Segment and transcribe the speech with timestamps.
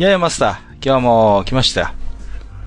[0.00, 1.88] いやいや、マスター、今日も来ましたよ。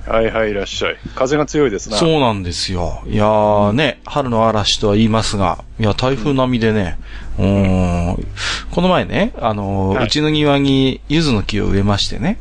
[0.06, 0.98] はいはい、いらっしゃい。
[1.16, 1.98] 風が強いですな。
[1.98, 3.02] そうなんですよ。
[3.08, 7.00] いやーね、春の嵐とは言いますが、いや、台風並みでね、
[7.40, 8.18] うん、ん、
[8.70, 12.38] この前ね、あのーはい、うちの庭に柚子の木を植えましてね。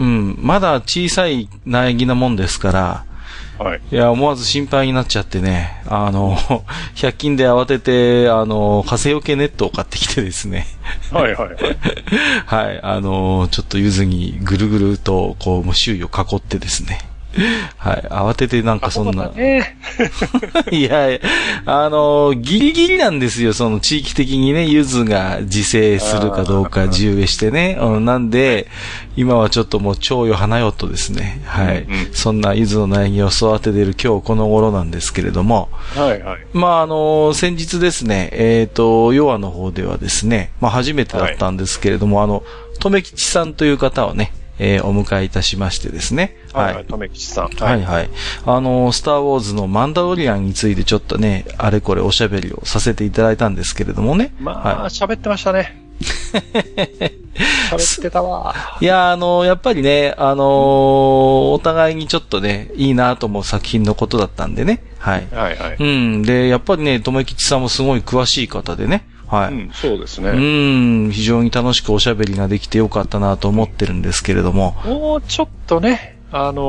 [0.00, 3.04] うん、まだ小さい苗木なもんですから、
[3.58, 3.80] はい。
[3.90, 6.36] いや、思わず心配になっちゃってね、あの、
[6.96, 10.66] 100均で慌てて、あの、風よけネットを買ってきてですね。
[11.12, 11.56] はいはいはい。
[12.46, 16.98] はい、あの、ちょっと柚子にぐるぐると、こう、周囲を囲ってですね。
[17.76, 18.06] はい。
[18.10, 19.28] 慌ててなんかそんな。
[19.30, 19.76] ね、
[20.70, 21.08] いや、
[21.66, 23.52] あの、ギリギリなんですよ。
[23.52, 27.78] その地域的にね、柚子が自生するかどうか自由してね。
[27.80, 28.68] うん、なんで、
[29.16, 31.42] 今はちょっともう蝶よ花よとですね。
[31.44, 31.82] はい。
[31.82, 35.68] うん、そんな柚子の苗木を育ててる今日この頃なんですけれども。
[35.94, 36.38] はいはい。
[36.52, 42.42] まあ、あの、先日ですね、えっ、ー、と、ヨアの方ではですね、まあ初めてだったんですけれども、はい、あの、
[42.80, 46.36] とめきちさんという方をね、えー、お迎えいたしましてですね。
[46.52, 46.74] はい。
[46.74, 47.48] はい、とめきちさん。
[47.48, 48.10] はい、はい、
[48.46, 54.34] あの、スターウォーズのマンダロリアンについてちょっとね、あれこれおしゃべりをさせていただいたんですけれどもね。
[54.38, 55.80] まあ、喋、はい、ってましたね。
[57.70, 58.54] 喋ってたわ。
[58.80, 64.82] いや、あの、やっぱりね、あのー、お互いにちょっとね、いいなと思う作品のことだったんでね。
[64.98, 65.26] はい。
[65.32, 65.76] はいはい。
[65.78, 66.22] うん。
[66.22, 69.06] で、やっぱりね、とめきちさんもすごい詳しい方でね。
[69.34, 69.52] はい。
[69.52, 70.30] うん、そうですね。
[70.30, 74.76] うん、非常に楽しくおしゃべりができてよかったなと思ってるんですけれども。
[74.84, 76.62] もうちょっとね、あの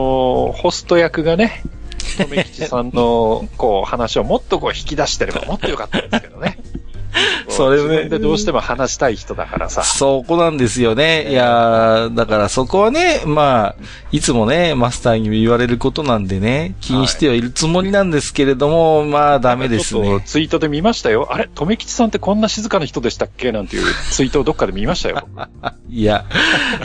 [0.50, 1.64] ー、ホスト役がね、
[2.18, 6.58] 富吉さんの、こう、話をもっとこう引き出してればもっとよかったんですけどね。
[7.50, 8.10] それね。
[8.10, 9.84] でどうしても話したい人だからさ。
[9.84, 11.32] そこなんですよね。
[11.32, 13.76] いやだからそこはね、まあ、
[14.12, 20.22] いつもね、マスターに言われることなんでね、気にしてはいるつもりなんですけれども、はい、まあダメですね。
[20.26, 21.30] ツイートで見ましたよ。
[21.32, 23.52] あれ、とめきちさんってこんな静かな人でしたっけ？
[23.52, 25.28] なんていうツイートをどっかで見ましたよ。
[25.90, 26.26] いや、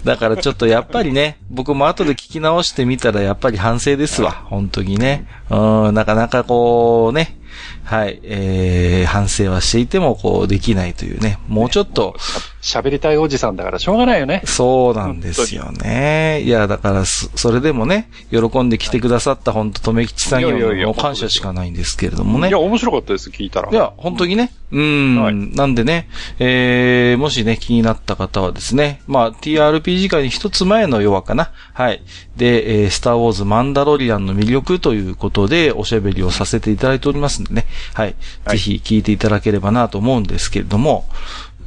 [0.04, 4.42] だからちょっとやっぱりね、 僕も後で聞き直してみたらやっぱり反省ですわ。
[4.44, 5.26] 本当にね。
[5.50, 7.36] うん、なかなかこうね、
[7.84, 12.14] はい、えー、反省はしていても、こう、できないというね、もうちょっと。
[12.60, 14.42] 喋りたいおじさんだからしょうがないよね。
[14.44, 16.42] そうなんですよね。
[16.42, 22.48] いや、だから、それでもね、喜んで来てくださった本当とめきちさんにも感謝しかないんですけれどもね。
[22.48, 23.70] いや、面白かったです、聞いたら。
[23.70, 24.52] いや、本当にね。
[24.72, 31.50] うん、はい、なんでね、えー、もしね、気になった方はですね、まあ、TRPG 界に一つ前の弱かな。
[31.72, 32.02] はい。
[32.36, 37.66] で、えー、スターウォーズマンダロリアンの魅力ということで、おしゃべりをさせていただいておりますんでね。
[37.94, 38.14] はい。
[38.44, 41.06] はい、ぜひ聞いていただければなと思うんですけれども、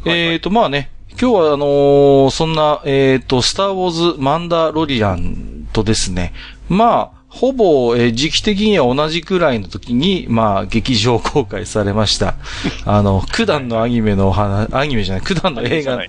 [0.05, 6.33] はい、えっ、ー、と、まあね、今日はあのー、そんな、えっ、ー、と、スターウォーズマンダロリアンとですね、
[6.67, 12.35] まあ、ほぼ、えー、時期的には同じくらいの時に、まあ、劇場公開されました。
[12.85, 15.99] あの、九段のアニメのお話、アニメじゃない、九段の映画、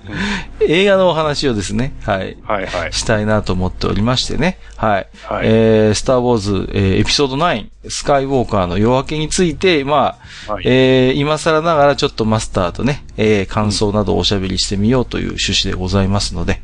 [0.60, 2.36] 映画のお話をですね、はい。
[2.44, 2.92] はいはい。
[2.92, 4.58] したいなと思っておりましてね。
[4.76, 5.06] はい。
[5.22, 16.60] はい、えー、スターウォーズ、えー、エピソード9、スカイウォーカーの夜明けについて、まあ、はい、えー、今更ながらちょっとマスターとね、えー、感想などをおしゃべりしてみようという趣旨でございますので、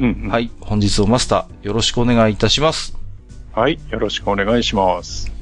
[0.00, 0.50] うん、うん、はい。
[0.60, 2.99] 本日をマスター、よろしくお願いいたします。
[3.52, 5.40] はい、よろしくお願いします。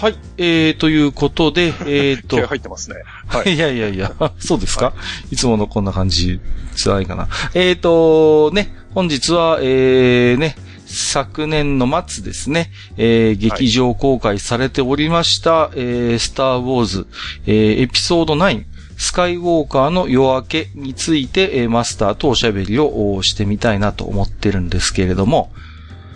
[0.00, 0.14] はい。
[0.38, 2.36] えー、ということで、えー、と。
[2.40, 2.96] 気合入ってますね。
[3.30, 3.54] はい。
[3.54, 4.92] いやいやいや、そうですか、は
[5.30, 6.40] い、いつものこんな感じ
[6.74, 7.28] じゃないかな。
[7.54, 10.56] えー、と、ね、本日は、えー、ね、
[10.86, 17.06] 昨年の末ですね、えー、劇場公開されておりました、はい、えー、スターウォーズ、
[17.46, 18.64] えー、エピソード9、
[18.98, 25.52] スカイウォーカーの夜明けについて、えー、マスターとおしゃべりをしてみたいなと思ってるんですけれども、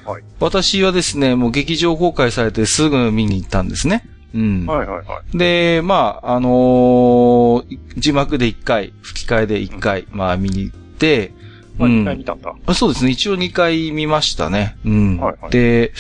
[0.05, 4.05] はい、私はですね、もう劇場公開されてすぐ見に行ったんですね。
[4.35, 4.67] うん。
[4.67, 5.39] はいはいはい。
[5.39, 11.33] で、まあ、あのー、字幕で一回、吹き替えで一回、うん、まあ見に行って、
[11.79, 13.11] まあ、2回見たんだ、うん、そうですね。
[13.11, 14.77] 一応2回見ましたね。
[14.85, 15.17] うん。
[15.19, 15.93] はいはい、で、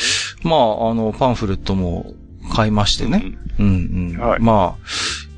[0.42, 2.12] まあ、あの、パンフレットも
[2.52, 3.24] 買いましてね。
[3.58, 4.40] うん、うん、うん、はい。
[4.40, 4.86] まあ、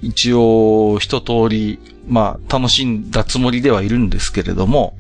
[0.03, 1.79] 一応、一通り、
[2.09, 4.97] まあ、楽しんだつもりではいるんですけれども。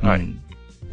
[0.00, 0.20] はい。
[0.20, 0.40] うん、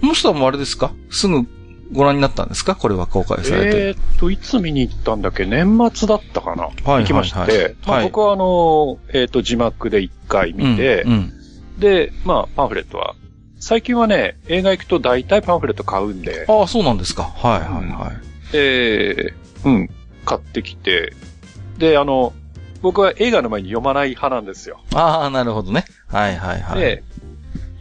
[0.01, 0.92] もしさんもあれですか？
[1.10, 1.48] すぐ
[1.91, 2.75] ご覧になったんですか？
[2.75, 3.88] これは公開されて。
[3.88, 5.45] えー、と、いつ見に行ったんだっけ？
[5.45, 6.63] 年末だったかな？
[6.63, 7.01] はい、はい。
[7.03, 7.75] 行きまして。
[7.86, 13.15] まあ、僕はあの、えっ、ー、と、字幕で一回見て、うん、うん、で、まあ、パンフレットは、
[13.59, 16.45] 最近はね、映画行くと大体パンフレット買うんで。
[16.47, 17.24] ああ、そうなんですか。
[17.24, 18.18] はいはいはい。
[18.53, 19.89] えー、うん、
[20.25, 21.13] 買ってきて、
[21.77, 22.33] で、あの、
[22.81, 24.80] 僕は映画の前に読まない派なんですよ。
[24.94, 25.86] ああ、なるほどね。
[26.07, 26.80] はいはいはい。
[26.80, 27.03] で、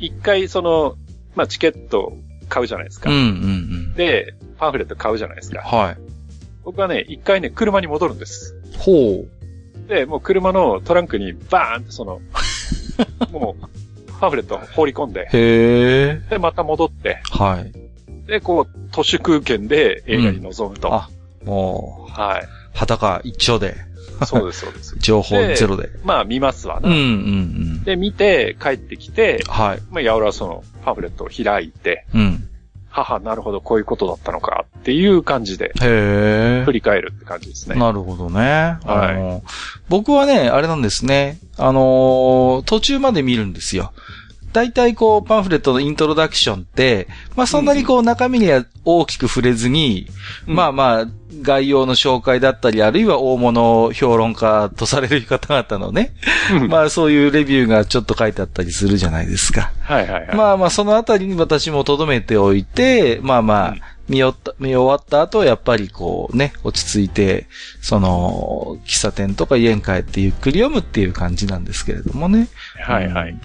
[0.01, 0.97] 一回その、
[1.37, 2.17] まあ、チケット
[2.49, 3.11] 買うじゃないですか。
[3.11, 3.27] うんうんう
[3.93, 3.95] ん。
[3.95, 5.61] で、パンフレット買うじゃないですか。
[5.63, 5.97] はい。
[6.65, 8.55] 僕はね、一回ね、車に戻るんです。
[8.77, 9.89] ほう。
[9.89, 12.21] で、もう車のトランクにバーンってその、
[13.33, 15.29] もう、パンフレット放り込んで。
[15.33, 17.21] へで、また戻って。
[17.31, 17.73] はい。
[18.27, 20.89] で、こう、都市空間で映画に臨むと。
[20.89, 21.09] うん、あ、
[21.45, 22.49] もう、はい。
[22.75, 23.75] 裸一丁で。
[24.25, 24.97] そうです、そうです。
[25.01, 25.91] 情報ゼロで。
[26.05, 26.89] まあ見ますわな。
[26.89, 27.05] うんうんう
[27.81, 27.85] ん。
[27.85, 29.79] で、見て、帰ってきて、はい。
[29.91, 32.45] まあ、やおらそのパンフレットを開いて、うん。
[32.91, 37.77] 母、なるほど、こういうことだったのかっていう感じで、へ振り返るって感じですね。
[37.77, 38.79] なるほどね。
[38.85, 39.51] はい。
[39.89, 41.39] 僕はね、あれなんですね。
[41.57, 43.93] あのー、途中まで見るんですよ。
[44.53, 50.09] 大体こう、パンフレットのイントロダクションって、まあそんなにこう中身には大きく触れずに、
[50.47, 51.07] うん、まあまあ、
[51.43, 56.15] 概要の紹介だったり、あるいは大物評論家とされる方々のね、
[56.69, 59.73] まあそういうレビューがちょっと書いてあったりするじゃないですか。
[59.81, 60.37] はいはいはい。
[60.37, 63.75] まあまあそのあたりに私も留めておいて、まあまあ、
[64.09, 67.47] 見終った、見終わった後、やっぱりこうね、落ち着いて、
[67.81, 72.49] その、喫茶店とか家に帰ってゆっくり読むっていう感じなんですけれどもね。
[72.83, 73.39] はいはい。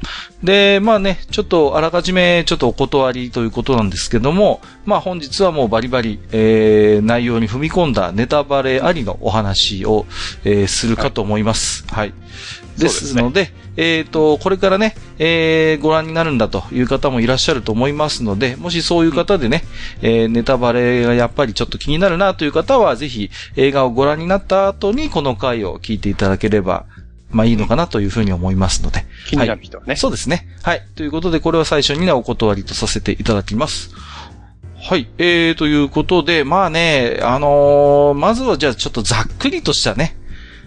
[0.44, 10.06] で、まあね、ちょっとあらかじめちょっとお断りということなんですけども、まあ本日はもうバリバリ、えー、内容に踏み込んだネタバレありのお話を、
[10.44, 11.86] えー、するかと思います。
[11.88, 19.64] はい、はいですので、でね、えっ、ー、と、これからね、えー、ご覧になるんだという方もいらっしゃると思いますので、もしそういう方でね、
[20.02, 26.86] うん、えー、ネタバレがやっぱりちょっと気になるなという方は、ぜひ映画をご覧になった後にこの回を聞いていただければ、
[27.32, 29.06] まあいいのかなというふうに思いますので。
[29.28, 29.98] 気になる人はね、はい。
[29.98, 30.48] そうですね。
[30.62, 30.84] はい。
[30.96, 33.90] ということで、これは最初にね、お断りとさせていただきます。
[34.80, 35.08] はい。
[35.18, 40.16] えー、ということで、まあね、あのー、まずはじゃあちょっとざっくりとしたね、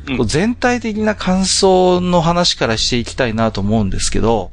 [0.08, 4.50] うん、全体的な感想の話からしていきたいなと思うんですけど、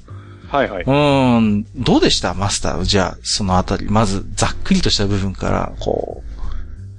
[0.50, 0.84] はいはい。
[0.86, 2.36] うん、どうでした？
[2.36, 6.32] マスターじゃあ、そのあたり、まず、ざっくりとした部分から、こう。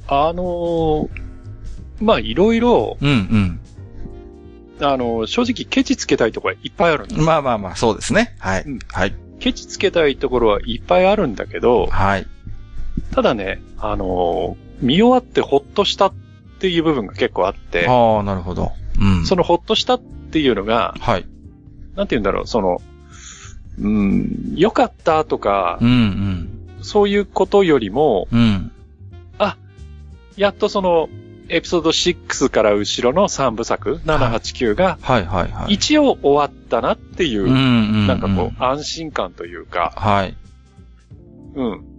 [0.09, 1.09] あのー、
[2.01, 3.61] まあ、いろいろ、うんうん。
[4.81, 8.35] あの、正直、ケチつけたいところはいっぱいあるんですまあまあまあ、そうですね。
[8.41, 8.65] はい。
[8.65, 9.15] うん、はい。
[9.39, 12.27] ケチつけたいところはいっぱいあるんだけど、はい。
[13.13, 16.13] ただね、あのー、見終わってほっとしたっ
[16.65, 17.87] ていう部分が結構あって。
[17.87, 18.73] ああ、なるほど。
[18.99, 19.27] うん。
[19.27, 21.27] そのほっとしたっていうのが、はい。
[21.95, 22.81] なんて言うんだろう、その、
[23.79, 26.49] うん、良かったとか、うんうん。
[26.81, 28.73] そういうことよりも、うん。
[29.37, 29.59] あ、
[30.39, 31.11] やっとその、
[31.51, 35.75] エピソード6から後ろの3部作、789が、はいはいはい。
[35.75, 37.53] 一応終わったなっていう、
[38.07, 40.35] なんかこう、安心感というか、はい。
[41.57, 41.94] うん。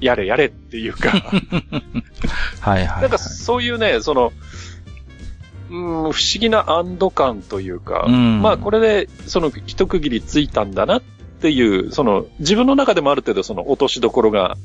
[0.00, 1.10] やれやれっていうか
[2.60, 4.32] はいはい、はい、なんかそういうね、その、
[5.70, 11.02] うん、不思議な安堵感というか、うん、まあこれでその一区切りついたんだなっ
[11.40, 14.56] ていう、その自分の中でもある程度その落としどころが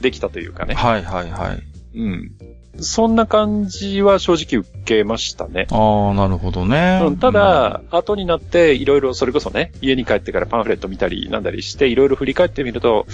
[0.00, 0.74] できたというかね。
[0.74, 1.62] はいはいはい。
[1.98, 2.32] うん。
[2.80, 5.66] そんな感じは正直受けましたね。
[5.70, 7.00] ああ、なるほどね。
[7.04, 13.06] うん、ただ、うん、後になっていろいろそれこそね、家に帰ってからパンフレット見たりなんだりしていろいろ振り返ってみると、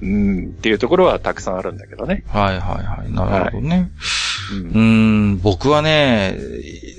[0.00, 2.24] うん、っていうところはたくさんあるんだけどね。
[2.28, 3.12] はいはいはい。
[3.12, 3.76] なるほどね。
[3.76, 3.90] はい
[4.52, 6.38] うん、ん、僕はね、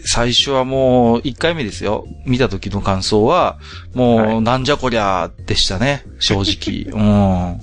[0.05, 2.05] 最初はもう1回目ですよ。
[2.25, 3.59] 見た時の感想は、
[3.93, 6.03] もう、なんじゃこりゃでしたね。
[6.19, 6.91] 正直。
[6.91, 7.61] うん。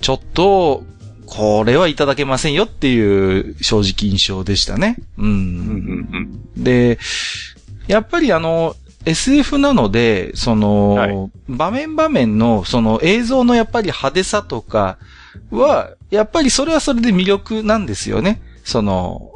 [0.00, 0.84] ちょっと、
[1.36, 4.96] これはいただけませんよっていう正直印象でしたね。
[5.18, 6.40] うん。
[6.56, 6.98] で、
[7.88, 14.98] やっぱりあの、SF なので、その、はい、場面場面の、その映像のやっぱり派手さとか
[15.50, 18.40] は、やっぱりそれはそれで魅力なんですよね。
[18.62, 19.32] その、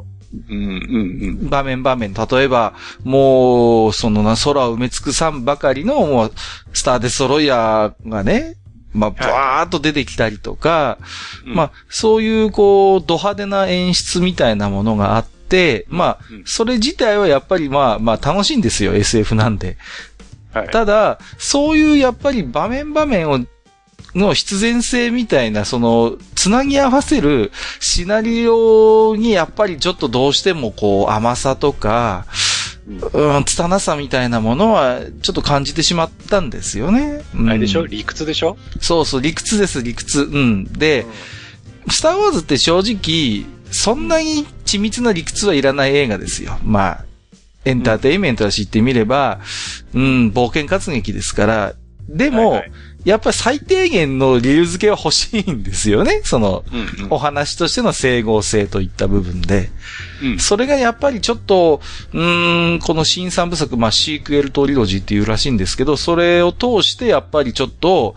[0.49, 2.13] うんうんうん、場面場面。
[2.13, 6.31] 例えば、もう、そのな、空を埋め尽くさんばかりの、もう、
[6.71, 8.55] スターデストロイヤーがね、
[8.93, 10.97] まあ、バーっと出てきたりとか、
[11.45, 19.77] まあ、そういう、こう、ド派手な演出みたいなものがあって、まあ、それ自体はやっぱりまあ、まあ、楽しいんですよ、SF なんで。
[20.53, 23.39] はい、ただ、そういうやっぱり場面場面を
[24.15, 32.25] の必然性みたいな、その、つなぎ合わせるシナリオにやっぱりちょっとどうしてもこう甘さとか、
[32.89, 37.23] うん、拙さみたいなものはちょっと感じてしまったんですよね。
[37.35, 37.85] うん、あれでしょ？
[37.85, 38.57] 理屈でしょ？
[38.81, 40.21] そうそう、理屈です、理屈。
[40.21, 40.63] うん。
[40.65, 41.05] で、
[41.85, 46.57] うん、スターウォーズって正直、そんなに緻密な理屈はいらない映画ですよ。
[46.63, 47.05] まあ、
[47.65, 49.39] エンターテインメントは知ってみれば、
[49.93, 51.73] うん、うん、冒険活劇ですから、
[52.07, 52.71] でも、はいはい
[53.05, 56.21] やっぱり最低限の理由付けは欲しいんですよね。
[56.25, 59.69] その、うんうん、お話としての整合性といった部分で。
[60.21, 61.81] うん、それがやっぱりちょっと、
[62.13, 68.15] うん、この新三部作、まあ、シークエルトリロジーっていうらしいんですけど、それを通してやっぱりちょっと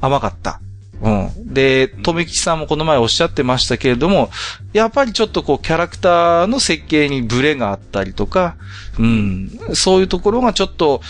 [0.00, 0.60] 甘かった。
[1.02, 1.54] うん。
[1.54, 4.30] で、とめきちさんもこの前おっしゃってましたけれども、
[4.72, 8.56] やっぱりちょっとこうキャラクターの設計にブレがあったりとか、
[8.98, 11.02] うん、そういうところがちょっと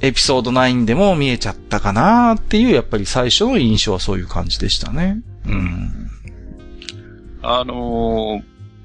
[0.00, 5.20] エピソード9でも見えちゃったかなっていう、やっぱり最初の印象はそういう感じでしたね。
[5.46, 6.10] うん。
[7.42, 8.42] あのー、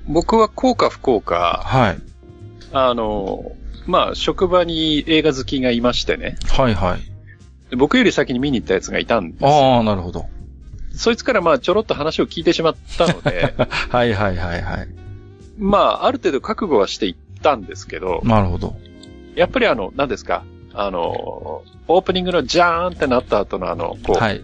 [0.08, 1.62] 僕は効か不効か。
[1.66, 2.02] はい。
[2.72, 6.38] あのー、まあ、職場に映画好きがいましてね。
[6.50, 7.76] はいはい。
[7.76, 10.28] 僕より先に見に行ったやつがいたんですああ、なるほど。
[10.96, 13.54] そいつからまあ、ちょろっと話を聞いてしまったので。
[13.90, 14.88] はいはいはいはい。
[15.58, 18.22] まあ、ある程度覚悟はしていったんですけど。
[18.24, 18.76] なるほど。
[19.36, 20.44] やっぱりあの、何ですか。
[20.74, 24.42] あの、オープニングのジャーンってなった後のあの、こう、はい、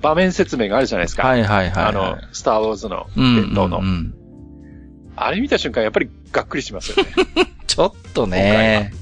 [0.00, 1.26] 場面説明があるじゃないですか。
[1.26, 3.78] はいはいはい、はい、あの、スターウォーズの伝統の。
[3.78, 4.14] うんうんうん、
[5.16, 7.12] あれ見た瞬間やっぱりがっくりしますよね。
[7.66, 8.92] ちょっとね、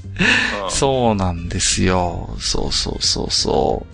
[0.63, 2.35] うん、そうなんですよ。
[2.39, 3.85] そうそうそうそ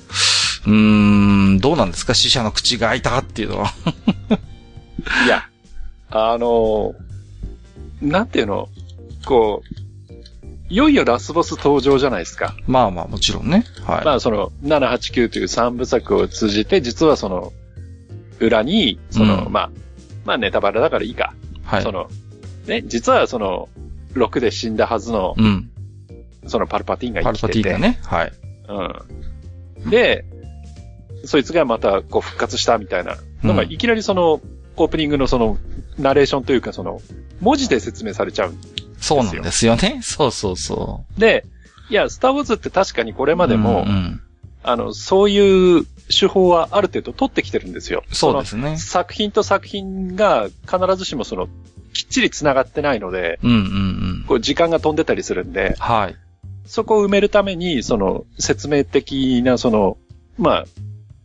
[0.65, 0.69] う。
[0.69, 2.13] うーん、どうなんですか？
[2.13, 3.73] 死者の口が開いたっていうのは。
[5.25, 5.47] いや、
[6.09, 6.95] あの、
[8.01, 8.67] なんていうの、
[9.25, 9.82] こう、
[10.73, 12.55] いよいよラスボス登場じゃないですか。
[12.65, 13.63] まあまあもちろんね。
[13.85, 14.05] はい。
[14.05, 17.53] まあその、789という三部作を通じて、実はその、
[18.39, 19.69] 裏に、その、うん、まあ、
[20.25, 21.35] まあネタバレだからいいか。
[21.63, 21.83] はい。
[21.83, 22.09] その、
[22.65, 23.69] ね、実はその、
[24.15, 25.69] 6で死んだはずの、うん。
[26.47, 27.53] そのパルパティンが生きてて。
[27.53, 27.99] パルパティンがね。
[28.03, 28.31] はい。
[29.83, 29.89] うん。
[29.91, 30.25] で、
[31.23, 34.41] そいつがまたこう復活したみたいなのが、いきなりその、
[34.75, 35.59] オープニングのその、
[35.99, 36.99] ナレーションというかその、
[37.41, 38.55] 文字で説明されちゃう
[39.03, 39.99] そうなんですよね。
[40.01, 41.19] そうそうそう。
[41.19, 41.45] で、
[41.89, 44.21] いや、スターウォーズって確かにこれまでも、うんうん、
[44.63, 48.03] あの、そういう手法はある程度取ってきてるんですよ。
[48.13, 48.77] そうですね。
[48.77, 51.47] 作品と作品が必ずしもその、
[51.93, 56.15] きっちり繋がってないので、うんうんうん、こう時間が飛んでたりするんで、はい。
[56.65, 59.97] そこを埋めるために、その、説明的な、その、
[60.37, 60.65] まあ、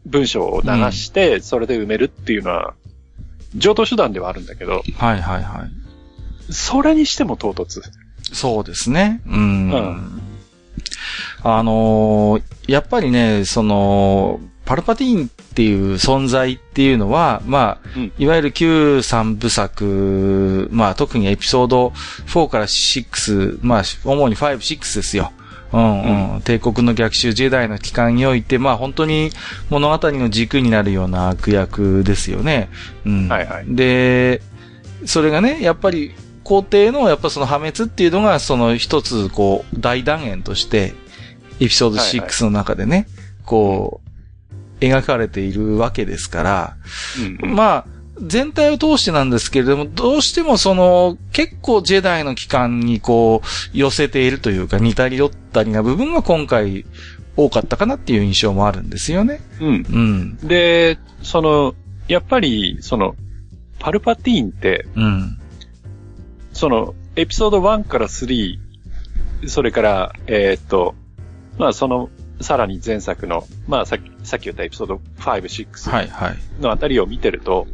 [0.04, 2.75] 文章を流して、それで埋めるっていうのは、
[3.54, 5.88] 上等手段ではあるんだけど、はいはいはい。
[6.50, 7.83] それにしても唐突。
[8.33, 9.21] そうですね。
[9.26, 9.71] うん。
[9.71, 10.23] うん、
[11.43, 21.88] あのー、やっぱりね、その、パルパティーンっていう存在っていうのは、まあ、うん、いわゆる旧三部作、まあ特にエピソード
[22.26, 25.33] 4から6、まあ主に5、6ですよ。
[25.73, 26.35] うんうん。
[26.35, 29.31] うん、帝国の逆襲ジェダイの期間において、まあ本当に
[29.71, 32.69] 物語の軸になるような悪役ですよね。
[33.07, 33.28] うん。
[33.28, 33.64] はいはい。
[33.69, 34.43] で、
[35.07, 36.12] それがね、やっぱり
[36.49, 40.95] 皇帝のやっぱその破滅っていうのが、その一つ、こう、大断言として、
[41.61, 43.11] エピソード6の中でね、はいはい、
[43.45, 44.00] こ
[44.81, 46.76] う、描かれているわけですから、
[47.43, 47.87] うんうん、まあ、
[48.23, 56.87] 全体を通してなんですけれども、どうしてもその、結構ジェダイの期間にこう、寄せているというか、似たり寄ったりな部分が今回
[57.37, 59.43] 多かったかなっていう印象もあるんですよね。
[59.61, 59.87] うん。
[59.87, 60.37] うん。
[60.38, 61.75] で、その、
[62.09, 63.17] やっぱり、その、
[63.78, 65.38] パルパティーンって、うん。
[66.58, 68.58] その、エピソード1から3、
[69.46, 70.96] それから、えー、っと、
[71.56, 72.10] まあその、
[72.40, 77.72] さらに前作の、まあさっき、さっき言ったエピソード5、6のあたりを見てると、はいはい、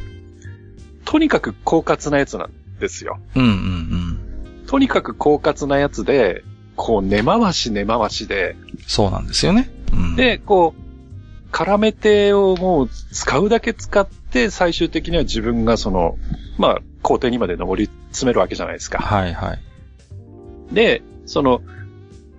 [1.07, 3.21] とにかく狡猾なやつなんですよ。
[3.35, 4.67] うんうんうん。
[4.67, 6.45] とにかく狡猾なやつで、
[6.77, 8.55] こう根回し根回しで。
[8.87, 9.71] そうなんですよね。
[9.95, 16.19] うん、で、こう、絡め手をもう使うだけ使って、最終的には自分がその、
[16.59, 18.99] まあ、皇帝にまで登り詰めるわけじゃないですか。
[18.99, 20.75] はいはい。
[20.75, 21.63] で、その、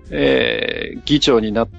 [0.10, 1.69] えー、議長になっ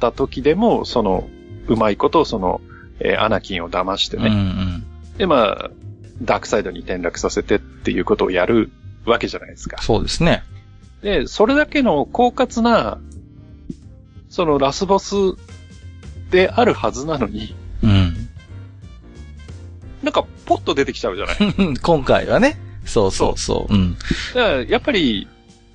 [0.00, 1.28] た時でも、その、
[1.68, 2.60] うまいことその、
[2.98, 4.26] えー、アナキンを騙してね。
[4.26, 4.84] うんうん、
[5.16, 5.70] で、まあ、
[6.20, 8.70] ダークサイドに転落させてっていうことをやる
[9.06, 9.80] わけじゃないですか。
[9.80, 10.42] そうですね。
[11.02, 12.98] で、それだけの狡猾な、
[14.28, 15.14] そのラスボス
[16.30, 18.21] であるはずなのに、うん。
[20.02, 21.36] なんか、ポッと出てきちゃうじゃない？
[21.82, 22.58] 今回はね。
[22.84, 23.74] そうそうそう。
[23.74, 23.94] うん。
[23.94, 23.98] だ
[24.34, 25.28] から、やっぱり、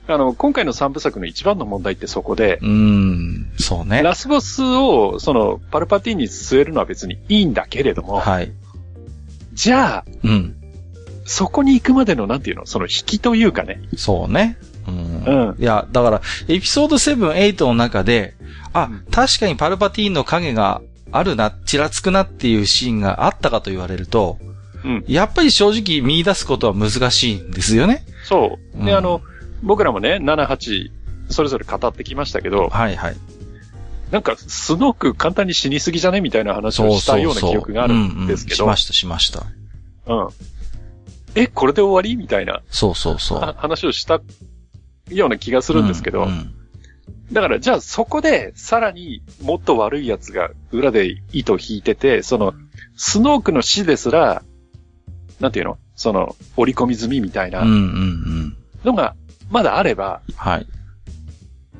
[0.09, 4.01] あの、今回の三部作の一番の問題ってそこで、うーん、そうね。
[4.03, 8.51] ラスボスを、その、パルパティーンに据えるのは別にいいんだけれども、はい。
[9.53, 10.55] じゃあ、うん。
[11.25, 13.81] そこに行くまでの、なんていうの、その引きというかね。
[13.97, 14.57] そうね。
[14.87, 15.23] うん。
[15.25, 18.33] うんいや、だから、エピソード7、8の中で、
[18.73, 24.37] あ、うん確かにパルパティーンの影があるな、ちらつくなっていうシーンがあったかと言われると、
[24.83, 25.05] うん。
[25.07, 28.05] やっぱり正直見出すことは難しいんですよね。
[28.23, 28.85] そう。
[28.85, 29.21] で、うんあの、
[29.63, 30.91] 僕らもね、7、8、
[31.29, 33.15] それぞれ語ってきましたけど、はいはい。
[34.11, 39.43] なんか、すごく簡単に死にすぎじゃねみたいな話をしたような記憶があるんですけど、うんうんしました、しました。
[40.05, 40.29] うん。
[41.35, 43.39] え、これで終わりみたいなそうそうそう。
[43.39, 44.21] は話をした
[45.09, 46.56] ような気がするんですけど、うんうん
[47.31, 52.53] だから、じゃあそこで、さらにもっと悪い奴が裏で糸引いてて、その、
[52.95, 54.43] スノークの死ですら、
[55.39, 55.77] なんていうの？
[55.95, 57.63] その、折り込み済みみたいな。
[57.65, 59.15] のが、
[59.49, 60.67] まだあれば、はい。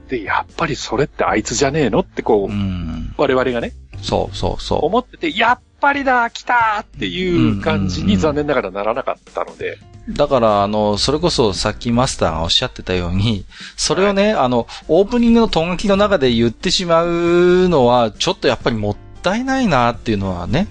[0.09, 2.01] で、やっぱりそれってあいつじゃねえの？
[2.01, 3.13] ってこう、うん。
[3.17, 10.13] 我々がね、そうそうそ思ってて、やっぱりだ来たっていう感じうんうんうんに残念ながらならなかったので、う。
[10.13, 20.67] だから、あの、それこそさっきマスターがおっしゃってたように、 それをね、あの、オープニングのとんがきの中で言ってしまうのは、ちょっとやっぱりもったいないなっていうのはね。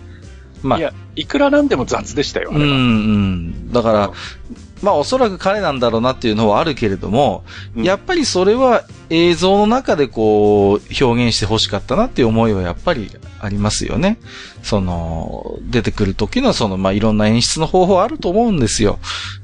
[0.63, 2.77] まあいや、いくらなんでも雑でしたよ、あうんうれは。
[2.79, 3.73] ん。
[3.73, 4.11] だから、
[4.87, 7.45] まあおそらく彼なんだろうなっていうのはあるけれども、
[7.77, 14.19] うんやっぱりそれは映像の中でこう表現して欲しかったなっていう思いはやっぱりありますよね。
[14.63, 19.01] その、出てくる時のその、まあいろんな演出の方法あると思うんですよ。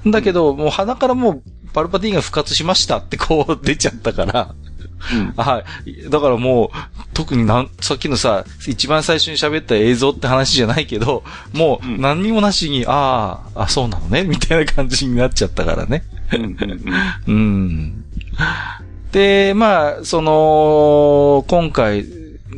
[0.06, 4.71] だけど、もう鼻からもうパルパティーンが復活しましたってこう出ちゃったから、うん
[5.36, 6.10] はい。
[6.10, 6.70] だからもう、
[7.14, 16.04] 特になん、さっきのさ、一番最初に喋った映像って話じゃないけど、もううん何にもなしに、ああ、あ、そうなのね、みたいな感じになっちゃったからね。
[17.26, 18.04] うん。
[19.12, 22.06] で、まあ、その、今回、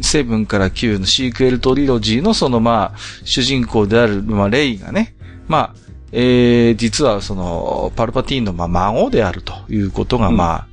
[0.02, 5.14] セブンから9のシークエルトリロジーのそのまあ、主人公である、まあ、レイがね、
[5.48, 5.74] まあ、
[6.12, 10.66] えー、実はその、パルパティーンのまあ孫であるということが、うんまあ、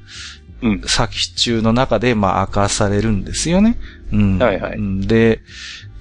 [0.62, 0.82] うん。
[0.86, 3.78] 作中の中で、まあ、明かされるんですよね。
[4.12, 4.38] うん。
[4.40, 5.42] はいはいうんで、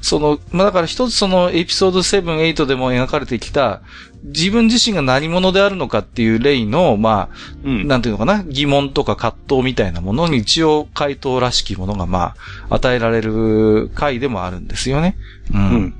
[0.02, 3.82] その、まあ、だから一つそのエピソード7、8でも描かれてきた、
[4.22, 7.88] 自分自身が何者であるのかっていうレイの、まあ、うん。
[7.88, 12.34] なんていうのかな、疑問とか葛藤みたいなものに一応回答らしきものが、ま
[12.68, 15.16] あ、与えられる回でもあるんですよね。
[15.52, 15.60] うん。
[15.60, 15.94] うん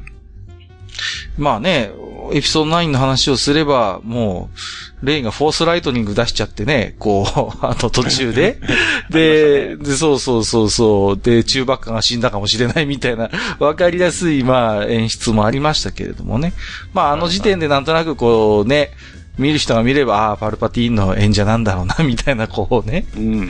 [1.39, 1.93] まあね、
[2.33, 4.51] エピソード9の話をすれば、も
[5.03, 8.59] う、レイがフォースライトニング出しちゃってね、こう、 あと途中で。
[9.11, 11.21] で、で、そうそうそうそう。
[11.21, 16.53] で、チューバッカが死んだかもしれないみたいな、 わかりやすい、まあ、演出もありましたけれどもね。
[16.93, 18.91] まあ、あの時点でなんとなくこうね、
[19.39, 23.49] 見る人が見れば、ああ、パルパティーンの縁者なんだろうな、みたいな、こうね、うん。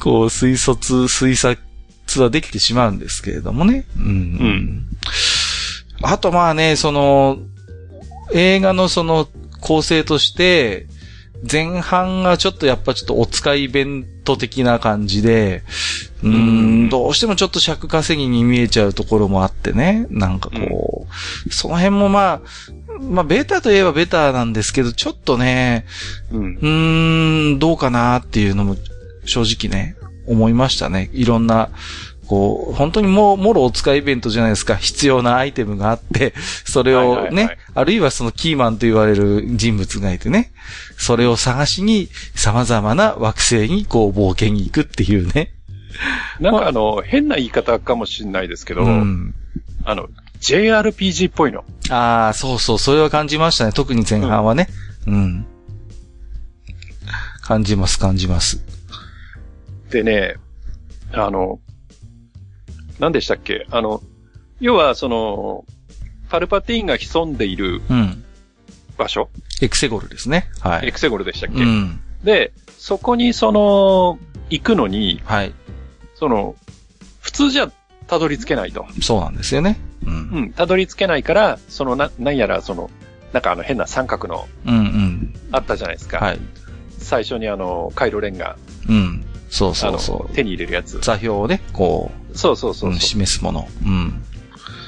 [0.00, 1.58] こう、推察、推察
[2.22, 3.86] はできてしまうんですけれどもね。
[3.96, 4.04] うん。
[4.34, 4.86] ん
[6.02, 7.38] あとまあね、その、
[8.32, 9.28] 映画のその
[9.60, 10.86] 構成として、
[11.50, 15.62] 前半がちょっとやっぱちょっとお使いイベント的な感じで、
[16.22, 20.06] うんん、どうしてもちょっと尺稼ぎに見えちゃうところもあってね。
[20.10, 21.06] なんかこ
[21.46, 22.40] う、その辺もまあ、
[23.00, 25.86] まあベータといえばベータなんですけど、ちょっとね、
[26.32, 26.54] うん。
[26.56, 28.76] うーん、どうかなっていうのも
[29.24, 31.10] 正直ね、思いましたね。
[31.12, 31.70] いろんな、
[32.28, 34.76] こう、本当にもう、もろお使いイベントじゃないですか。
[34.76, 36.34] 必要なアイテムがあって、
[36.66, 40.52] それをはいはいはいね、あるいはそのキーマンと言われる人物がいてね、
[40.98, 45.54] それを探しに様々な惑星にこう冒険に行くっていうね。
[46.38, 49.34] なんかあの、変な言い方かもしれないですけど、うん。
[49.84, 50.08] あの、
[50.40, 51.64] JRPG っぽいの。
[51.88, 53.72] ああ、そうそう、それは感じましたね。
[53.72, 54.68] 特に前半はね。
[55.06, 55.46] うん。
[57.40, 58.62] 感じます、感じます。
[59.90, 60.36] でね、
[61.12, 61.58] あの、
[62.98, 63.66] 何でしたっけ？
[63.70, 64.02] あの、
[64.60, 65.64] 要はその、
[66.28, 68.24] パルパティーンが潜んでいるうん。
[68.96, 69.30] 場所、
[69.62, 70.50] エクセゴルですね。
[70.60, 70.88] はい。
[70.88, 72.00] エクセゴルでしたっけ、うん。
[72.24, 74.18] で、そこにその、
[74.50, 75.54] 行くのに、はい。
[76.16, 76.56] その、
[77.20, 77.70] 普通じゃ
[78.08, 78.86] たどり着けないと。
[79.00, 79.78] そうなんですよね。
[80.04, 80.10] う。
[80.10, 82.90] うんん、たどり着けないから、そのな、なんやらその、
[83.32, 85.34] なんかあの変な三角のうんうん。
[85.52, 86.18] あったじゃないですか。
[86.18, 86.40] はい。
[86.98, 88.56] 最初にあの、カイロレンが、
[88.88, 89.24] うん。
[89.50, 90.34] そうそうそう。
[90.34, 90.98] 手に入れるやつ。
[91.00, 93.68] 座標をね、こそうそうう、そううん示すもの。
[93.84, 94.22] うん。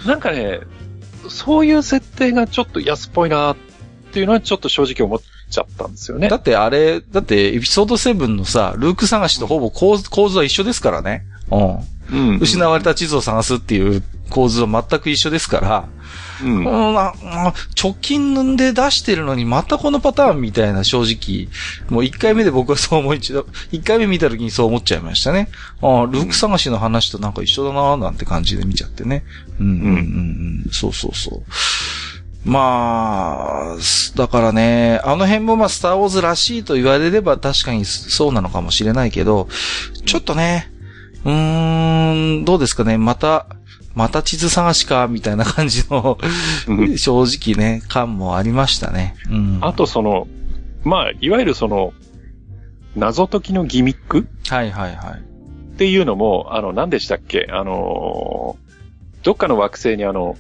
[0.06, 0.60] なんかね、
[1.28, 3.56] そういう設定がちょっと安っぽいなっ
[4.12, 5.20] ていうのはちょっと正直思っ
[5.50, 6.36] ちゃったんですよねだ。
[6.36, 11.24] ってあれ、だってエピソード7のさ、ルーク探しとほぼ構図構図は一緒ですからね。
[11.50, 11.78] うん。
[12.12, 15.88] うん失われた地図を探すっていう構図は全く一緒ですから、
[16.42, 17.52] うん、直
[18.00, 21.48] 近で出してるのにまたこのパターンみたいな正直、
[21.90, 25.48] もう1回目で僕はそう思い、1回目見た時にそう思っちゃいましたね。
[25.82, 29.24] ああ、ルーク探しの話となんか一緒だななんて感じで見ちゃってね。
[29.58, 29.90] うん、うん、うん、う
[30.68, 30.70] ん。
[30.72, 31.42] そうそうそう。
[32.44, 33.76] まあ、
[34.16, 39.48] だからね、あの辺もまあ、スターウォーズらしいと言われれば確かにそうなのかもしれないけど、
[40.06, 40.70] ちょっとね、
[41.24, 43.46] うーん、どうですかね、また、
[43.94, 46.18] また地図探しか、みたいな感じの
[46.96, 49.16] 正直ね、感もありましたね。
[49.30, 50.28] うん、あとその、
[50.84, 51.92] まあ、いわゆるその、
[52.96, 55.20] 謎解きのギミックはいはいはい。
[55.20, 57.46] っていうのも、あの、何でしたっけ？
[57.50, 58.56] あの、
[59.22, 60.36] どっかの惑星にあの、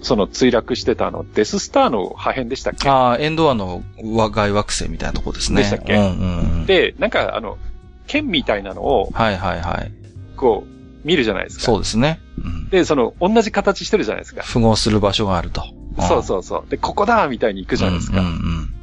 [0.00, 2.88] その墜落してたあの、デススターの破片でしたっけ？
[2.88, 5.62] ああ、エンドアの外惑星みたいなとこですね。
[5.62, 7.58] でしたっけ、うんうん、で、なんかあの、
[8.06, 9.92] 剣みたいなのを、はいはいはい。
[10.36, 10.71] こう、
[11.04, 11.64] 見るじゃないですか。
[11.64, 12.20] そうですね。
[12.38, 14.42] うん、で、その、同じ形してるじゃないですか。
[14.42, 15.64] 符合する場所があると。
[16.00, 16.70] そうそうそう。
[16.70, 18.20] で、ここだみたいに行くじゃないですか。
[18.20, 18.74] うんうんうん、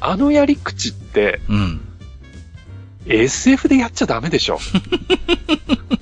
[0.00, 1.80] あのやり口って、うん、
[3.06, 4.58] SF でやっちゃダメでしょ。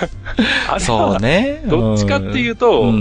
[0.68, 1.62] あれそうね。
[1.66, 2.92] どっちかっていうと、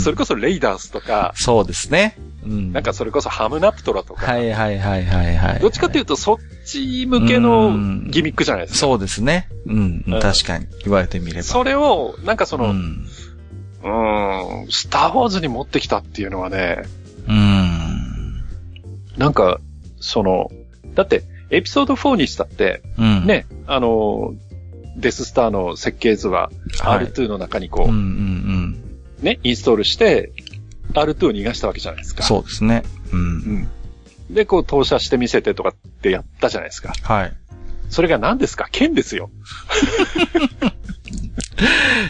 [0.00, 2.16] それこそレイダースとか、そうですね。
[2.44, 4.26] うん、なんかそれこそハムナプトラとか。
[4.26, 5.60] はいはいはいはいはい。
[5.60, 7.72] どっちかっていうとそっち向けの
[8.08, 8.78] ギミックじゃないですか。
[8.80, 9.48] そうですね。
[9.66, 10.66] うん、うん、確かに。
[10.84, 11.42] 言われてみれば。
[11.42, 13.06] それを、なんかその、うん、
[13.84, 16.82] うん、スターウォーズに持ってきたっていうのはね、
[17.28, 18.44] うん。
[19.16, 19.60] なんか、
[20.00, 20.50] その、
[20.94, 24.34] だって、エピソード4にしたって、うん、ね、あの、
[24.96, 30.32] デススターの設計図は R2 の中にこう、うんうんうん、ね、インストールして、
[30.92, 32.22] R2 を逃がしたわけじゃないですか。
[32.22, 32.84] そうですね。
[33.12, 33.20] うん。
[33.20, 33.68] うん、
[34.34, 36.92] で、こう投射して見せてとかってやったじゃないですか。
[37.02, 37.32] はい。
[37.90, 38.68] それが何ですか？
[38.70, 39.30] 剣ですよ。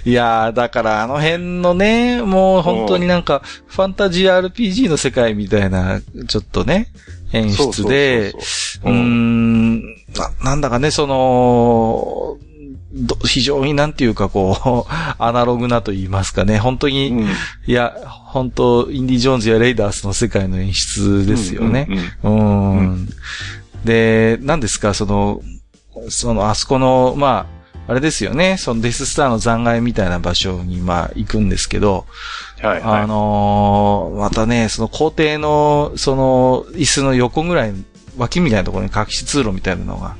[0.04, 6.88] いやー、だからあの辺のね、もう本当になんか、ファンタジー RPG の世界みたいな、ちょっとね、
[7.32, 12.38] 演出で、うーん、な、なんだかね、その、
[13.24, 17.28] 非常になんていうかこう、 アナログなと言いますかね、本当に、うん、
[17.66, 21.88] いや、本当インディ・ジョーンズやレイダースの世界の演出ですよね。
[22.22, 23.08] うん、うん、
[23.84, 25.40] で、何ですか、その、
[26.08, 27.46] その、あそこの、ま
[27.86, 32.06] あ、あれですよね、そのデススターの残骸みたいな場所に、まあ、行くんですけど、
[32.62, 37.74] はい、はい、あのー、またね、その校庭の、その、椅子の横ぐらい、
[38.16, 40.14] 脇みたいなところに隠し通路みたいなのが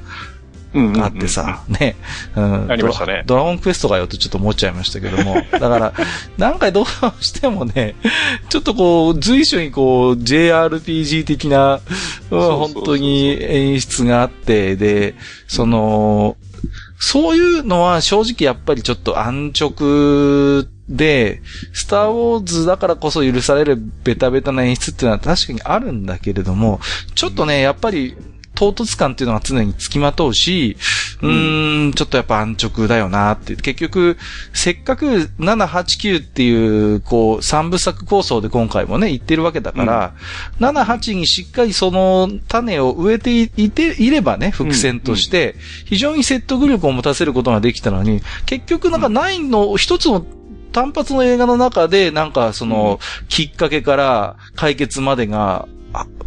[1.00, 1.96] あってさ、ね、
[2.34, 2.70] うん。
[2.70, 3.22] ありましたね。
[3.26, 5.37] ドラゴンクエストかよとちょっと思っちゃいましたけども。
[5.52, 5.92] だから、
[6.37, 6.87] 何回どう
[7.20, 7.94] してもね、
[8.48, 11.80] ちょっとこう、随所にこう、JRPG 的な、
[12.30, 15.14] 本当に演出があって、で、
[15.46, 16.37] その、
[16.98, 21.40] そういうのは正直やっぱりちょっと安直で、
[21.72, 26.80] スターウォーズだからこそ許されるベタベタな演出っていうのは確かにあるんだけれども、
[27.14, 28.16] ちょっとね、やっぱり
[28.55, 30.77] 唐突感っていうのが常につきまとうし、
[31.23, 33.57] うーん、ちょっとやっぱ安直だよなって。
[33.57, 34.17] 結局、
[34.53, 40.14] せっかく7、8、9っていう、こう、三部作構想で今回もね、言ってるわけだから、
[40.61, 50.25] うん、7、8にしっかりその種を植えていて、いればね、伏線として、非常に説得力を持たせることができたのに、結局なんか9の一つの
[50.73, 55.69] 単発の映画の中で、なんかその、きっかけから解決までが、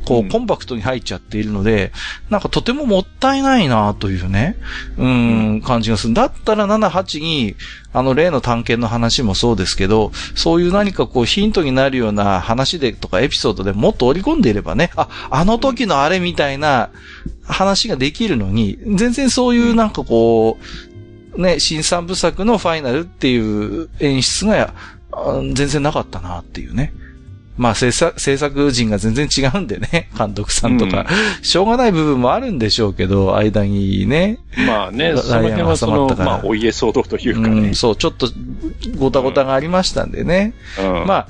[0.06, 1.92] こう、コンパクトに入っちゃっているので、
[2.30, 4.56] なんかとてももったいないなというね、
[4.98, 6.14] うん、感じがする。
[6.14, 7.56] だったら7、8に、
[7.92, 16.90] あの例の探検の話もそうですけど、そういう何かこうヒントになるような話でとかエピソードでもっと織り込んでいればね、あ、あの時のあれみたいな
[17.44, 20.58] 話ができるのに、全然そういうなんかこ
[21.36, 24.74] う、ね、新三部作のファイナルっていう演出が、
[25.54, 26.94] 全然なかったなっていうね。
[27.58, 34.40] まあ制作、制作人が全然違うんでね、監督さんとか、うん、しょうがない部分もあるんでしょうけど、間にね。
[34.68, 38.28] まあね、その辺はその、まあお家騒動というかね、うん、そう、ちょっと
[38.98, 40.54] ごたごたがありましたんでね。
[40.80, 41.28] うん、まあ、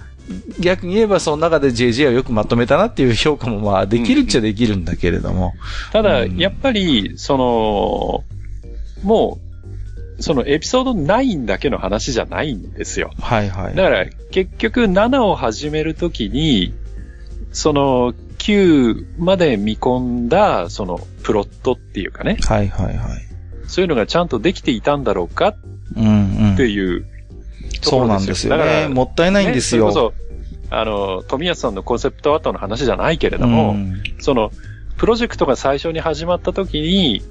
[0.59, 5.53] 逆に言えばその中で JJ をよくまとめたなっていう評価もまあできるっちゃできるんだけれども。
[5.93, 8.23] ただ、やっぱり、その、
[9.03, 9.46] もう、
[10.19, 13.11] そのエピソード9だけの話じゃないんですよ。
[13.19, 13.75] はいはい。
[13.75, 16.73] だから結局7を始めるときに、
[17.51, 22.37] その9まで見込んだ、そのプロットっていうかね。
[22.47, 22.97] はいはいはい。
[23.67, 25.55] そういうのがちゃんとできていたんだろうかっ
[26.57, 27.05] ていう、
[27.81, 28.63] そうなんですよね。
[28.63, 29.87] だからもったいないんですよ。
[29.87, 30.13] ね、それこ
[30.69, 34.51] そ、あの、富安さんのコンセプトアートの話じゃないけれども、うん、その、
[34.97, 37.21] プロジェクトが最初に始まった時に、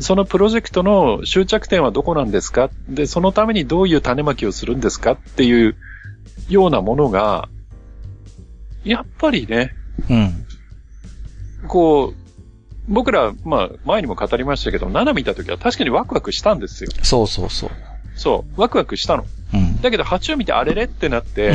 [0.00, 2.70] そのプロジェクトの終着点はどこなんですか？
[2.88, 5.12] で、そのためにどういう種まきをするんですか？
[5.12, 5.76] っていう
[6.48, 7.48] ようなものが、
[8.84, 9.72] やっぱりね、
[10.10, 10.46] うん。
[11.68, 12.14] こう、
[12.88, 16.90] 僕ら、まあ、前にも語りましたけど、7見た時は確かにワクワクしたんですよ。
[17.02, 17.70] そうそうそう。
[18.16, 19.24] そう、ワクワクしたの。
[19.54, 19.80] うん。
[19.80, 21.54] だけど8を見てあれれってなって、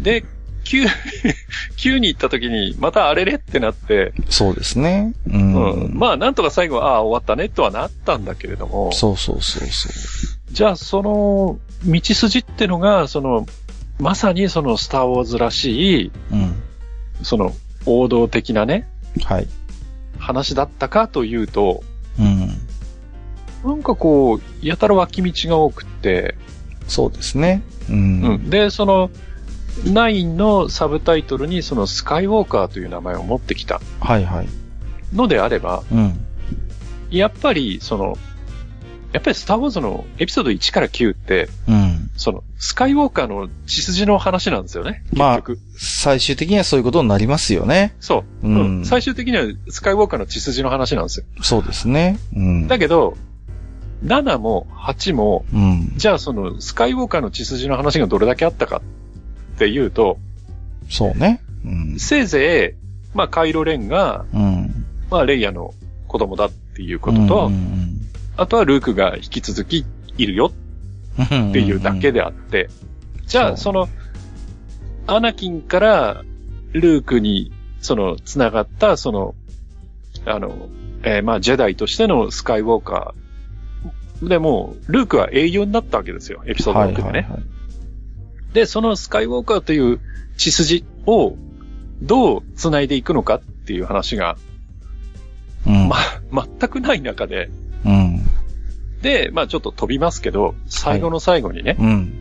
[0.00, 0.24] で、
[0.68, 0.86] 9、
[1.78, 4.12] 9に行った時に、またあれれってなって。
[4.28, 5.14] そうですね。
[5.26, 5.72] うん。
[5.72, 8.92] うん、まあ、なんとか最後は、ああ、終わったねとはなったんだけれども。
[8.92, 9.92] そうそうそうそう。
[10.52, 13.46] じゃあ、その、道筋ってのが、その、
[13.98, 16.54] まさにそのスターウォーズらしい、うん、
[17.22, 17.52] その
[17.84, 18.86] 王道的なね、
[19.24, 19.48] はい。
[20.18, 21.82] 話だったかというと、
[22.18, 22.48] うん。
[23.64, 26.36] なんかこう、やたら脇道が多くって、
[26.86, 27.62] そうですね。
[27.88, 27.96] うん。
[27.96, 29.10] うん、で、その、
[29.84, 33.80] 9のサブタイトルにそのスカイウォーカーという名前を持ってきた。
[34.00, 34.48] はいはい。
[35.14, 36.18] のであれば、うん。
[37.10, 38.18] やっぱり、その、
[39.12, 42.10] やっぱりスターウォーズのエピソード1から9って、うん。
[42.16, 45.02] その、スカイウォーカーの血筋の話なんですよね。
[45.12, 45.42] まあ、
[45.76, 47.94] 最終的にはそういうことになりますよね。
[48.00, 48.48] そう。
[48.48, 48.84] うん。
[48.84, 51.26] 最終的にはスカイウォーカーの血筋の話なんですよ。
[51.40, 52.18] そうですね。
[52.34, 52.68] うん。
[52.68, 53.16] だけど、
[54.04, 58.80] 7も8も、うん、じゃあそのスカイウォーカーの血筋の話がどれだけあったかっ
[59.58, 60.18] ていうと、
[60.88, 61.40] そうね。
[61.64, 62.76] うん、せいぜ
[63.14, 65.74] い、まあカイロレンが、うん、まあレイヤの
[66.06, 68.00] 子供だっていうことと、うんうんうん。
[68.36, 69.84] あとはルークが引き続き
[70.16, 70.52] いるよ
[71.22, 72.70] っていうだけであって、
[73.26, 73.88] じゃあその、
[75.06, 76.24] アナキンから
[76.72, 79.34] ルークに、その、繋がった、その、
[80.26, 80.68] あの、
[81.02, 84.28] えー、まあ、ジェダイとしてのスカイウォーカー。
[84.28, 87.02] でも、ルークは英雄になったわけですよ、エピソード6でね。
[87.02, 87.42] はいはいはい、
[88.52, 90.00] で、そのスカイウォーカーという
[90.36, 91.36] 血筋を
[92.02, 94.36] どう繋いでいくのかっていう話が、
[95.66, 97.50] うん、ま、全くない中で、
[97.84, 98.22] うん。
[99.02, 102.12] で、まあちょっと飛びますけど、最後の最後にね、はい、うん。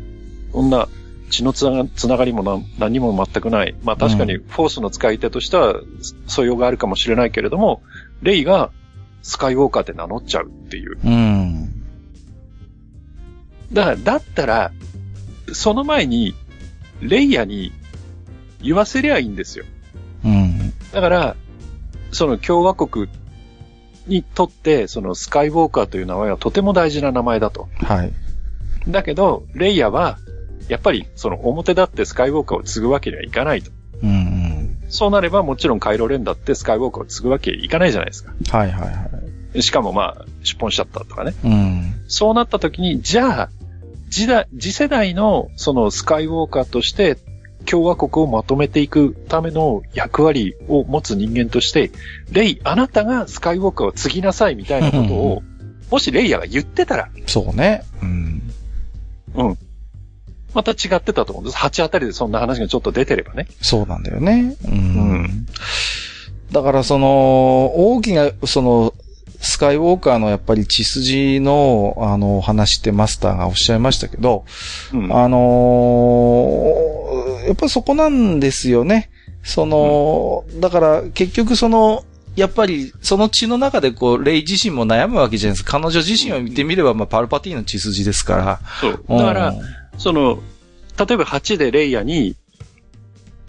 [0.51, 0.87] こんな
[1.29, 3.75] 血のつながつながりも何も全くない。
[3.83, 5.75] まあ確かにフォースの使い手としては
[6.27, 7.81] 素養があるかもしれないけれども、
[8.21, 8.71] レイが
[9.21, 10.97] スカイウォーカーって名乗っちゃうっていう。
[11.03, 11.83] うん。
[13.73, 14.71] だから、だったら、
[15.53, 16.35] その前に、
[17.01, 17.73] レイヤに
[18.61, 19.65] 言わせりゃいいんですよ。
[20.25, 20.73] うん。
[20.91, 21.35] だから、
[22.11, 23.07] その共和国
[24.07, 27.67] にとって、そのスカイウォーカーという名前はとても大事な名前だと。
[27.83, 28.13] はい。
[28.87, 30.17] だけど、レイヤは、
[30.69, 33.71] やっぱりその表だってスカイウォーカーを継ぐわけにはいかないと。
[34.03, 34.77] うんうん。
[34.89, 38.33] そうなればもちろんカイロレンだってスカイウォーカーを継ぐわけにいかないじゃないですか。
[38.57, 39.09] はいはいは
[39.55, 39.61] い。
[39.61, 41.33] しかもまあ、出本しちゃったとかね。
[41.43, 41.93] うん。
[42.07, 43.49] そうなった時に、じゃあ、
[44.09, 47.17] 時代、次世代のそのスカイウォーカーとして
[47.67, 51.91] 共和国をまとめていくための役割を持つ人間として、
[52.31, 55.43] レイ、あなたがスカイウォーカーを継ぎなさいみたいなことを、
[55.91, 57.09] もしレイヤーが言ってたら。
[57.27, 57.83] そうね。
[58.01, 58.41] うん。
[59.35, 59.57] うん。
[60.53, 61.57] また違ってたと思うんです。
[61.57, 63.47] 8あたりでそんな話がちょっと出てればね。
[63.61, 64.55] そうなんだよね。
[64.65, 64.71] うん。
[64.71, 64.75] う
[65.23, 65.45] ん、
[66.51, 68.93] だからその、大きな、その、
[69.39, 74.45] スカイウォーカーのやっぱり血筋の、あの、話ってマスターがおっしゃいましたけど、
[74.93, 79.09] うん、あのー、やっぱそこなんですよね。
[79.43, 82.03] その、うん、だから結局その、
[82.35, 85.79] やっぱり、その血の中でこう、レイ自身も悩むわけじゃないですか。
[85.79, 88.59] 彼女自身を見てみれば、まあ、パルパティの血筋ですから。
[88.79, 89.03] そう。
[89.09, 89.55] だから、
[89.97, 90.39] その、
[90.99, 92.35] 例えば8でレイヤに、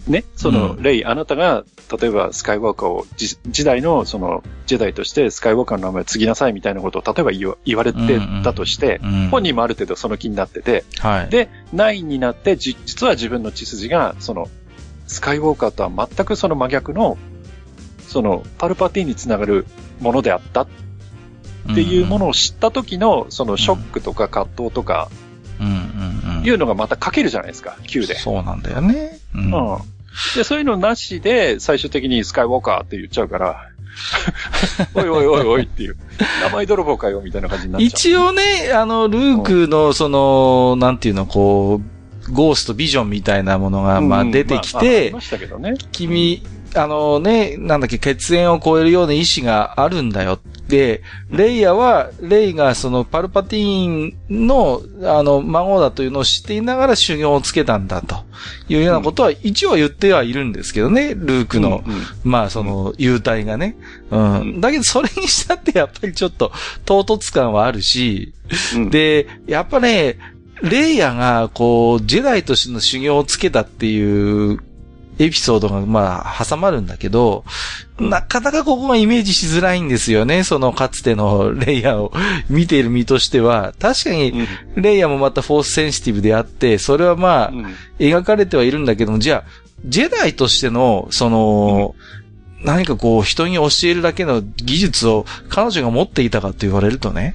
[0.09, 1.65] ね、その、レイ、あなたが、
[2.01, 7.99] 例えばスカイウォーカーを、時代のその、ジェダイとしてスカイウォーカーの名前を継ぎなさいみたいなことを、例えば言言われて
[8.43, 14.49] たとして、うんうん、本人もある程度その気になってて、はい、で、9になってじ、実は自分の血筋が、その、
[15.07, 17.19] スカイウォーカーとは全くその真逆の、
[18.07, 19.67] その、パルパティにつながる
[20.01, 20.63] ものであった。
[20.63, 25.11] っていうものを知った時の、そのショックとか葛藤とか、
[26.45, 28.15] いうのがまた書けるじゃないですか、9で。
[28.15, 29.19] そうなんだよね。
[29.35, 29.53] うん。
[29.53, 29.98] うん
[30.35, 33.69] で、そういうのなしで、最終的にスカイウォーカーって言っちゃうから、
[34.95, 35.97] おいおいおいおいっていう、
[36.43, 37.89] 名前泥棒かよみたいな感じになっちゃう。
[37.89, 38.43] 一応ね、
[38.75, 41.81] あの、ルークの、その、なんていうの、こ
[42.29, 45.15] う、ゴーストビジョンみたいなものが、まあ出てきて、
[45.93, 46.43] 君、
[46.75, 51.01] あのね、なんだっけ、血縁を超えるような意志があるんだよ、レ
[51.31, 58.17] イヤは、レイがそのパルパティーンの、あの、孫だというのを知っていながら修行をつけたんだと。
[58.69, 63.77] いうようなことは一応言ってはいるんですけどね、ルークの、うんうん、まあその、幽体がね。
[64.11, 64.61] うん。
[64.61, 66.53] だけどそれにしたってやっぱりちょっと
[66.85, 68.35] 唐突感はあるし、
[68.75, 70.19] うん、で、やっぱね、
[70.63, 74.59] レイヤが、こう、ジェダイとしての修行をつけたっていう
[75.19, 77.45] エピソードが、まあ、挟まるんだけど、
[77.99, 80.45] なかなかここがイメージしづらいんですよね。
[80.45, 82.13] そのかつてのレイヤーを
[82.49, 83.75] 見ている身としては。
[83.79, 87.53] 確かに、レイヤーもまたフォースセンシティブであって、それはまあ、
[87.99, 89.51] 描かれてはいるんだけども、じゃあ、
[89.85, 91.95] ジェダイとしての、その、
[92.63, 97.35] 何かこう、人に教えるだけの技術を彼女が持っていたかって言われるとね、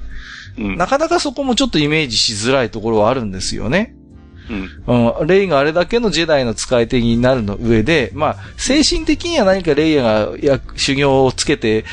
[0.56, 3.94] なかなかそこもちょっとイメージしづらいところはあるんですよね。
[4.86, 5.20] うん。
[5.20, 5.26] うん。
[5.26, 11.84] レイがあれだけのジェダイの使い手になるの上で、まあ、精神的には何かレイヤがや修行をつけて、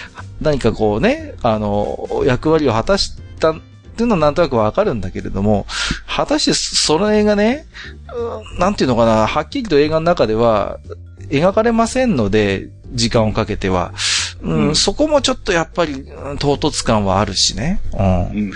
[0.41, 3.59] 何かこうね、あの、役割を果たしたっ
[3.95, 5.65] ていうのはなんとなくわかるんだけれども、
[6.07, 7.65] 果たしてその映画ね、
[8.57, 10.79] なんていうのかな、はっきりと映画の中では
[11.29, 13.93] 描かれませんので、時間をかけては。
[14.41, 16.05] うん、うん、そこもちょっとやっぱり、
[16.39, 17.79] 唐突感はあるしね。
[17.93, 18.25] うん。
[18.25, 18.51] うん、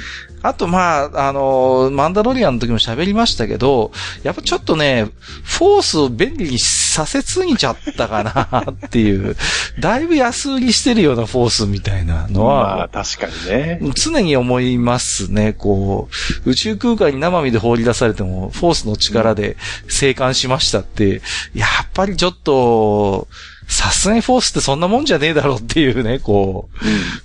[0.47, 5.09] あと、まあ、あの、マンダロリアンの時も喋りましたけど、やっぱちょっとね、
[5.43, 9.35] フォースを便利にさせすぎちゃったかな っていう、
[9.79, 13.79] だいぶ安売りしてるようなフォースみたいなのは、まあ、確かにね。
[13.95, 16.09] 常に思いますね、こ
[16.45, 21.21] う、宇宙空間に生身で放り出されても、フォースの力で生還しましたって、
[21.55, 23.27] やっぱりちょっと、
[23.67, 26.69] さすがにフォースってそんなもんじゃねえだろうっていうね、こ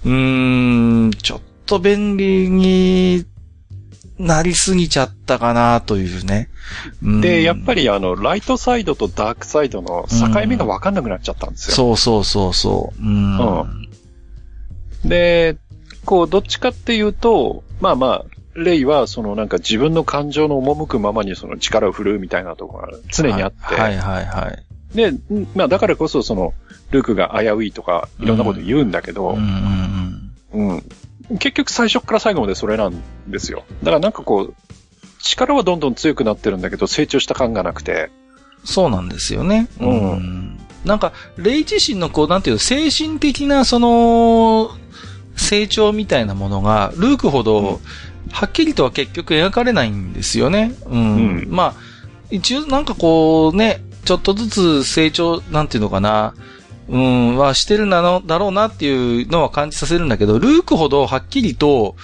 [0.04, 3.24] う、うーん、ちょっと便利に
[4.18, 6.48] なりすぎちゃったかなというね。
[7.02, 11.76] で、やっぱりあの、ライトサイドとダークサイドの境目がわかんなくなっちゃったんですよ。
[11.76, 13.02] そうそうそうそう。
[13.02, 13.88] うん、うん。
[15.08, 15.56] で、
[16.04, 18.24] こう、どっちかっていうと、まあまあ、
[18.56, 23.76] レイは、そのなんか自分の感情の赴くままにその力を振るうみたいなところが常にあって。
[23.76, 25.12] はい、はい、はいはいで、
[25.54, 26.52] まあだからこそその、
[26.90, 30.84] ルークが危ういとか、いろんなこと言うんだけど、うん、うん、
[31.38, 33.64] 結局最初から最後までそれなんですよ。
[33.82, 34.54] だからなんかこう、
[35.22, 38.10] 力はどんどん強くなってるんだけど、成長した感がなくて。
[38.64, 39.68] そうなんですよね。
[39.80, 40.10] うん。
[40.12, 44.70] うん、なんか、レイ自身のこう、なんていう精神的な、その、
[45.36, 47.80] 成長みたいなものが、ルークほど、
[48.32, 50.74] はっきりとは結局描かれないんですよね。
[50.86, 51.00] うん。
[51.00, 51.74] うん、まあ、
[52.30, 56.34] 一応なんかこうね、ちょっとずつ成長、なんていうのかな、
[56.90, 61.94] うん、はしてるなの、だろうなっていうのは感じさせるんだけど、ルークほどはっきりと、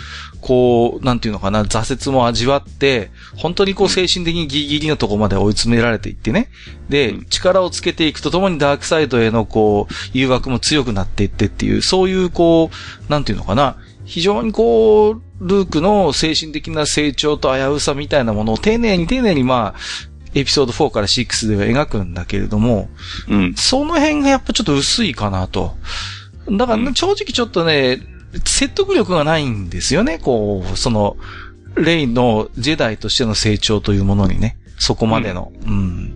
[0.40, 6.50] こう、なんていうのかな、挫折も味わって、本当にこう精神的にギリギリのとこまで追い詰められていってね。
[6.88, 22.90] で、力をつけていくとともにダークサイドへのこう、誘惑も強くなっていってっていう、そういうこう、なんていうのかな、非常にこう、ルークの精神的な成長と危うさみたいなものを丁寧に丁寧にまあ、エピソード4から6では描くんだけれども、
[23.26, 23.54] うん。
[23.54, 25.74] その辺がやっぱちょっと薄いかなと。
[26.50, 28.00] だから、正直ちょっとね、
[28.44, 31.16] 説得力がないんですよね、こう、その、
[31.74, 35.52] レイのジェダイとしての成長というものにね、そこまでの。
[35.66, 36.14] うん、うん。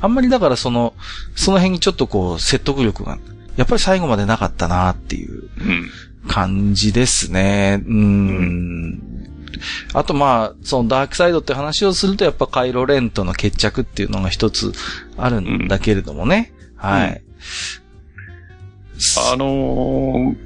[0.00, 0.94] あんまりだからその、
[1.36, 3.18] その辺にちょっとこう、説得力が、
[3.56, 5.48] やっぱり最後までなかったなっていう
[6.26, 7.80] 感じですね。
[7.86, 9.19] うん。
[9.92, 14.72] うんあとまあ、そのダークサイドって話をするとやっぱカイロレンとの決着っていうのが一つ
[15.16, 16.52] あるんだけれどもね。
[16.74, 17.22] うん、はい。
[19.32, 20.36] あのー、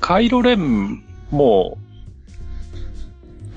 [0.00, 1.78] カイロレンも、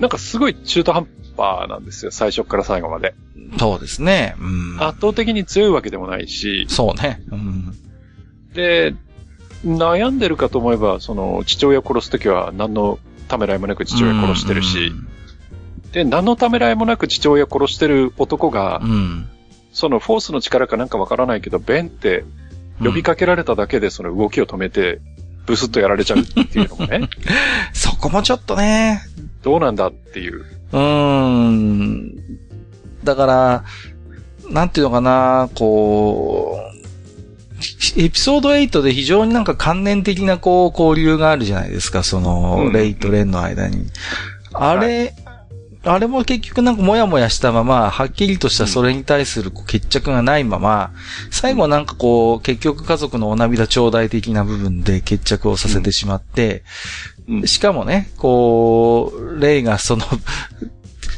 [0.00, 3.14] なんかすごい中途半端なんですよ、最初から最後まで。
[3.58, 4.34] そうですね。
[4.40, 6.66] うん、圧倒的に強いわけでもないし。
[6.68, 7.22] そうね。
[7.30, 7.74] うん、
[8.54, 8.94] で、
[9.64, 14.92] 悩んでるかと思えば、その、父親殺すときは何のためらいもなく父親殺してるし、
[15.92, 19.28] で、何のためらいもなく父親殺してる男が、うん、
[19.72, 22.24] そのフォースの力かなんかわからないけど、ベンって
[22.82, 25.00] 呼びかけられただけでその動きを止めて、
[25.46, 27.08] ブスッとやられちゃうっていうのもね。
[27.72, 29.02] そこもちょっとね。
[29.42, 30.44] どうなんだっていう。
[30.72, 32.14] うーん。
[33.04, 33.64] だから、
[34.50, 36.73] なんていうのかな、こう、
[37.96, 43.86] エピソード8で非常になんか関連的なこう交流があるじゃないですか、その、レイとレンの間に。
[44.52, 45.14] あれ、
[45.84, 50.92] あれも結局なんかもやもやしたまま、はっきりとしたそれに対する決着がないまま、
[51.30, 56.64] 最後なんかこう、結局家族のお涙頂戴的な部分で決着をさせてしまって、
[57.44, 60.04] しかもね、こう、レイがその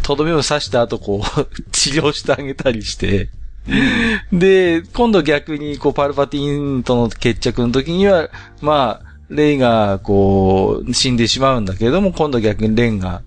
[0.03, 3.29] とどめを刺した後こう、 治療してあげたりして、
[4.33, 8.29] で、今度逆に、こう、パルパティンとの決着の時には、
[8.61, 13.23] まあ、レイが、こう、死んでしまうんだけれども、今度逆にレンが、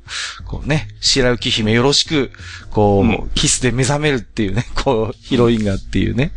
[0.46, 2.32] こうね、白雪姫よろしく、
[2.72, 6.32] こう、うん、キスで目覚めるっていうね、 こう、ヒロインがっていうね。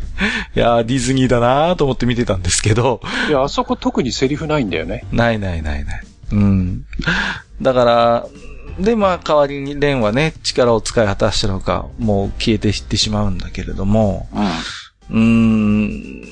[0.57, 3.01] いやー、ディズニーだなーと思って見てたんですけど。
[3.29, 5.05] いや、あそこ特にセリフないんだよね。
[5.13, 6.03] ないないないない。
[6.33, 6.85] うん。
[7.61, 8.27] だから、
[8.79, 14.45] で、まあ、代わりに蓮はね、力を使い果たしたのか、もう消えていってしまうんだけれども、うん。
[15.11, 16.25] うーん、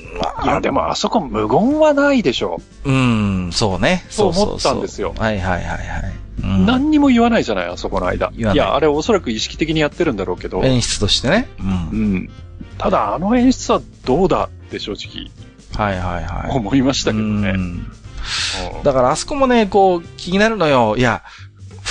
[0.43, 2.61] いや、でもあそこ無言はないでしょ。
[2.83, 4.05] うん、そうね。
[4.09, 5.13] そう思ったんですよ。
[5.17, 6.21] はいはいはいはい。
[6.43, 8.31] うん、何にも言わないじゃない、あそこの間。
[8.35, 10.63] いや、あれおそらく意識的にやってるんだろうけど。
[10.63, 11.47] 演出としてね。
[11.59, 11.67] うん。
[11.67, 11.71] う
[12.17, 12.29] ん。
[12.77, 15.29] ただ、あの演出はどうだって正直。
[15.75, 16.57] はいはいはい。
[16.57, 17.55] 思いましたけどね。
[18.83, 20.95] だからあそこもね、こう、気になるのよ。
[20.97, 21.23] いや、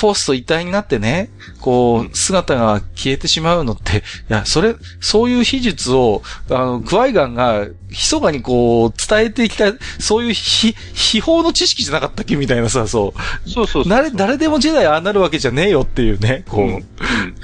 [0.00, 1.28] フォースと一体になってね、
[1.60, 13.14] こう、姿が消えてしまうのって、いや、それ、そういう秘術を、あの、クワイガンが、密かにこう、伝えてきた、そういう秘、秘宝の知識じゃなかったっけみたいなさ、そ
[13.46, 13.50] う。
[13.50, 16.66] そうそう誰、誰でもジェダイああなるわけじゃねえよっていうね、こう。
[16.66, 16.84] うん、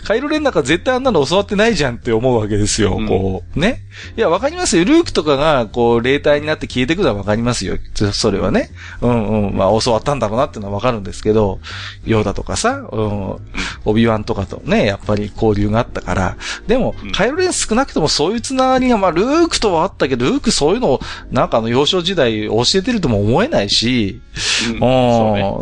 [0.04, 3.58] カイロレンなんか絶対あんなの教わってないじゃんって思うわけですよ、うん、こう。
[3.58, 3.82] ね。
[4.16, 4.84] いや、わかりますよ。
[4.84, 7.78] ルークとかが、こう、霊体になって消えてくのはわかりますよ。
[8.12, 8.70] それはね。
[9.00, 9.56] うんうん。
[9.56, 11.60] まあ、教わったんだろうなっていうのはわかるんですけど、
[12.04, 13.36] ヨーダとかさ、うん、
[13.84, 16.36] オビワンとかとね、やっぱり交流があったから。
[16.66, 24.20] でも、カイロレン少なくともそういうつながりが、まあ、ルークとはあったけど、ルークそういうのを、なんかあの、幼少時代教えてるとも思えないし、
[24.68, 25.54] うん、ね、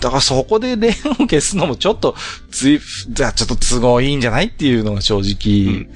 [0.00, 2.14] だからそこでレンを消すのもちょっと、
[2.50, 4.46] つい、じゃあちょっと都合いいんじゃない？
[4.46, 5.86] っていうのが正直、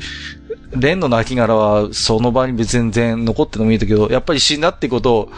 [0.74, 5.32] うんレンの亡骸はその場に全然残ってのもいいんだけど、やっぱり死んだってことを、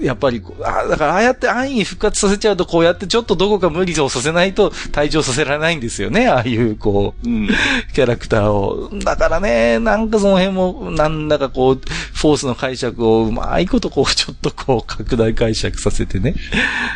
[0.00, 6.28] やっぱり、あだからああやって安易に復活させちゃうと、こうやってちょっとどこか無理をさせないと退場させられないんですよね。
[6.28, 7.48] ああいう、こう、うん、
[7.94, 8.90] キャラクターを。
[8.98, 16.34] だからね、なんかその辺も、なんだかこう、フォースの解釈をうまいことこう、ちょっとこう、拡大解釈させてね。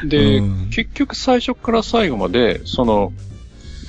[0.05, 3.13] で、うん、結局最初から最後まで、その、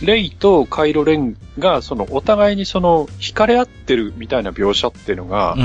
[0.04, 5.62] レイとカイロレンが、その、お互いにその、惹かれ合ってるみたいな描写っていうのが、うん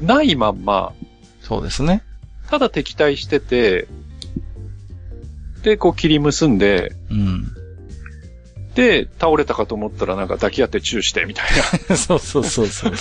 [0.00, 0.92] うん、ないまんま、
[1.40, 2.02] そうですね。
[2.48, 3.88] ただ敵対してて、
[5.62, 7.52] で、こう切り結んで、うん。
[8.74, 11.46] で、倒れたかと思ったらなんか抱き合ってチューしてみたい
[11.88, 11.96] な。
[11.96, 12.92] そうそうそうそう。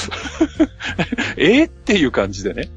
[1.37, 2.69] えっていう感じでね。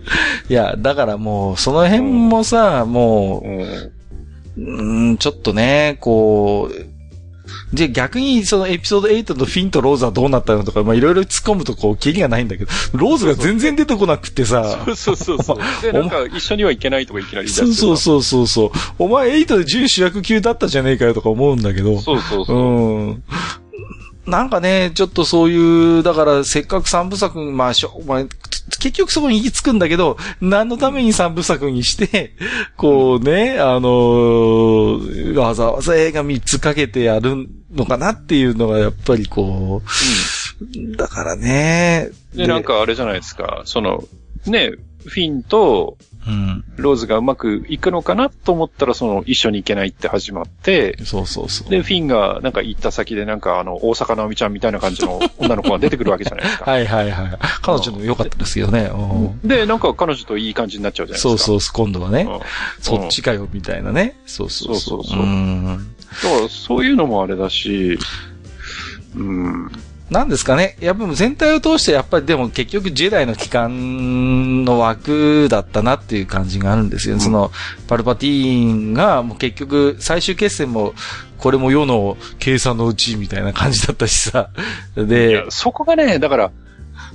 [0.48, 3.40] いや、だからもう、その辺もさ、うん、も
[4.56, 6.97] う、うん、ちょっとね、こう、
[7.72, 14.78] じゃ逆にそのエピソード8のフィンとローズはどうなったのとか、まあいろいろ突っ込むとこう、キリがないんだけど、ローズが全然出てこなくてさ。
[14.86, 15.58] そうそうそうそう。
[15.82, 18.70] で、なんか一緒にはいけないとかいきなりそうそうそうそうそう。
[18.98, 22.00] お前8で準主役級だったじゃねえかよとか思うんだけど。
[22.00, 22.56] そうそうそう。
[22.56, 23.22] うん。
[24.26, 28.24] なんかね、ちょっとそういう、だからせっかく三部作、まあしょ、まあ、
[28.68, 32.32] 結局そこに行き着くんだけど、何のために三部作にして、
[32.76, 42.10] こうね、あのー、わざわざ映画三つかけてやるのかなっていうのがやっぱりこう、うん、だからね。
[42.34, 44.04] で、なんかあれじゃないですか、その、
[44.46, 44.72] ね、
[45.06, 45.96] フィンと、
[46.28, 46.64] うん。
[46.76, 51.70] ローズがうまくいくのかなと思ったら、その、一緒に行けないって始まって、そうそうそう。
[51.70, 56.64] で、フィンが、なんか行った先で、なんか、あの、大阪直美ちゃんみたいな感じの女の子が出てくるわけじゃないですか。
[56.70, 57.38] はいはいはい。
[57.62, 58.90] 彼女も良かったですけどね。
[59.42, 61.38] で、なんか彼女といい感じになっちゃうじゃないですか。
[61.38, 62.28] そうそう、今度はね。
[62.80, 64.16] そっちかよ、みたいなね。
[64.26, 65.04] そうそうそう。
[65.04, 65.22] そうそうそう。
[65.22, 65.94] うん。
[66.22, 67.98] だから、そういうのもあれだし、
[69.16, 69.70] うん。
[70.10, 70.76] なんですかね。
[70.80, 77.50] やっぱ全体を通してやっぱりでも結局ジェダイの機関の枠だったなっていう感じがあるんですよ、ね、うん、その、
[77.86, 80.94] パルパティーンがもう結局最終決戦も
[81.36, 84.50] これも世の計算のうちみたいな感じだったしさ。
[84.96, 86.50] で、そこがね、だから、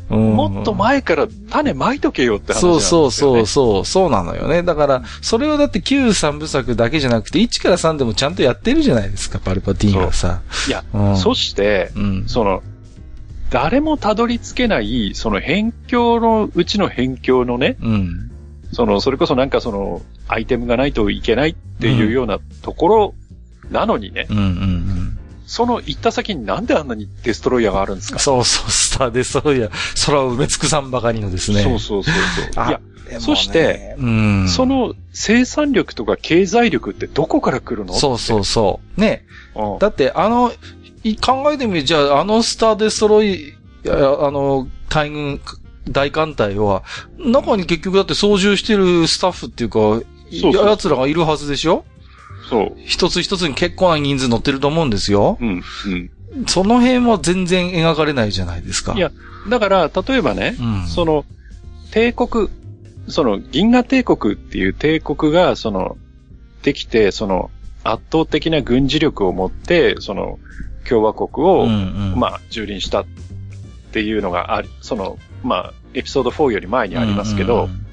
[0.10, 4.64] うん、もっと前から種まいとけよって話なんですよ、ね、そうそうそう、そうなのよね。
[4.64, 10.42] だから、それをだって旧三部作だけじゃなくて、1から3でもちゃんとやってるじゃないですか、パルパティーンはさ。
[10.68, 12.62] いや、うん、そして、うん、その、
[13.54, 18.32] 誰もたどり着けない、その辺境のうちの辺境のね、うん。
[18.72, 23.16] その、それこそなんかその、アイテムがないといけないっていうようなところ
[23.70, 28.18] なのにね、うんうんうん、その行った先になんであんなにデストロイヤーがあるんですか？
[28.18, 31.62] そうそう、スターデストロイヤー、空を埋め尽くさんばかりのですね。
[31.62, 32.14] そうそうそう
[32.56, 32.68] そう。
[32.68, 32.82] いや、
[33.20, 37.94] そして、うん、その生産力とか経済力ってどこから来るの？
[37.94, 39.00] そうそうそう。
[39.00, 39.26] ね、
[39.56, 40.52] うん、だってあの、
[41.22, 43.54] 考えてみる、じゃあ、あのスターデストロイ、
[43.88, 45.42] あの、海軍、
[45.90, 46.84] 大艦隊は、
[47.18, 50.04] 中に結局だって操縦してるスタッフっていうか、そう
[50.54, 51.84] そう奴らがいるはずでしょ？
[52.50, 52.74] そう。
[52.86, 55.38] 一つ一つに結構な人数乗ってると思うんですよ。
[55.40, 55.50] うん。
[55.50, 56.12] うん。
[56.48, 58.94] その辺は全然描かれないじゃないですか。
[58.94, 59.12] いや、
[59.50, 61.26] だから、例えばね、うん、その、
[61.92, 62.50] 帝国、
[63.08, 65.98] その、銀河帝国っていう帝国が、その、
[66.64, 67.52] できて、その、
[67.84, 70.40] 圧倒的な軍事力を持って、その、
[70.88, 73.06] 共和国を、うんうん、まあ、蹂躙したっ
[73.92, 77.86] ていうのがあり、その、まあ、エピソード4より前にありますけど、うんうんうん、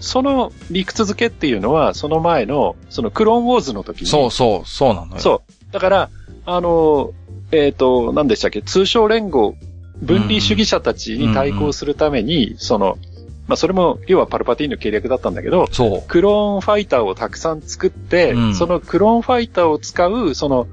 [0.00, 4.06] その理屈付けっていうのは、その前の、そのクローンウォーズの時に。
[4.06, 5.20] そうそう、そうなのよ。
[5.20, 5.72] そう。
[5.72, 6.10] だから、
[6.46, 7.12] あの、
[7.50, 9.54] えっ、ー、と、何でしたっけ、通商連合
[10.02, 12.98] 分離主義者たちに対抗するために、その、
[13.46, 16.02] まあそれも、要はパルパティーンの計略だったんだけど、そう。
[16.06, 20.66] クローンファイターをたくさん作って、うんそのクローンファイターを使う、その、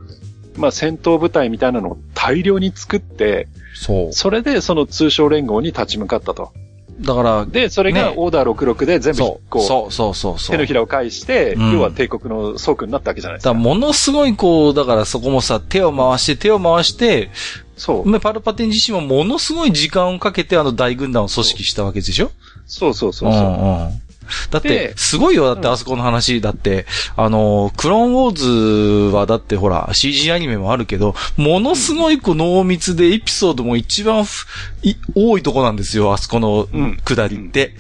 [0.58, 4.14] まあ戦闘部隊みたいなのを大量に作って、そう。
[4.14, 6.52] それでその通商連合に立ち向かったと。
[7.02, 10.56] だから、で、それがねオーダー66で全部そう、こう、そうそうそうそう。
[10.56, 13.50] 手のひらを返して、うん要は帝国の総区になったわけじゃないですか。
[13.50, 17.32] だからものすごいこう、だからそこもさ、手を回して手を回して、
[17.76, 18.10] そう。
[18.10, 22.32] ねパルパティン自身もものすごい時間をかけてあの大軍団を組織したわけでしょ？
[22.66, 23.42] そうそうそうそう。
[23.42, 24.02] んうん。
[24.52, 26.42] だって、ですごいよ、だってうんあそこの話。
[26.42, 34.26] だって、あの、クローンウォーズはだってほら、CG アニメもあるけど、ものすごいこう濃密でエピソードも一番
[35.16, 37.76] 多いとこなんですよ、あそこのうん下りって。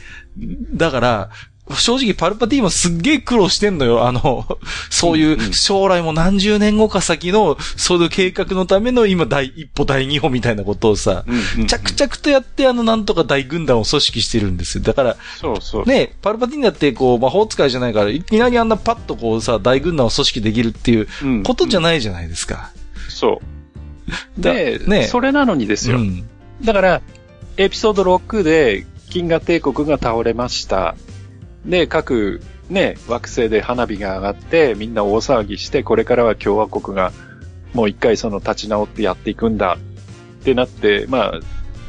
[0.73, 1.29] だから、
[1.73, 4.07] 正直パルパティもすっげえ苦労してんのよ。
[4.07, 4.45] あの、
[4.91, 11.25] そういう将来も何十年後か先の、そういう計画のための今第一歩第二歩みたいなことをさ、
[11.67, 14.83] 着々とやってあのなんとか大軍団を組織してるんですよ。
[14.83, 15.85] だから、そうそう。
[15.85, 22.71] ね、パルパティンだってこう魔法使いじゃないから、いきなりあんなパッとこうさ、大軍団を組織できるっていううんことじゃないじゃないですか。
[23.09, 24.41] そう。
[24.41, 25.97] だで、ねそれなのにですよ。
[25.97, 26.23] うん。
[26.63, 27.01] だから、
[27.57, 30.95] エピソード6で、銀河帝国が倒れました。
[31.65, 37.11] で、各、ね、惑星で花火が上がって、みんな大騒ぎして、これからは共和国が、
[37.73, 39.77] もう一回その立ち直ってやっていくんだ。
[40.41, 41.39] ってなって、まあ、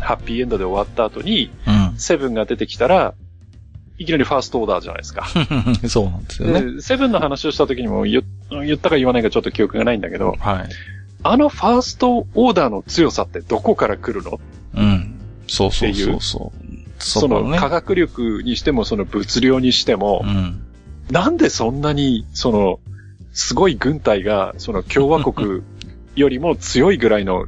[0.01, 1.99] ハッピーエンドで終わった後に、うん。
[1.99, 3.14] セブンが出てきたら、
[3.99, 5.27] いきなりファーストオーダーじゃないですか。
[5.89, 6.72] そうなんですよね。
[6.74, 10.68] でセブンの話をした時にも言言ったか言わないかちょっと記憶がないんだけど、はい。
[11.22, 14.39] あのファーストオーダーの強さってどこから来るの？
[14.74, 15.14] うん。
[15.49, 16.65] そうそうそうそう。
[16.99, 20.62] その科学力にしてもその物量にしてもう、ん。
[21.11, 22.80] なんでそんなに、その、
[23.32, 25.62] すごい軍隊が、その共和国
[26.16, 27.47] よりも強いぐらいの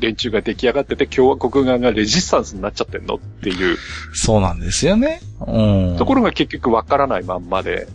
[0.00, 3.76] 連中が出来上がってて、共和国側がレジスタンスになっちゃってんのっていう
[4.12, 5.20] そうなんですよね。
[5.46, 5.96] うん。
[5.96, 7.88] ところが結局わからないまんまで、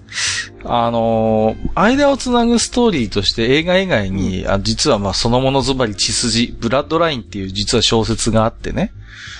[0.65, 8.91] あのー間をつなぐストーリーとして映画以外に、あ実はまあそのものズバリ血筋、ブラッドラインっていう実は小説があってね。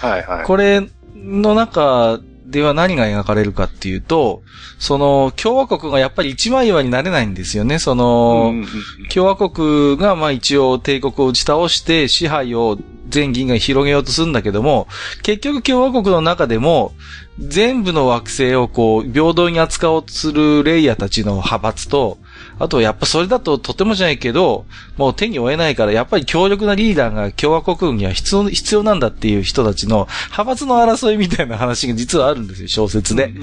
[0.02, 0.46] はいはい。
[0.46, 0.88] これ
[1.24, 4.44] の中では何が描かれるかっていうと、
[4.78, 7.80] その共和国がやっぱり一枚岩になれないんですよね。
[7.80, 8.68] その、うんうんうん
[9.14, 14.88] 共和国がまあ一応帝国を打ち倒して支配を全銀河に広げようとするんだけども、
[15.22, 16.94] 結局共和国の中でも
[17.38, 22.18] 全部の惑星をこう平等に扱おうとするレイヤーたちの派閥と、
[22.64, 33.34] あとやっぱそれだととてもじゃないけど、もう手に負えないからやっぱり強力なリーダーが共和国軍には必要、必要なんだっていう人たちの派閥の争いみたいな話が実はあるんですよ、小説で。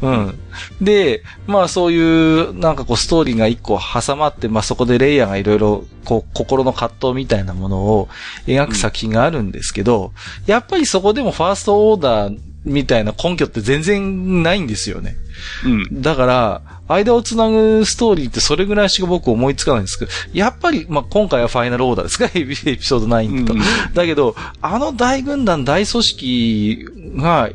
[0.00, 0.38] うんううんん。
[0.80, 8.08] で、まあそういう、なんかこうストーリーが一個挟まって、まあそこでレイヤーがいろいろ、こう、心の葛藤みたいなものを
[8.46, 10.14] 描く作品があるんですけど、
[10.46, 15.16] やっぱりそこでもファーストオーダーみたいな根拠って全然ないんですよね。
[15.64, 22.26] うんだから、間をつなぐストーリーってそれぐらいしか僕思いつかないんですけど、やっぱり、まあ今回はファイナルオーダーですか？
[22.26, 23.52] エ ピエピソード9と。
[23.54, 23.60] うん
[23.94, 26.86] だけど、あの大軍団、大組織
[27.16, 27.50] が、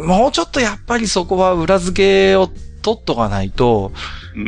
[0.00, 2.48] もうちょっとやっぱりそこは裏付けを
[2.82, 3.92] 取っとかないと、
[4.34, 4.38] う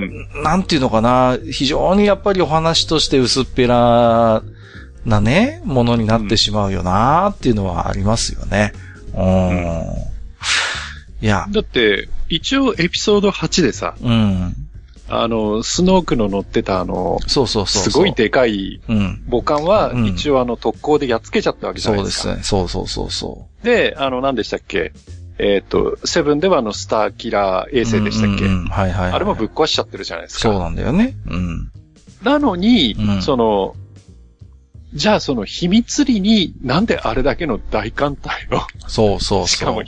[0.41, 4.43] んなんていうのかな、非常にやっぱりお話として薄っぺら
[5.05, 8.73] なね、ものになってしまうよなっていうのはありますよね。
[9.15, 9.85] うん。
[11.25, 14.55] いや、だって、一応エピソード8でさ、うん。
[15.09, 17.93] あの、スノークの乗ってたあの、そうそうそうそう。
[17.93, 19.25] すごいでかいうん。
[19.31, 22.29] 母艦はうん一応あの特攻でやっつけちゃったわけじゃそないでか。
[22.29, 22.61] うですすね。
[22.61, 24.93] そうそうそうそで、あの、何でしたっけ？
[25.39, 27.85] えっ、と、セブンではあのスターキラー衛う。
[27.85, 29.13] 星でしたっけ、はいはい、はい。
[29.13, 30.41] あれもぶっ壊しちゃってるじゃないですか。
[30.43, 31.17] そうなんだよね。
[31.27, 31.71] うん。
[32.23, 33.75] なのに、うんその、
[34.95, 39.49] じゃあその秘密裏になんであれだけの大艦隊を、そうそうそう。
[39.49, 39.83] しかも、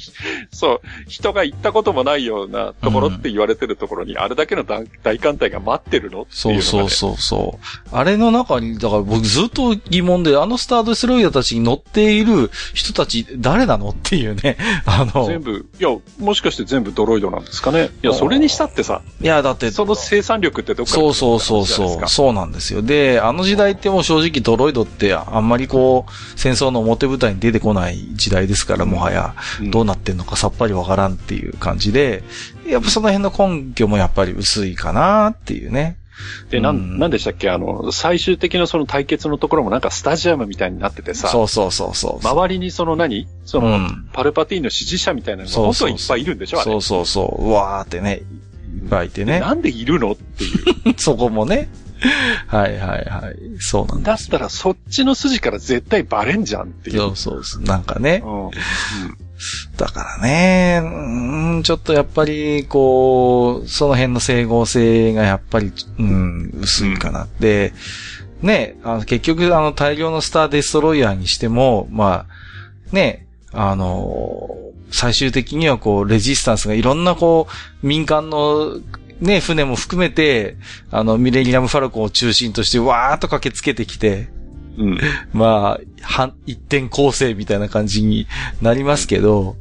[0.51, 6.23] そう、人が行ったこともないようなところって言われてるところに、あれだけの大大艦隊が待ってるの？
[6.23, 6.63] っていうのが、ね。
[6.63, 7.59] そうそうそうそ
[7.93, 7.97] う。
[7.97, 14.57] あれの中に、だから僕ずっと疑問で、あのスタードスロイヤーたちに乗っている人たち誰なのっていうね。
[14.87, 17.91] あの、全部、いや、もしかして全部ドロイドなんですかね？
[18.03, 22.09] いや、それにしたってさ、いやだって、その生産力ってどっからそうそうそうそう。
[22.09, 22.83] そうなんですよ。
[22.83, 32.23] で、あの時代ってもう正直ドロイドってあんまりこう、戦争の表舞台に出てこない時代ですから、もはや、かどうなってんのかさっぱりわからんっていう感じで、
[32.67, 33.33] やっぱその辺の
[33.63, 35.99] 根拠もやっぱり薄いかなっていうね。
[36.51, 37.51] で、なうんん、なんでしたっけ？
[37.51, 42.27] あの、最終的なその対決のところもなんかスタジアムみたいになっててさ、そうそうそうそう。
[42.27, 43.29] 周りにその何？
[43.45, 46.61] その、うんパルパティーンの支持者みたいなのが本当はいっぱいいるんでしょ？
[46.61, 47.45] あれそうそうそう。
[47.49, 48.23] うわーってね、
[48.83, 49.41] いっぱいいてね。
[49.41, 50.13] なんでいるの？
[50.13, 50.95] っていう。
[50.97, 51.69] そこもね。
[52.49, 53.37] はいはいはい。
[53.61, 54.17] そうなんだ。
[54.17, 56.99] だったらそっちの筋から絶対バレんじゃんっていう。
[56.99, 57.63] そうそうそう。
[57.63, 58.23] なんかね。
[58.25, 58.51] うん、うん
[59.77, 67.75] だからね、うん、ちょっとやっぱり、こう、その辺の整合性がやっぱり、うん、薄いかなって、
[68.43, 74.57] うん、ね、あの結局、あの、大量のスターデストロイヤーにしても、まあ、ね、あの、
[74.91, 77.47] 最終的にはこう、レジスタンスがいろんなこ
[77.83, 78.81] う、民間の
[79.21, 80.57] ね、船も含めて、
[80.91, 84.29] あの、ミレニアム・ファルコンを中心としてわーっと駆けつけてきて、
[84.79, 84.99] うん、
[85.33, 88.27] まあ、は、一点構成みたいな感じに
[88.61, 89.57] なりますけど、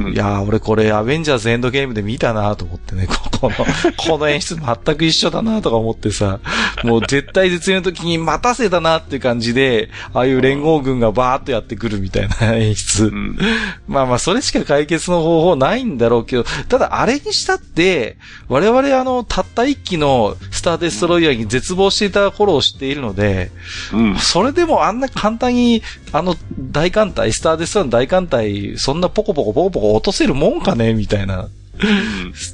[0.00, 3.06] うん、いやー、俺これアベンジャーズエンドゲームで見たなと思ってね、
[3.40, 3.66] この、
[3.96, 6.40] この演出全く一緒だなとか思ってさ、
[6.82, 13.06] もう絶対絶命の時に待たせたなっていう感じで、ああいう連合軍がバーっとやってくるみたいな演出。
[13.06, 13.38] うん、
[13.88, 18.16] まあまあ、それしか解決の方法ないんだろうけど、ただあれにしたって、
[18.48, 23.50] 我々あの、たった一機のスターデストロイヤーに絶望していた頃を知っているので、
[23.92, 25.82] うん、それでもあんな簡単に、
[26.12, 31.48] あの大艦隊、スターデストの大艦隊、そんなポコポコポコポコ落とせるもんかねみたいな。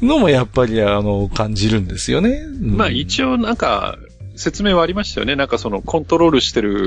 [0.03, 2.31] のもやっぱり、あの、感じるんですよね。
[2.31, 3.99] うん、まあ一応なんか、
[4.41, 5.37] 説明はありましたよね。
[5.37, 6.87] なんかそのコントロールしてる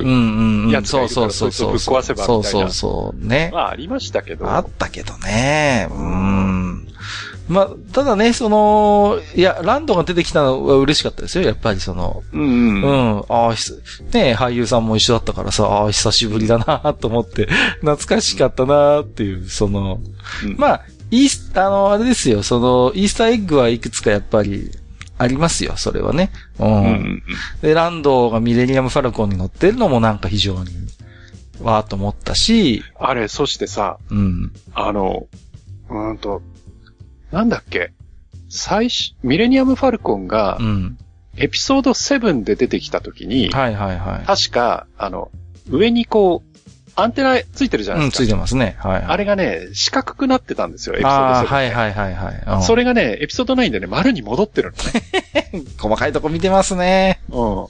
[0.72, 2.40] やつがいるからそいつをぶっ壊せばみたいな。
[2.40, 3.52] そうそうそうね。
[3.54, 4.50] まあありましたけど。
[4.50, 5.88] あったけどね。
[5.92, 6.88] うん。
[7.50, 12.24] まあ、ただね、その、いや、ランドが出てきたのは嬉しかったですよ、やっぱりその。
[12.32, 12.82] うん、うん。
[12.82, 12.88] う
[13.18, 13.20] ん。
[13.30, 13.50] ああ、
[14.14, 17.48] ね俳優さんも一緒だったからさ、ああ、久しぶりだな と思って、
[17.82, 20.00] 懐かしかったなっていう、その、
[20.46, 20.82] うん、まあ、
[21.12, 24.72] イース、あの、あれですよ、その、イースターエッグはいくつかやっぱり、
[25.18, 26.32] ありますよ、それはね。
[26.60, 26.68] うん。
[26.68, 27.24] うん、
[27.62, 30.70] で、ランドがミレニアム・ファルコンに乗ってるのもなんか非常に、
[31.62, 32.84] わーと思ったし。
[33.00, 34.52] あれ、そしてさ、うん。
[34.74, 35.28] あの、
[35.90, 36.42] うんと、
[37.34, 37.92] なんだっけ？
[38.48, 40.98] 最初、ミレニアム・ファルコンが、うん、
[41.36, 44.26] エピソード7で出てきたときに、はいはいはい。
[44.26, 45.32] 確か、あの、
[45.68, 46.60] 上にこう、
[46.96, 48.22] アンテナついてるじゃないですか。
[48.22, 48.76] うん、ついてますね。
[48.78, 51.48] はい、はい、あれがね、四角くなってたんですよ、エピソード7、ね。
[51.48, 52.64] はいはいはいはい。
[52.64, 55.64] それがね、エピソード9でね、丸に戻ってるのね。
[55.80, 57.20] 細かいとこ見てますね。
[57.32, 57.66] うん。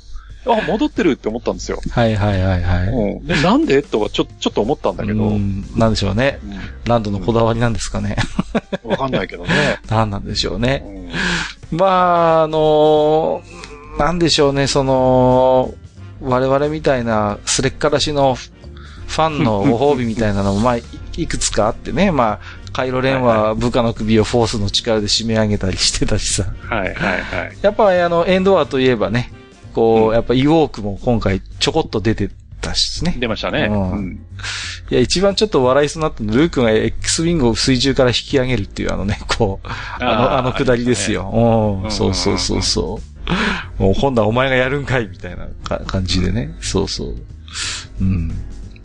[0.46, 1.80] あ、戻ってるって思ったんですよ。
[1.90, 2.88] はいはいはいはい。
[2.88, 3.26] うん。
[3.28, 3.82] で、なんで？
[3.82, 5.24] とはちょ、ちょっと思ったんだけど。
[5.24, 5.66] うん。
[5.76, 6.40] なんでしょうね。
[6.44, 8.18] うん、ランドのこだわりなんですかね。
[8.84, 9.50] わかんないけどね。
[9.90, 10.84] なんなんでしょうね。
[11.72, 15.74] うん、まあ、あのー、なんでしょうね、その、
[16.22, 20.78] 我々みたいなすれっからしのファンのご褒美みたいなのも、 まあ、
[21.18, 22.40] いくつかあってね、まあ、
[22.72, 26.46] カイロレンは部下の首をフォースの力で締め上げたりしてたしさ。
[26.68, 27.58] はいはいはい。
[27.62, 29.32] やっぱあの、エンドワーといえばね、
[29.74, 32.30] こう、うん、やっぱイウォークも今回ちょこっと出て
[32.62, 33.16] たしね。
[33.20, 33.68] 出ましたね。
[33.70, 34.26] うん。
[34.90, 41.24] いや、一番ちょっと笑いそうになったのルークが X ウィングを水中から引き上げるっていうあのね、こう、あの、あのくだりですよ。
[41.32, 43.00] ね、うん、そうそうそうそ
[43.80, 43.82] う。
[43.82, 45.48] もう今度はお前がやるんかいみたいな
[45.86, 46.56] 感じでね。
[46.62, 47.16] そうそう。
[48.02, 48.32] うん。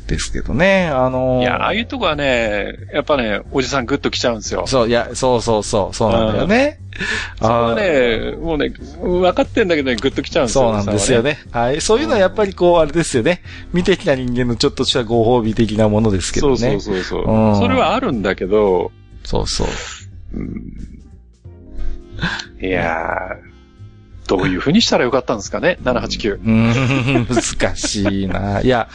[0.09, 4.66] ですけどね、あのー、いや、ああいうとこはね、やっぱね、おじさんグッと来ちゃうんですよ。
[4.66, 6.80] そう、いや、そうそうそう、そうなんだよね。
[7.40, 10.64] うん、それはね、もうね、分かってんだけどね、グッと来ちゃうんですよ。
[10.64, 11.32] そうなんですよね。
[11.32, 11.80] ねはい。
[11.82, 13.42] そういうのはやっぱりこう、あれですよね。
[13.74, 16.56] 見てきた人間のちょっとしたご褒美的なものですけどね。
[16.56, 18.90] そうそうそうそう、うん、それはあるんだけど、
[19.24, 19.68] そうそう。
[20.34, 20.72] うん、
[22.62, 23.48] いやー、
[24.28, 26.40] どういう風にしたらよかったんですかね ?789。
[26.44, 28.61] うん、難しいな。
[28.61, 28.88] いや、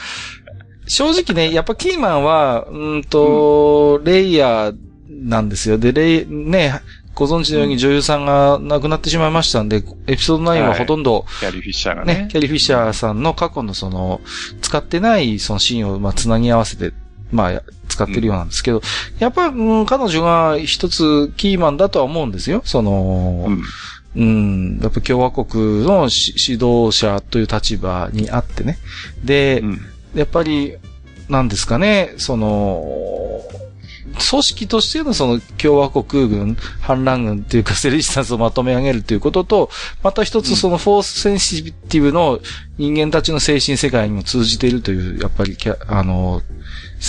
[0.88, 4.76] 正直ね、やっぱキーマンは、うんと、うん、レイヤー
[5.10, 5.78] なんですよ。
[5.78, 6.82] で、レイ、ね、
[7.16, 12.14] ご存知のように女優さんが亡くなってしまいましたんで、エピソード9はほとんど、はい、キャリー・フィッシャーがね。
[12.24, 14.22] ね、キャリー・フィッシャーさんの過去のその、
[14.62, 16.94] 使ってないそのシーンを、まあ、つなぎ合わせて、
[17.32, 18.84] まあ、使ってるようなんですけど、うん、
[19.20, 22.62] やっぱ、うん、彼女が一つキーマンだとは思うんですよ。
[22.66, 23.64] その、うん
[24.16, 28.78] うん、やっぱ共和国の指導者という立場にあってね。
[29.24, 29.82] で、うん、
[30.14, 30.78] やっぱり、
[31.30, 33.42] なんですかね、その、
[34.30, 39.70] 組織としてのその共和国軍、反乱軍というかセレジスタンスをまとめ上げるということと、
[40.04, 42.40] また一つそのフォースセンシティブの
[42.78, 45.58] 人間たちの精神世界にも通じているという、やっぱり、
[45.88, 46.42] あの、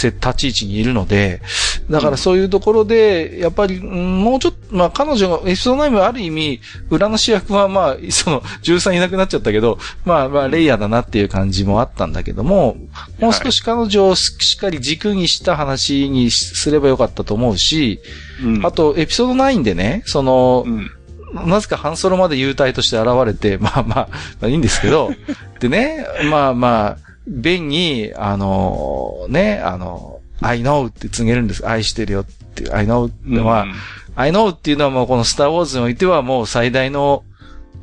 [0.03, 1.41] 立ち位置にいるので、
[1.89, 12.77] だからそういうところで、やっぱり、もうちょっと、まあ彼女が、エピソード9はある意味、裏の主役はまあ、 その、13いなくなっちゃったけど、まあまあ、レイヤーだなっていう感じもあったんだけども、
[13.21, 18.01] もう少し彼女をしっかり軸にした話にすればよかったと思うし、
[18.43, 20.91] うん、あと、エピソード9でね、その、うん。
[21.35, 24.09] なぜか半ソロまで幽体として現れて、まあまあ、
[24.41, 25.11] まあいいんですけど、
[25.59, 31.67] でね、まあまあ、ベンに、あの、ね、あの、I know って告げるんです。
[31.67, 33.73] 愛してるよって、I know ってのは、うん、
[34.17, 37.25] I know っていうのはもうこのスターウォーズにおいてはもう最大の、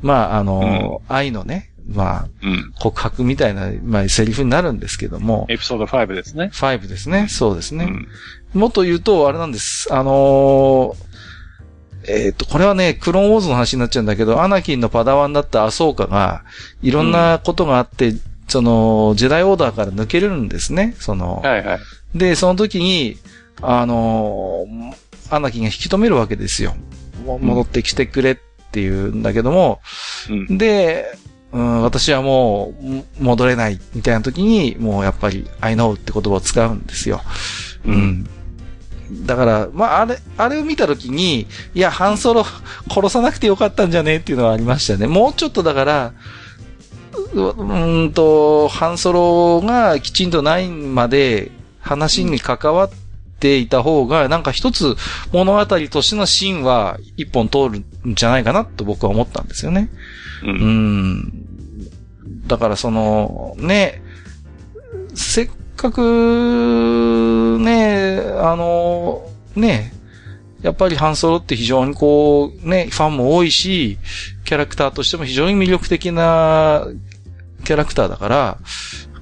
[0.00, 5.46] まあ、あの、うん、愛のね、まあ、うん、告白みたいな、まあ、セリフになるんですけども。
[5.48, 6.50] エピソード5ですね。
[6.52, 7.26] 5ですね。
[7.28, 7.86] そうですね。
[8.54, 9.92] うん、もっと言うと、あれなんです。
[9.92, 11.12] あのー
[12.08, 16.42] えっ、と、これはね、クローンウォーズの話になっちゃうんだけど、アナキンのパダワンだったアソーカが、
[16.82, 18.20] いろんなことがあって、うん、
[18.52, 21.40] その、ジェダイオーダーから抜けるんですね、その。
[21.42, 21.78] はいはい。
[22.14, 23.16] で、その時に、
[23.62, 26.74] あのー、アナキンが引き止めるわけですよ。
[27.24, 28.36] 戻ってきてくれっ
[28.72, 29.80] ていうんだけども、
[30.28, 31.16] うん、で、
[31.52, 32.74] うん、私はも
[33.18, 37.22] う、戻れないみたいな時に、もうやっぱり、I know って言葉を使うんですよ。
[37.86, 38.28] うん。
[39.24, 42.44] だから、まあ、あれ、あれを見たときに、いや、ハンソロ
[42.90, 44.16] 殺さなくてよかったんじゃね？
[44.16, 45.06] っていうのはありましたね。
[45.06, 46.12] もうちょっとだから、
[47.34, 52.90] うんと、ハンソロがきちんとないまで話に関わっ
[53.40, 54.96] ていた方が、なんか一つ
[55.32, 57.78] 物語としてのシーンは一本通る
[58.08, 59.90] んじゃないかなと僕は思ったんですよね。
[60.42, 60.50] うん。
[60.50, 61.32] うん
[62.46, 64.02] だからその、ね、
[65.14, 69.92] せっかく、ね、あの、ね、
[70.62, 73.98] やっぱりハンソロって非常にこう、ね、ファンも多いし、
[74.44, 76.86] キャラクターとしても非常に魅力的な
[77.62, 78.58] キャラクターだから、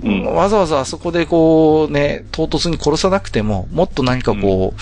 [0.02, 4.74] うん、わざわざあそこでこう、ね、唐突に殺さなくても、もっと何かこ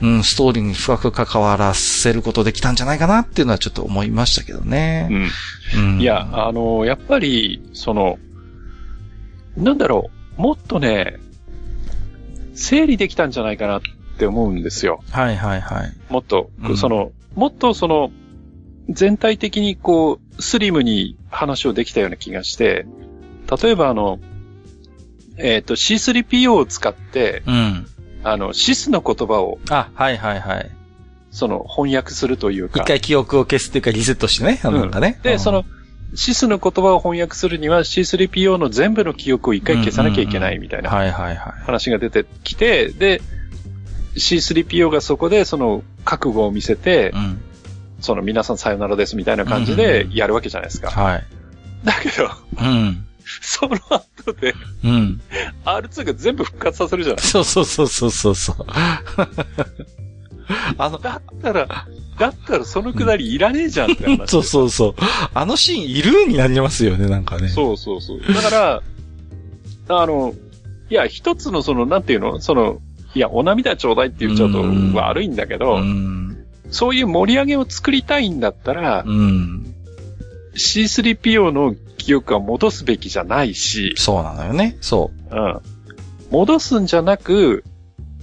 [0.00, 5.08] う、うん、うん、ストーリーに深く関わらせることできたんじゃないかなっていうのはちょっと思いましたけどね。
[5.74, 5.90] うん。
[5.92, 8.18] うん、いや、あの、やっぱり、その、
[9.56, 11.16] なんだろう、もっとね、
[12.54, 13.80] 整理できたんじゃないかなっ
[14.18, 15.00] て思うんですよ。
[15.10, 15.92] はいはいはい。
[16.10, 18.10] もっと、うん、その、もっとその、
[18.88, 22.86] 全体的にこう、スリムに話をできたような気がして、
[23.62, 24.20] 例えばあの、
[25.36, 27.86] えっ、ー、と C3PO を使って、うん。
[28.24, 29.58] あの、シスの言葉を。
[29.70, 30.70] あ、はいはいはい。
[31.30, 32.80] その、翻訳するというか。
[32.80, 35.20] 一回記憶を消すっていうかリセットしてね、あのなんかね。
[35.22, 35.64] で、その、
[36.14, 43.20] シスの言葉を翻訳するには C3PO の全部の記憶を一回消さなきゃいけないみたいな話が出てきて、で、
[44.14, 47.40] C3PO がそこでその覚悟を見せて、うん、
[48.00, 50.90] その皆さんさよならですみたいな感じでやるわけじゃないですか。
[50.90, 51.24] はい。
[51.84, 52.30] だけど、
[52.60, 53.04] うん。
[53.42, 55.20] その後で、うん。
[55.64, 58.56] R2 が全部復活させるじゃないそうそうそうそうそう。
[60.78, 61.66] あの、だったら、
[62.18, 64.94] だったらそのくだりいらねえじゃんって話、 そうそうそう。
[65.34, 67.48] あのシーンいるになりますよね、なんかね。
[67.48, 68.20] そうそうそう。
[68.20, 68.82] だから、
[69.88, 70.34] あの、
[70.90, 72.40] いや、一つのその、なんていうの？
[72.40, 72.80] その、
[73.14, 74.62] いや、お涙ちょうだいって言っちゃうと
[74.94, 75.80] 悪いんだけど、
[76.70, 79.04] そういう盛り上げを作りたいんだったら、
[80.54, 83.94] C3PO の記憶は戻すべきじゃないし。
[83.96, 84.76] そうなのよね。
[84.80, 85.36] そう。
[85.36, 85.60] うん。
[86.30, 87.64] 戻すんじゃなく、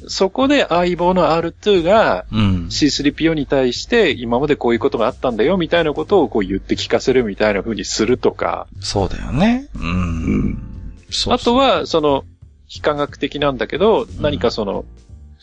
[0.07, 8.67] そこで相棒の R2 が C3PO に対して今までこういうことがあったんだよみたいなことをこう言って聞かせるみたいな風にするとか。
[8.81, 9.67] そうだよね。
[9.75, 9.83] うん。
[9.85, 12.23] うん、あとは、その、
[12.67, 14.85] 非科学的なんだけど、何かその、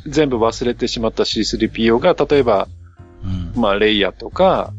[0.07, 2.69] 全部忘れてしまった C3PO が、例えば、
[3.25, 4.73] うん、まあ、レイヤとか、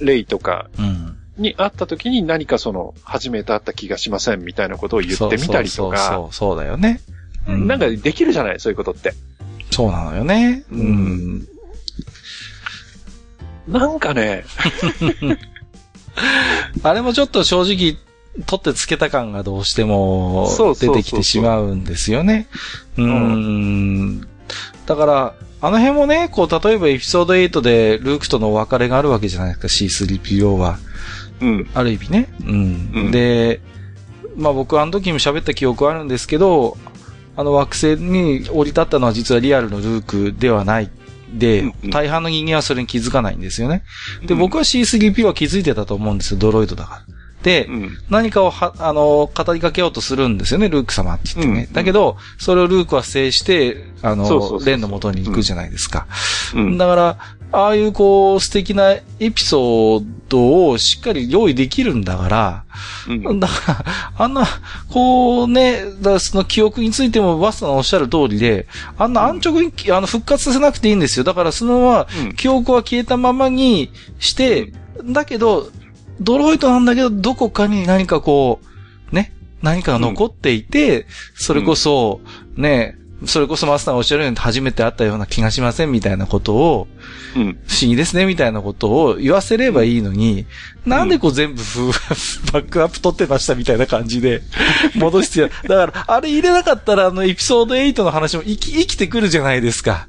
[0.00, 0.68] レイとか、
[1.36, 5.98] に会った時に何かその、初めて会った気がしませんみたいなことを言ってみたりとか。
[5.98, 7.00] そうそうそうだよね。
[7.46, 9.14] なんかできるじゃない、そういうことって。
[9.70, 10.64] そうなのよね。
[10.70, 11.48] うん。
[13.68, 14.44] なんかね。
[16.82, 17.96] あれもちょっと正直、
[18.46, 20.48] 取ってつけた感がどうしても
[20.80, 22.48] 出てきてしまうんですよね。
[22.96, 24.20] うん。
[24.86, 25.34] だから、
[25.64, 30.78] あの辺もね、こう、例えばエピソード8でルークとのお別れがあるわけじゃないですか、C3PO は。
[31.40, 31.70] うん。
[31.72, 32.28] ある意味ね。
[32.46, 32.90] うん。
[32.94, 33.62] うん、で、
[34.36, 36.76] まあ僕あの時も喋った記憶はあるんですけど、
[37.34, 40.90] あの惑星に降り立ったのは実はリアルのルークではない
[41.32, 43.84] で、大半の人間はそれに気づかないんですよね。
[44.26, 47.03] で、僕は C3P は気づいてたと思うんですよ、ドロイドだから。
[48.08, 51.64] 何かをは、あの、語りかけようとするんですよね、ルーク様って言ってね。
[51.68, 56.06] うん、だけど、それをルークは制して、あの、レンの元に行くじゃないですか。
[56.54, 57.18] うん、だから、
[57.52, 62.64] ああいうこう、素敵なエピソードをしっかり用意できるんだから、
[63.08, 63.84] うん、だから、
[64.18, 64.44] あんな、
[64.90, 68.66] こうね、だその記憶についてもバスタのおっしゃる通りで、
[68.98, 71.24] あんな安直に、あの、復活させなくていいんですよ。
[71.24, 74.72] だからそのまま、記憶は消えたままにして、
[75.04, 75.70] だけど、
[76.20, 78.60] ドロイトなんだけど、どこかに何かこ
[79.12, 82.20] う、ね、何かが残っていて、それこそ、
[82.56, 82.96] ね、
[83.26, 86.88] それこそマスターがおっしゃるように初めて会ったような気がしませんみたいなことを、
[87.36, 90.46] うん、不思議ですねみたいなことを言わせればいいのに、
[90.84, 91.62] うん、なんでこう全部
[92.52, 94.42] バックアップ取ってましたみたいな感じで
[94.94, 100.08] 戻してやだから、あれ入れなかったらあのエピソード8の話も生き、生きてくるじゃないですか。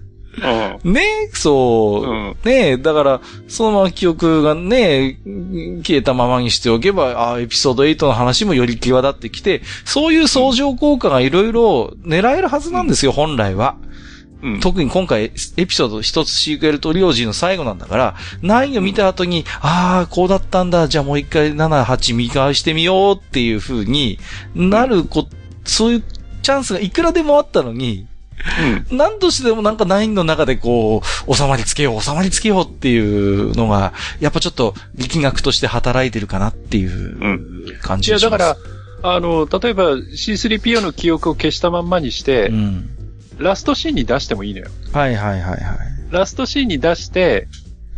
[0.83, 2.09] うん、ねそう。
[2.09, 5.19] うん、ねだから、そのまま記憶がね、
[5.83, 13.77] 消えたままにしておけば、ああ、エピソード8の話もより際立ってきて、そういう相乗効果がいろいろ狙えるはずなんですよ、本来は。
[14.43, 24.19] うん、特に今回、エピソード一つシークエルトリオジーの最後なんだから、9を見た後に、ああ、こうだったんだ、じゃあもう一回7、8見返してみようっていう風に
[24.53, 25.27] なるこ、
[25.63, 26.03] そういう
[26.43, 28.05] チャンスがいくらでもあったのに、
[28.89, 38.31] うん、何としてでもなんか9の中でこう、収まりつけよう、収まりつけようっていうのが、やっぱちょっと力学として働いてるかなっていう感じがします。
[38.31, 38.57] いや、だか
[39.01, 42.89] ら、あの、例えば C3PO の記憶を消したまんまにして、うん、
[43.37, 44.67] ラストシーンに出してもいいのよ。
[44.93, 45.59] はいはいはいはい。
[46.11, 47.47] ラストシーンに出して、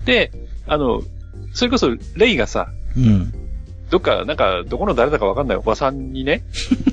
[0.06, 0.32] で、
[0.68, 1.02] あの、
[1.54, 3.34] それこそレイがさ、うん。
[3.90, 6.44] どっか、なんか、どこの誰だかわかんないおばさんにね、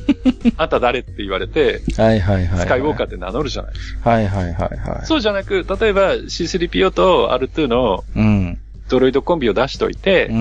[0.57, 3.73] あんた誰って言われて、はいはいはい、スカイウォーカーって名乗るじゃない。
[4.03, 5.07] はいはいはいはい。
[5.07, 8.05] そうじゃなく、例えば C3PO と R2 の、
[8.89, 10.39] ドロイドコンビを出しといて、うんう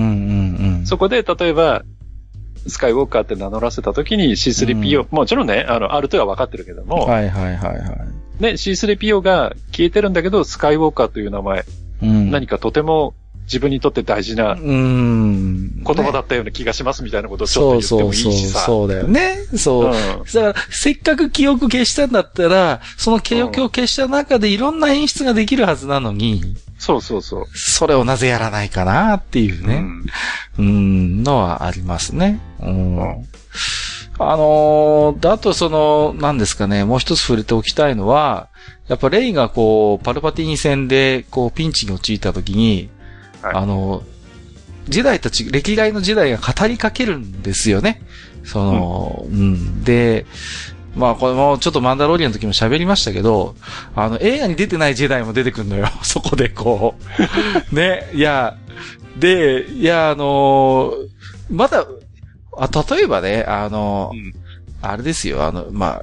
[0.78, 1.82] うん、そこで例えば、
[2.66, 8.42] スカイウォーカーって名乗らせた時に C3PO、うん、もちろんね、あの、R2 は分かってるけども、はいはいはいはい。
[8.42, 11.64] ね、C3PO が消えてるんだけど、スカイウォーカーという名前、
[12.02, 13.14] うん、何かとても
[13.44, 18.28] 自分にとって大事な言葉だったような気がしますみたいなことをちょっと言ってもいいしさ。
[18.28, 19.36] そうそうそうそうだよね。
[19.56, 19.84] そう。
[19.86, 27.46] うん、だから、せっかく記憶消したんだったら、その記憶を消した中でいろんな演出ができるはずなのに、そうそうそう。
[27.54, 29.84] それをなぜやらないかなっていうね。
[30.58, 32.40] うん、うんのはありますね。
[32.60, 32.96] うん。
[32.98, 33.26] うん、
[34.18, 38.48] あのー、あとその、何ですかね、もう一つ触れておきたいのは、
[38.88, 42.90] やっぱレイがこう、パルパティーニ戦で、こう、ピンチに陥った時に、
[43.44, 44.02] はい、あの、
[44.88, 48.02] 時代たち、歴代の時代が語りかけるんですよね。
[48.44, 49.84] その、うん、うん。
[49.84, 50.26] で、
[50.96, 53.54] まあこれもちょっとマンダロリアンの時も喋りましたけど、
[53.94, 55.88] あの映画に出てないジェダイも出てくるのよ。
[56.02, 56.94] そこでこ
[57.72, 57.74] う。
[57.74, 58.56] ね、いや、
[59.16, 61.08] で、いや、あのー、
[61.50, 61.86] まだ、
[62.56, 64.32] あ、例えばね、あのーうん、
[64.82, 66.02] あれですよ、あの、ま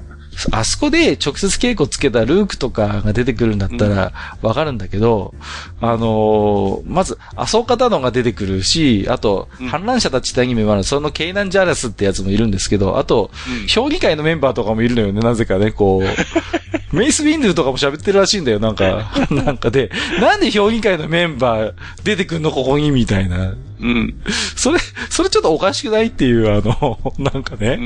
[0.50, 4.12] あそこで直接稽古つけたルークとかが出てくるんだったら
[4.42, 5.34] わかるんだけど、
[5.80, 13.30] うん、あのー、まず、アソーカタノが出てくるし、あと、反乱者たちってアニメもある、そのケイナン・ジャラスってやつもいるんですけど、あと、
[13.62, 16.02] うん、評議会のメンバーとかもいるのよね、なぜかね、こう。
[16.92, 19.12] メイス・ウィンドゥとかも喋ってるらしいんだよ、なんか。
[19.30, 19.90] なんかで、
[20.20, 21.74] なんで評議会のメンバー
[22.04, 23.54] 出てくんの、ここに、みたいな。
[23.80, 24.14] うん。
[24.56, 24.78] それ、
[25.08, 27.78] それちょっとおかしくないっていう、あの、なんかね。
[27.80, 27.84] うん、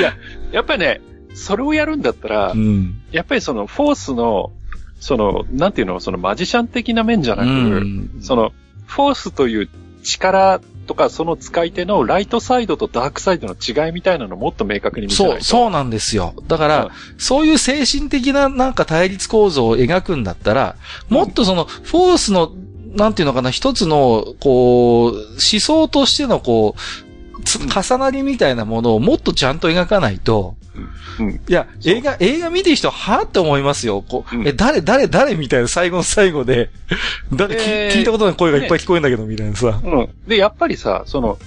[0.00, 0.14] いや、
[0.52, 1.00] やっぱりね、
[1.34, 4.52] それをやるんだったら、うん、やっぱりそのフォースの、
[5.00, 8.52] その、なんていうの、そのマジシャン的な面じゃなく、うん、その、
[8.86, 9.68] フォースという
[10.02, 15.44] 力とか、その使い手のライトサイドとダークサイドの違いみたいなのをもっと明確に見せないと。
[15.44, 16.34] そう、そうなんですよ。
[16.46, 20.76] だから、うん、そういう精神的ななんか対立構造を描くんだったら、
[21.08, 22.52] もっとその、フォースの、
[22.94, 26.80] なんていうのかな、一つの、こう、思想としての、こう、
[27.44, 30.54] 重なりみたいなものをもっとちゃんと描かないと、
[31.18, 34.02] うん、いや、映画、映画見てる人はぁって思いますよ。
[34.06, 36.70] こう、うん、え、誰、誰、誰みたいな最後の最後で、
[37.32, 40.08] 誰、えー、聞いたことない声がいっぱい聞こえるんだけど、みたいなさ、うん。
[40.26, 41.38] で、やっぱりさ、その、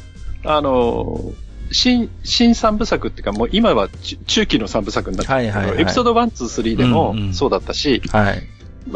[0.44, 1.34] あの
[1.72, 3.90] 新、新三部作っていうか、もう今は
[4.28, 8.44] 中期の三部作になってるけど、はいはいはい、エピソード1、2、3でもそうだったし、うんうん、はい。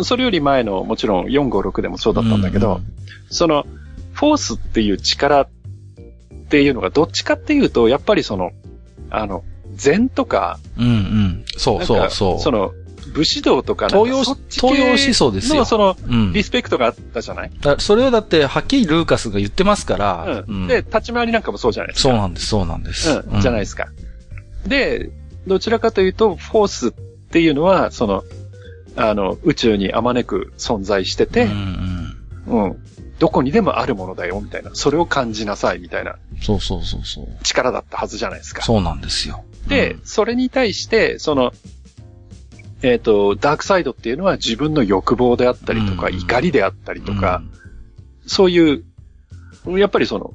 [0.04, 2.84] それより前のもちろん4、5、6でもそうだったんだけど、うんうん、
[3.30, 3.66] その、
[4.14, 5.50] フォースっていう力っ
[6.50, 8.52] ていうのがどっちかっていうと、やっぱりその、
[9.10, 9.44] あの、
[9.82, 11.46] 禅とか、うんうん。
[11.58, 12.40] そうそうそう。
[12.40, 12.72] その、
[13.14, 15.62] 武士道とか東洋、東洋思想ですよ。
[15.62, 17.52] の、その、うん、リスペクトがあったじゃない？
[17.80, 20.46] それをだって、はっきりルーカスが言ってますから。
[20.48, 20.68] うん。
[20.68, 22.10] で、立ち回りなんかもそうじゃないですか。
[22.10, 23.10] そうなんです、そうなんです。
[23.10, 23.88] うん、じゃないですか。
[24.68, 25.10] で、
[25.48, 28.24] どちらかというと、フォースっていうのは、その、
[28.96, 32.16] あの、宇宙にあまねく存在してて、うん、
[32.48, 32.78] うん、うん。
[33.18, 34.72] どこにでもあるものだよ、みたいな。
[34.74, 36.16] それを感じなさい、みたいな。
[36.42, 37.28] そうそうそうそう。
[37.44, 38.64] 力だったはずじゃないですか。
[38.64, 39.44] そうなんですよ。
[39.68, 41.53] で、うん、それに対して、その、
[42.82, 47.43] えっ、ー、と、ダークサイドっていうのは自分の欲望であったりとか、うん、怒りであったりとか、
[48.24, 48.84] うん、そういう、
[49.78, 50.34] やっぱりその、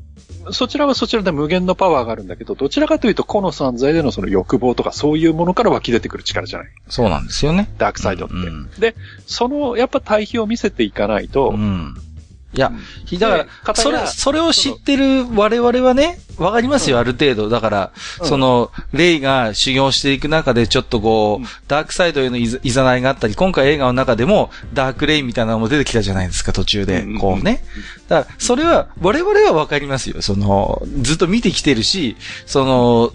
[0.52, 6.68] そちらはそちらで無限のパワーがあるんだけど、どちらかというと、個の存在でのその欲望とかそういうものから湧き出てくる力じゃない？
[6.88, 7.68] そうなんですよね。
[7.78, 8.34] ダークサイドって。
[8.34, 8.94] うんうん、で、
[9.26, 11.96] その、やっぱ対比を見せていかないと、うん、
[12.56, 12.72] いや、
[13.18, 17.48] だから、それ、それを知ってる我々はね、わかりますよ、ある程度。
[17.48, 17.92] だから、
[18.22, 27.06] その、レイが修行していく中で、ちょっとこう、ダークサイドへのいざないがあったり、今回映画の中でも、ダークレイみたいなのも出てきたじゃないですか、途中で。
[27.20, 27.62] こうね。
[28.08, 30.22] だから、それは、我々はわかりますよ。
[30.22, 33.12] その、ずっと見てきてるし、その、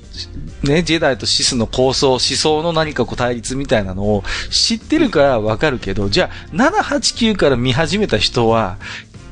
[0.64, 8.78] ね、ジェダイとシスの構想、思想の何かこう対立みたいなのを知ってるからわかるけど、じゃあ、7、8、9から見始めた人は、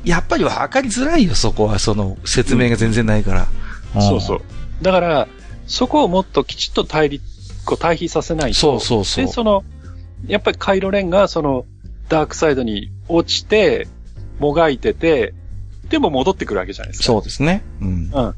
[0.04, 1.78] やっぱり分かりづらいよ、そこは。
[1.78, 3.46] その、説明が全然ないから。
[3.94, 4.40] うん、そうそう。
[4.82, 5.28] だから、
[5.66, 7.24] そこをもっときちっと対立、
[7.64, 8.58] こう対比させないと。
[8.58, 9.24] そうそうそう。
[9.26, 9.64] で、その、
[10.26, 11.64] やっぱりカイロレンがその、
[12.08, 13.86] ダークサイドに落ちて、
[14.38, 15.34] もがいてて、
[15.90, 17.04] でも戻ってくるわけじゃないですか。
[17.04, 17.62] そうですね。
[17.80, 17.88] うん。
[17.88, 18.10] うん。
[18.10, 18.34] だ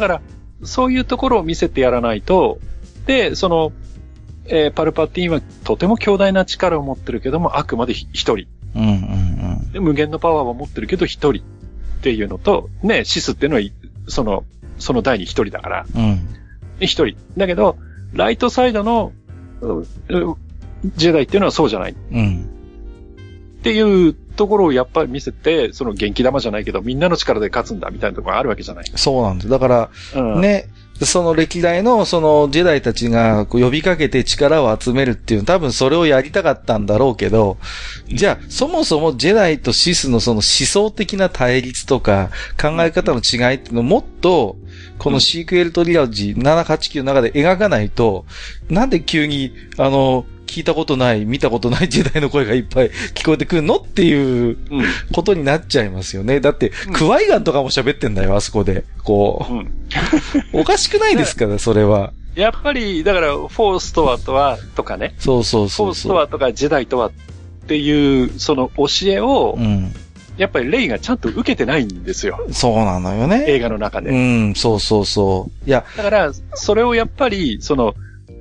[0.00, 0.22] ら、
[0.64, 2.58] そういうところを見せてやらないと、
[3.06, 3.72] で、その、
[4.46, 8.46] えー、パルパティーンはとても強大な力を持ってるけども、あくまで一人。
[8.74, 9.51] うんうんうん。
[9.72, 13.62] で、無限のパワーを持ってるけど一人っていうのと、ね、シスっていうのは、
[14.08, 14.44] その、
[14.78, 15.86] その第に一人だから。
[15.94, 16.28] うん。
[16.80, 17.16] 一人。
[17.36, 17.76] だけど、
[18.12, 19.12] ライトサイドの、
[20.96, 21.94] ジェダイっていうのはそうじゃない。
[22.12, 22.48] うん。
[23.60, 28.84] っていうところをやっぱり見せて、その元気玉じゃないけど、みんなの力で勝つんだみたいなところがあるわけじゃない。
[28.96, 29.48] そうなんです。
[29.48, 30.66] だから、うん、ね、
[31.04, 37.58] その歴代のそのジェダイたちが呼びかけて力を集めるっていう、多分それをやりたかったんだろうけど、
[38.08, 42.30] じゃあそもそもジェダイとシスのその思想的な対立とか
[42.60, 44.56] 考え方の違いっていうのをもっと
[44.98, 48.24] このシークエルトリアジー789の中で描かないと、
[48.68, 54.58] なんで急にあの、聞いたことない、見たことない時代の声がいっぱい聞こえてくるのっていう
[55.14, 56.40] ことになっちゃいますよね。
[56.40, 58.84] だって、クワイガンとかも喋ってんだよ、あそこで。
[59.02, 59.54] こう。
[59.54, 62.12] うん、おかしくないですから、それは。
[62.34, 65.14] やっぱり、だから、フォースとはとは、とかね。
[65.18, 67.12] そうそうそうフォースとはとか、ジェダイとはっ
[67.66, 69.90] ていう、その教えを、うん、
[70.36, 72.46] やっぱりレイがちゃんと受けてないんですよ。
[72.50, 73.44] そうなのよね。
[73.48, 74.10] 映画の中で。
[74.10, 75.68] うん、そうそうそう。
[75.68, 75.84] いや。
[75.96, 77.94] だから、それをやっぱり、その、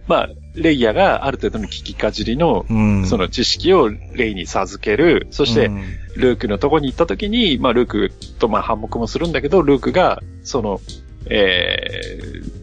[0.08, 2.66] まあ、レイヤーがある程度の聞きかじりの、
[3.06, 5.28] その知識をレイに授ける。
[5.32, 5.72] そして、
[6.16, 10.82] ルークのとこに行った時に、まあ、ルークとまあ、反目もするんだけど、ルークが、その、
[11.30, 12.20] ええ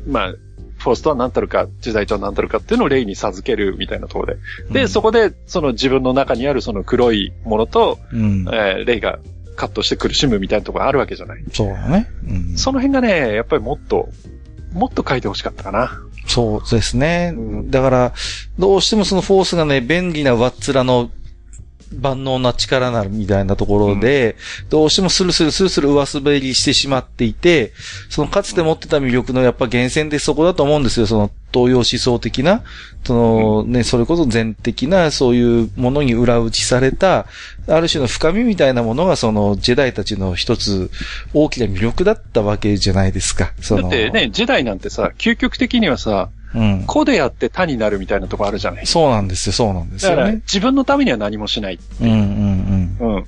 [0.06, 0.34] ー、まあ、
[0.78, 4.40] フォースとは何たるか、時代とは何たるかっていうのをレイに授けるみたいなところで。
[4.70, 9.18] で、うん、そこで、その自分の中にあるその黒いものと、うん、えー、レイが
[9.56, 11.44] カットして苦しむみたいなところがあるわけじゃない。
[11.52, 12.08] そうだね。
[12.28, 14.08] うん、その辺がね、やっぱりもっと、
[14.72, 16.00] もっと書いてほしかったかな。
[16.28, 17.34] そうですね。
[17.70, 18.12] だから、
[18.58, 21.10] どうしてもそのフォースがね、便利な上っ面の
[21.96, 27.72] 万能な力なるみたいなところで、うん、どうしてもスルスルスルスル上滑りしてしまっていて、
[28.08, 31.06] そのかつて持ってた魅力のやっぱ源泉でそこだと思うんですよ。
[31.06, 32.62] その東洋思想的な、
[33.04, 37.26] そのね、それこそ全的なそういうものに裏打ちされた、
[37.66, 40.90] ある種の深みみたいなものがそのジェダイたちの一つ
[41.32, 43.52] 大きな魅力だったわけじゃないですか。
[43.70, 46.84] だってね、ジェダイなんてさ、究極的にはさ、うん。
[46.86, 50.16] 個でやって他になるみたいなとこあるじゃないそうなんですよ、そうなんですよ、ね。
[50.16, 53.16] だから自分のためには何もしないうんうんうん。
[53.16, 53.24] うん。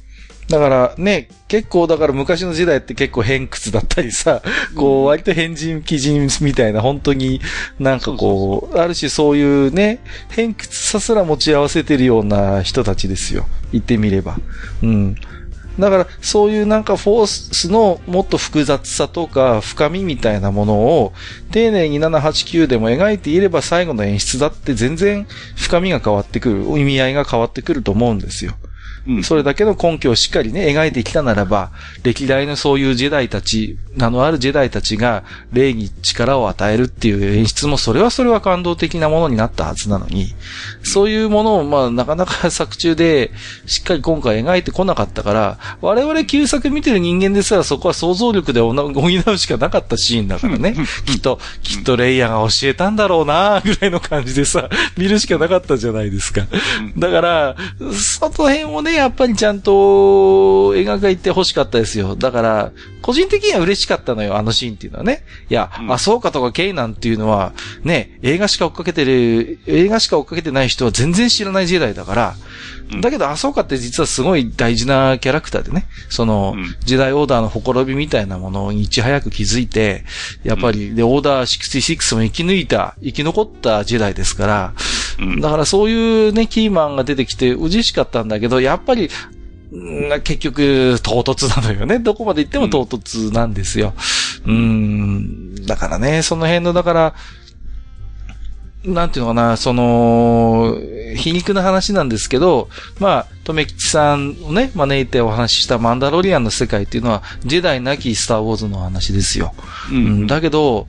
[0.51, 4.43] だからね、結構だから昔の時代って結構偏屈だったりさ、
[4.75, 7.41] こう割と変人、奇人みたいな本当に
[7.79, 13.47] なんかこう、ある種そういうね、偏屈さすら持ち合わせてるような人たちですよ。
[13.71, 14.39] 言ってみれば。
[14.83, 15.16] うん。
[15.81, 21.12] だから、そういうなんかフォースのもっと複雑さとか深みみたいなものを
[21.51, 25.26] 丁寧に789でも描いていれば最後の演出だって全然
[25.57, 28.55] 深みが変わってくる、意味合いが変わってくると思うんですよ。
[29.22, 31.70] それだけの根拠をしっかりね、描いてきたならば、
[32.03, 40.34] 歴代のそういうジェダイたち、名のあるジェダイたちが、霊に力を与えるっていう演出も、それはそれは感動的なものになったはずなのに、
[40.82, 43.32] そういうものを、まあ、なかなか作中で、
[43.66, 50.74] しっかり今回描いてこなかったから、我々旧作見てる人間ですらそこは想像力で補うしかなかったシーンだからね。
[51.07, 56.46] きっと、きっとレイヤーが教えたんだろうなぐらいの感じでさ、見るしかなかったじゃないですか。
[56.96, 57.57] だから、
[57.92, 59.72] その辺をね、やっぱりちゃんと
[60.74, 62.16] 描いて欲しかったですよ。
[62.16, 62.72] だから、
[63.03, 65.24] 個人的には嬉しかったのよ、あのシーンっていうのはね。
[65.49, 72.34] いや、うん、あ、そうかとかケイナンっていうのは、ね、映画しか追っかけてる、映画しか追っかけてない人は全然知らない時代だから、
[73.01, 80.05] だけど、あ、そうかって実はすごい大事なキャラクターでね、その、時代オーダーのほころびみたいなものにいち早く気づいて、
[80.43, 84.74] やっぱり、で、オーダー66も生き抜いた、生き残った時代ですから、
[85.41, 89.11] だからそういうね、キーマンが出てきて嬉しかったんだけど、やっぱり、
[90.25, 92.01] 結局、唐突なのよね。
[92.01, 93.95] どこまで行っても唐突なんですよ。
[94.47, 97.14] うん、だからね、その辺の、だから、
[98.85, 102.68] なんていうのかな、その、ー、皮肉な話なんですけど、
[102.99, 109.55] まあ、とめきちさんをね、招いてお話ししたマンダロリアンの世界っていうのは、ジェダイなきスターウォーズの話ですよ。
[109.91, 110.89] うん、うん、だけど、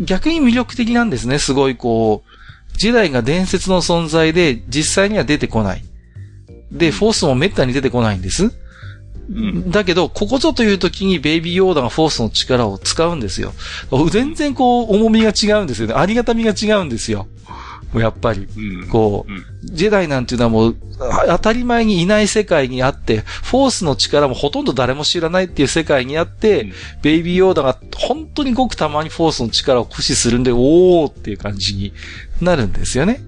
[0.00, 1.38] 逆に魅力的なんですね。
[1.38, 2.31] すごいこう、
[2.76, 5.82] ジェダイが伝説の存在で、実際には出てこない。
[6.70, 8.52] で、フォースも滅多に出てこないんです。
[9.30, 13.52] うん、だけど、ここぞという時にベイビーヨーダがフォースの力を使うんですよ。
[14.10, 15.94] 全然こう、重みが違うんですよね。
[15.94, 17.28] ありがたみが違うんですよ。
[17.92, 20.76] もうやっぱり、うん、こう、うん、ジェダイなんていうのはもう、
[21.26, 26.72] 当たり前にいない世界にあって、フォースの力もほとんど誰も知らないっていう世界にあって、うん、
[27.02, 31.92] ベイビーヨーダが本当にごくたまにフォースの力を駆使するんで、おーっていう感じに
[32.40, 33.20] なるんですよね。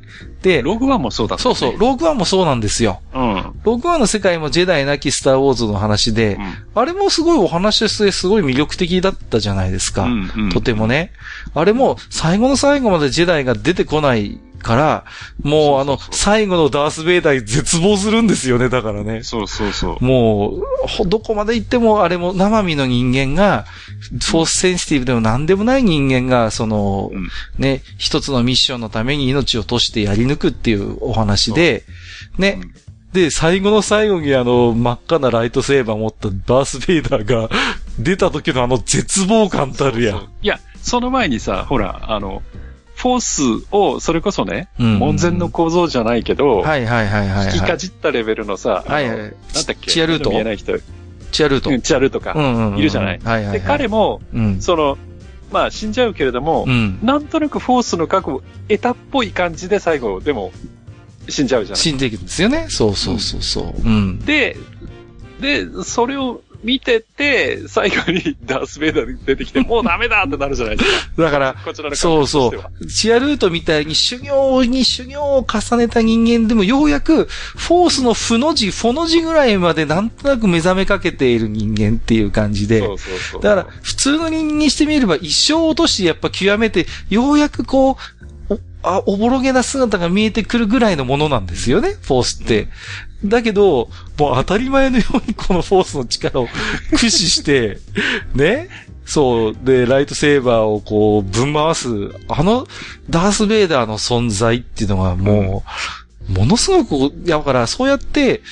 [0.42, 3.00] で、ログワンもそうだった、ね、そうそう、ログワンもそうなんですよ。
[3.14, 3.52] うん。
[3.64, 10.02] ログワンの世界もジェダイなきスターウォーズの話で、うん、あれもすごいお話としてすごい魅力的だったじゃないですか。
[10.02, 11.12] うんうん、とてもね。
[11.54, 15.04] あれも最後の最後までジェダイが出てこないから、
[15.42, 19.22] もうあの、最後のダース・ベイダー絶望するんですよね、だからね。
[19.22, 20.04] そうそうそう。
[20.04, 20.54] も
[21.02, 23.66] う、どこまで行っても、あれも生身の人間が、
[24.10, 31.84] フォースセンシティブでも何でもない人間が、その、うん、ね、一つのミッションのために命を落としてやり抜くっていうお話で、
[32.38, 32.74] ね、うん
[33.14, 37.48] で、最後の最後にあの、真っ赤なライトセーバー持ったダース・ベイダーが
[37.96, 40.28] 出た時のあの絶望感たるやん。
[40.42, 42.42] いや、その前にさ、ほら、あの、
[43.04, 47.54] フォースを、それこそね、うんうん、門前の構造じゃないけど、はいはいはいはい、はい。
[47.54, 49.18] 引きかじったレベルのさ、はいはい。
[49.18, 49.34] なんだっ
[49.78, 49.90] け？
[49.90, 50.30] チアルート？
[50.30, 50.72] 見えない人。
[51.30, 51.68] チアルート？
[51.68, 52.32] うん、チアルートか。
[52.34, 53.20] うんうんうん、いるじゃない？
[53.22, 54.96] はいはい、はい、で、彼も、うん、その、
[55.52, 60.50] まあ死んじゃうけれども、うん、なんとなくフォースの核を得たっぽい感じで最後、でも、
[61.28, 61.82] 死んじゃうじゃない？
[61.82, 62.68] 死んでいくんですよね。
[62.70, 63.86] そうそうそうそう。
[63.86, 64.56] うん、で、
[65.40, 71.22] で、それを見てて、最後にダース・ベイダー出てきて、もうダメだってなるじゃないですか。
[71.22, 72.86] だから、こちらのそうそう。
[72.86, 82.80] チアルートみたいに修行に修行を重ねた人間でも、ようやく、フォースの負の字、フォの字ぐらいまでなんとなく目覚めかけている人間っていう感じで。
[82.80, 83.42] そうそうそう。
[83.42, 92.68] だから、普通の人間にしてみれば、一生落としてやっぱ極めて、ようやくこう、あ、おぼろげな姿が見えてくるぐらいのものなんですよね、フォースって。
[93.24, 96.46] だけど、もう当たり前のようにこのフォースの力を
[96.90, 97.78] 駆使して、
[98.34, 98.68] ね、
[99.06, 99.56] そう。
[99.62, 101.88] で、ライトセーバーをこう、ぶん回す。
[102.28, 102.66] あの、
[103.08, 105.64] ダース・ベイダーの存在っていうのがも
[106.28, 108.42] う、ものすごく、だから、そうやって、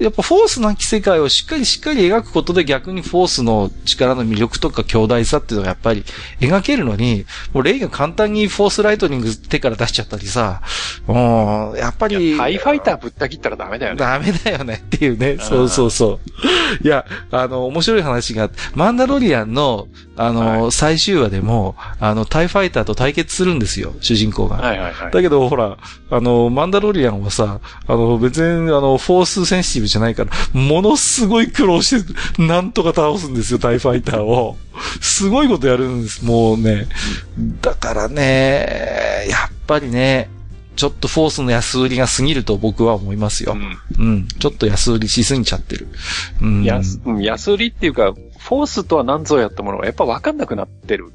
[0.00, 6.04] やっぱフォースなき世界をしっかりしっかり描くことで逆にフォースの力の魅力とか強大さっていうのがやっぱり
[6.40, 10.62] 描けるのに、もうレイが簡単にフォースライトニング手から出しちゃったりさ、
[11.06, 12.34] もう、やっぱり。
[12.36, 13.98] タイファイターぶった切ったらダメだよね。
[13.98, 15.36] ダメだよねっていうね。
[15.38, 16.18] そうそうそ
[16.82, 16.86] う。
[16.86, 19.86] いや、あの、面白い話が、マンダロリアンの、
[20.20, 24.56] あの、はい、最終話でも、あの、タイファイターと対決するんですよ、主人公が。
[24.56, 25.12] はいはいはい。
[25.12, 25.78] だけど、ほら、
[26.10, 34.58] あの、マンダロリアンはさ、あの、別に、あの、フォースセンシティブじゃないから、ものすごい苦労して、なんとか倒すんですよ、タイファイターを。
[35.00, 36.86] すごいことやるんです、もうね。
[37.62, 40.28] だからね、やっぱりね、
[40.76, 43.54] ちょっとフォースの安売りが過ぎると僕は思いますよ。
[43.98, 44.06] うん。
[44.06, 45.88] うん、ちょっと安売りしすぎちゃってる。
[46.40, 46.64] うん。
[46.64, 48.14] 安、安売りっていうか、
[48.50, 51.12] フォースとは何ぞやったものがやっぱ分かんなくなってる。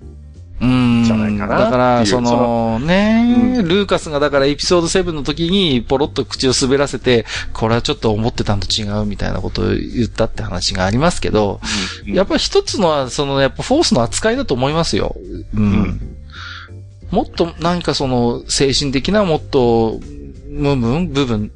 [0.62, 1.04] うん。
[1.04, 1.60] じゃないかな。
[1.60, 11.60] だから、その、ね、うん、ルーカスがだからエピソード7の時にポロッと口を滑らせて、これはちょっと思ってたのと違うみたいなことを言ったって話がありますけど、
[12.08, 15.18] うん、やっぱり一つのは、その、やっぱフォースの扱いだと思いますよ。
[15.54, 15.64] うん。
[15.64, 16.18] うん、
[17.12, 20.00] もっと何かその、精神的なもっと、
[20.50, 21.52] 部分、部分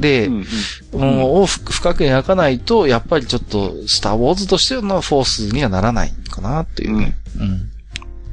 [0.00, 0.44] で、うん
[0.92, 7.16] うん、を深く描かないと、やっぱりちょっと、スターウォーズとしてのフォースにはならないかなっていうね。
[7.36, 7.70] うん、うん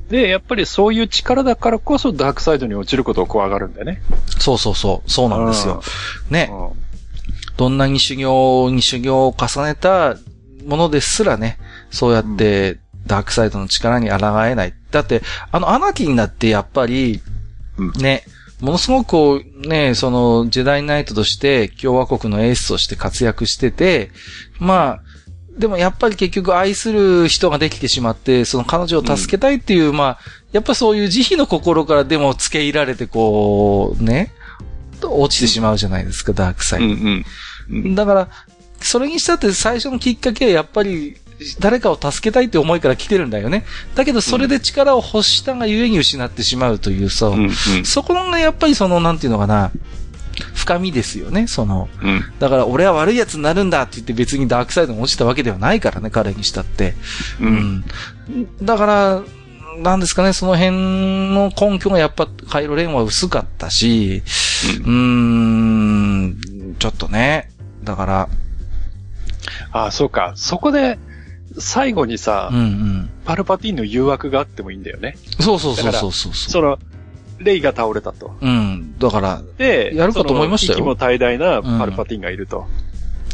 [0.09, 4.03] で、やっぱりそういう力だからこそダークサイドに落ちることを怖がるんだよね。
[4.39, 5.09] そうそうそう。
[5.09, 5.81] そうなんですよ。
[6.29, 6.51] ね。
[7.57, 10.15] どんなに修行に修行を重ねた
[10.67, 11.57] ものですらね、
[11.89, 14.73] そうやってダークサイドの力に抗えない。
[14.91, 17.21] だって、あのアナキーになってやっぱり、
[17.99, 18.23] ね、
[18.63, 24.09] ものすごくこう、ね、その、ジェダイナイトとして共和国のエースとして活躍してて、
[24.57, 25.03] まあ、
[25.59, 30.19] でもやっぱり結局愛する人ができてしまって、その彼女を助けたいっていう、うん、まあ、
[30.53, 34.31] やっぱそういう慈悲の心からでも付け入られてこう、ね、
[35.01, 36.85] 落ちてしまうじゃないですか、ダークサイド。
[36.85, 37.25] うん
[37.69, 38.29] うん、だから、
[38.79, 41.17] それにしたって最初のきっかけはやっぱり、
[41.59, 43.65] 誰かを助けたいって思いから来てるんだよね。
[43.95, 49.71] だけどそれで力を欲したがゆえに失ってしまうというさ、うんうん、そこのね、やっぱりその、なんていうのかな、
[50.53, 51.89] 深みですよね、その。
[52.01, 56.95] うん、だから俺は悪い奴になるんだって言って別にダークサイドに落ちたわけではないからね、彼にしたって。
[57.39, 57.83] うん。
[58.61, 59.23] だから、
[59.77, 64.23] なんですかね、その辺の根拠がやっぱカイロレンは薄かったし、
[64.85, 66.37] うん、
[66.79, 67.49] ちょっとね。
[67.83, 68.29] だから。
[69.71, 70.33] ああ、そうか。
[70.35, 70.99] そこで、
[71.57, 75.15] 最後にさ、うんうん、パルパティンの誘惑があってもいいんだよね。
[75.39, 76.79] そうそうそうそうそうその、
[77.39, 78.35] レイが倒れたと。
[78.41, 78.97] うん。
[78.97, 80.79] だから、で、やるかと思いましたよ。
[80.79, 82.67] 息も怠大なパルパティンがいると。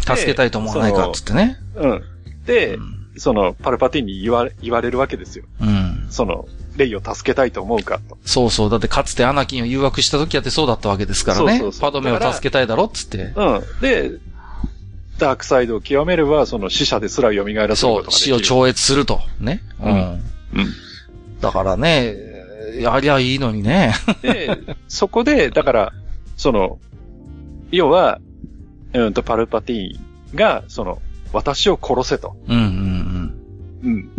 [0.09, 1.57] うん、助けたいと思わないかっつってね。
[1.75, 2.03] うん。
[2.45, 5.45] で、うん、その、パルパティンに言わ言われるわけですよ。
[5.61, 6.07] うん。
[6.09, 6.47] その、
[6.77, 8.17] レイを助けたいと思うかと。
[8.25, 8.69] そうそう。
[8.69, 11.51] だってかつてアナキンを誘惑した時やってそうだったわけですからね。
[11.51, 13.33] そうそうそうパドメを助けたいだろっつって。
[13.35, 13.63] うん。
[13.81, 14.11] で、
[15.19, 18.01] ダークサイドを極めれば、その死者ですら蘇らせることができる。
[18.01, 19.19] そう、死を超越すると。
[19.39, 19.61] ね。
[19.79, 19.91] うん。
[19.91, 20.21] うん。
[21.39, 22.15] だからね、
[22.79, 23.93] やりゃいいのにね。
[24.21, 25.93] で、そこで、だから、
[26.37, 26.79] その、
[27.71, 28.19] 要は、
[28.93, 29.99] うんと、パルパティー
[30.33, 31.01] ンが、その、
[31.31, 32.35] 私を殺せと。
[32.47, 32.63] うんうん
[33.83, 33.91] うん。
[33.91, 34.09] うん。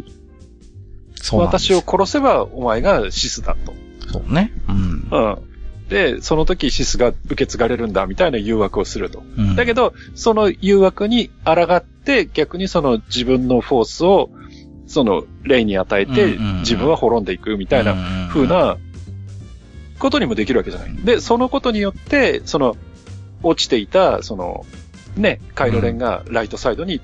[1.17, 3.75] そう私を殺せば、お前がシスだと。
[4.13, 4.53] そうね。
[4.69, 5.09] うん。
[5.11, 5.50] うん。
[5.91, 9.23] で、その時シスが受け継がれるんだ、みたいな誘惑をすると。
[9.37, 14.31] うん、だけど、その誘惑に抗って、逆にその自分のフォースを、
[14.87, 18.79] その、霊に与えて、自分は滅んでいく、みたいな風な、
[19.99, 20.95] ことにもできるわけじゃない。
[21.05, 22.77] で、そのことによって、その、
[23.43, 24.65] 落ちていた、その、
[25.17, 27.01] ね、カイロレンがライトサイドに、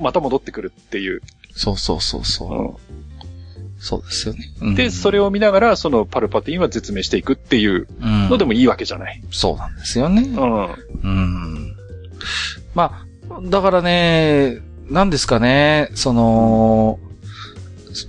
[0.00, 1.22] また戻ってくるっていう。
[1.56, 2.88] そうそうそうそう。
[2.90, 3.05] うん
[3.86, 4.50] そうですよね。
[4.62, 9.20] うん、で、それを見ながら、そのパルパティンは絶命していくっていうのでもいいわけじゃない。
[9.22, 10.22] うん、そうなんですよね。
[10.22, 10.64] うん。
[11.04, 11.76] うん。
[12.74, 14.58] まあ、だからね、
[14.90, 16.98] 何ですかね、その、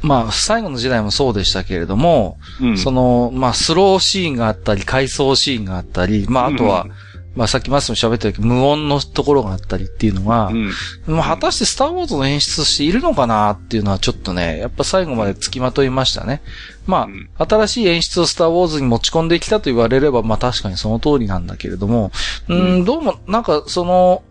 [0.01, 7.06] まあ、最後の時代もそうでしたけれども、うん、その、まあ、スローシーンがあったり、回想シーンがあったり、まあ、あとは、うん
[7.37, 10.71] まあさっきマスも喋ったけど、無音のところがあったりっていうのは、うん、
[11.15, 16.41] まあ果たしてスターウォーズの演出としているのかなっていうのはちょっとね、やっぱ最後まで付きまといましたね。
[16.87, 17.07] ま
[17.37, 22.11] あ、新しい演出をスターウォーズに持ち込んできたと言われれば、まあ確かにその通りなんだけれども、
[22.49, 24.23] うん、どうも、なんかその、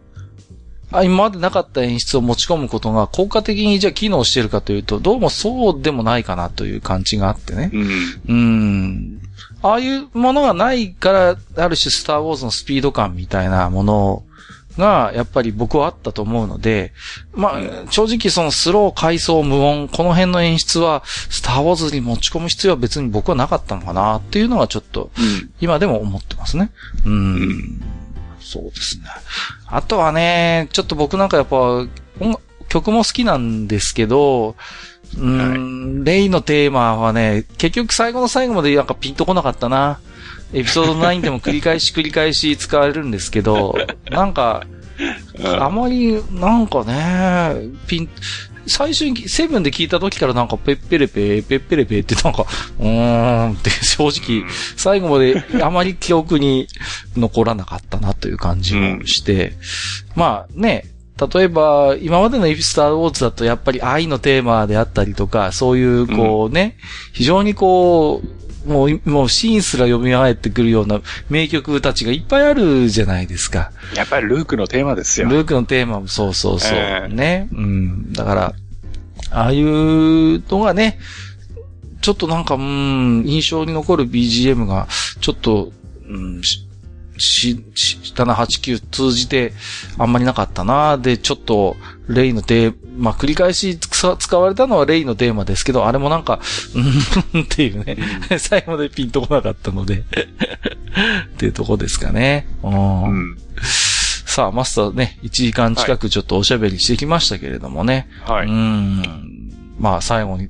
[0.90, 7.70] あ今までなかった演出を持ち込むことが効果的にじゃあ機能してるかというと、どうもそうでもないかなという感じがあってね。
[7.72, 8.20] うん。
[8.28, 9.25] うん
[9.62, 14.22] ああいうものがないから、ある種スターウォーズのスピード感みたいなもの
[14.76, 16.92] が、やっぱり僕はあったと思うので、
[17.32, 25.10] まあ、正直そのスロー、階層、無音、この辺の演出は、スターウォーズに持ち込む必要は別に僕はなかったのかなっていうのはちょっと、
[25.60, 26.70] 今でも思ってますね。
[27.04, 27.82] うん。
[28.40, 29.04] そうですね。
[29.66, 31.86] あとはね、ちょっと僕なんかやっぱ、
[32.68, 34.56] 曲も好きなんですけど、
[35.18, 40.00] うん、はい、レイのテーマはね、結局最後の最後までなんかピンとこなかったな。
[40.52, 43.76] エピソード9でも繰り返し繰り返し使われるんですけど、
[44.10, 44.64] なんか、
[45.44, 48.08] あまり、なんかね、ピン、
[48.66, 52.46] 最初にセブンで聞いた時からなんかペッペレペ、ペッペレペってなんか、
[52.78, 54.44] うーんって正直、
[54.76, 56.68] 最後まであまり記憶に
[57.16, 59.54] 残らなかったなという感じもして、
[60.14, 60.84] まあね、
[61.18, 66.76] 例えば、今までのエピスターウォーズだとやっぱり愛のテーマであったりとか、そういう、こうね、
[67.12, 69.98] 非常にこう、もう、もうシーンすら蘇
[70.30, 73.70] ってくるような名曲たちがいっぱいあるじゃないですか。
[73.94, 75.28] やっぱりルークのテーマですよ。
[75.28, 76.78] ルークのテーマもそうそうそう。
[76.78, 77.48] えー、ね。
[77.52, 78.12] うん。
[78.12, 78.54] だから、
[79.30, 80.98] ああいうのがね、
[82.02, 84.86] ちょっとなんか、うん、印象に残る BGM が、
[85.20, 85.72] ちょっと、
[86.08, 86.42] うん、
[87.18, 89.52] し、7、8、9通じて
[89.98, 91.76] あんまりなかったなで、ちょっと、
[92.08, 96.40] レイのテーマ、まあ、繰り返し使われたのはレイのテーマですけど、あれもなんか、
[97.34, 97.96] うんっていうね、
[98.38, 100.04] 最後までピンとこなかったのでっ
[101.36, 102.46] ていうとこですかね。
[102.62, 103.36] うん、
[104.24, 108.08] さあ、マスターね、1時間近くちょっとおしゃべりしてきましたけれどもね。
[108.24, 108.46] はい。
[108.46, 109.52] うん。
[109.78, 110.48] まあ、最後に、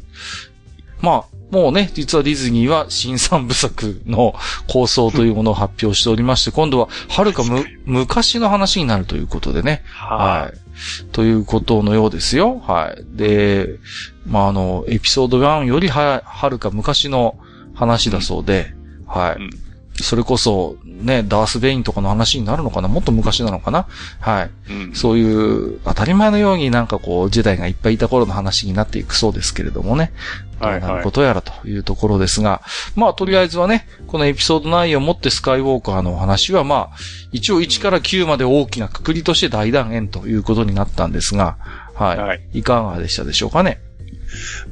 [1.00, 4.34] まあ、もうね、実はディズニーは新三部作の
[4.68, 9.82] 構想というものを発表しておりまして、今度ははるかむ、昔の話になるということでね。
[9.86, 11.06] はい。
[11.12, 12.58] ということのようですよ。
[12.58, 13.16] はい。
[13.16, 13.78] で、
[14.26, 17.38] まあ、あの、エピソード1よりは、はるか昔の
[17.74, 18.74] 話だそうで、
[19.06, 19.65] はい。
[20.02, 22.88] それこそ、ね、ダース・ベインとかの話になるのかな？
[22.88, 23.86] もっと昔なのかな？
[24.20, 30.12] はい、うん、そういう、当たり前のようになんかこう、時代がいっぱいいた頃の話になっていくそうですけれどもね。
[30.58, 32.66] どうなることやらというところですが、はいは
[32.96, 36.96] い、まあ、とりあえずはね、このエピソード9をもってスカイウォーカーのお話は、まあ、
[37.30, 41.58] 一応1から9まで大きなくくりとして大断円ということになったんですが、
[41.94, 42.18] はい。
[42.18, 43.80] はい、いかがでしたでしょうかね？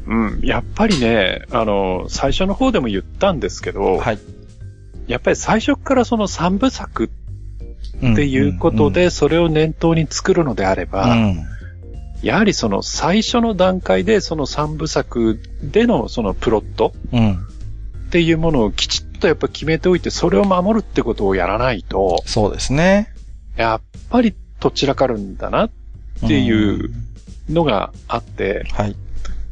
[0.06, 4.18] うん、やっぱりね、あの、最初の方でも言ったんですけど、はい。
[5.06, 7.09] やっぱり最初からその三部作っ
[8.16, 11.16] ていうことで、それを念頭に作るのであれば、
[12.22, 16.94] やはりその最初の段階でその三部作でのそのプロット
[18.06, 22.22] っていうものをきちっとやっぱ決めておいて、それを守るってことをやらないと。
[22.26, 23.12] そうですね。
[23.56, 25.70] やっぱりとちらかるんだなっ
[26.20, 26.90] ていう
[27.48, 28.97] のがあって、はい。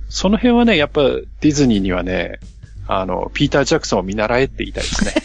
[0.09, 2.39] その辺はね、やっぱディズニーにはね、
[2.87, 5.15] あの、ピーター・ジャクソンを見習えって言いたいですね。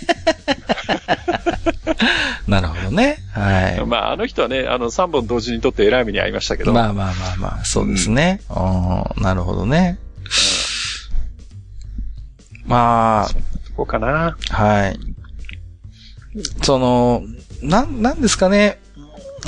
[2.48, 3.18] なるほどね。
[3.34, 3.86] はい。
[3.86, 6.72] まあ、あの人はね、あの、3本同時に撮って偉い目に遭いましたけど。
[6.72, 8.42] まあまあまあまあ、そうですね。
[8.50, 10.00] うん、なるほどね。
[12.66, 13.28] うん、まあ。
[13.28, 13.36] そ
[13.76, 14.38] こかな。
[14.50, 15.00] はい。
[16.62, 17.24] その、
[17.62, 18.80] なん、なんですかね。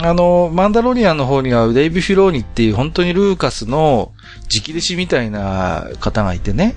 [0.01, 4.13] あの、マンダロリアンの方にはデイビ・フィローニっていう本当にルーカスの
[4.49, 6.75] 直弟子みたいな方がいてね。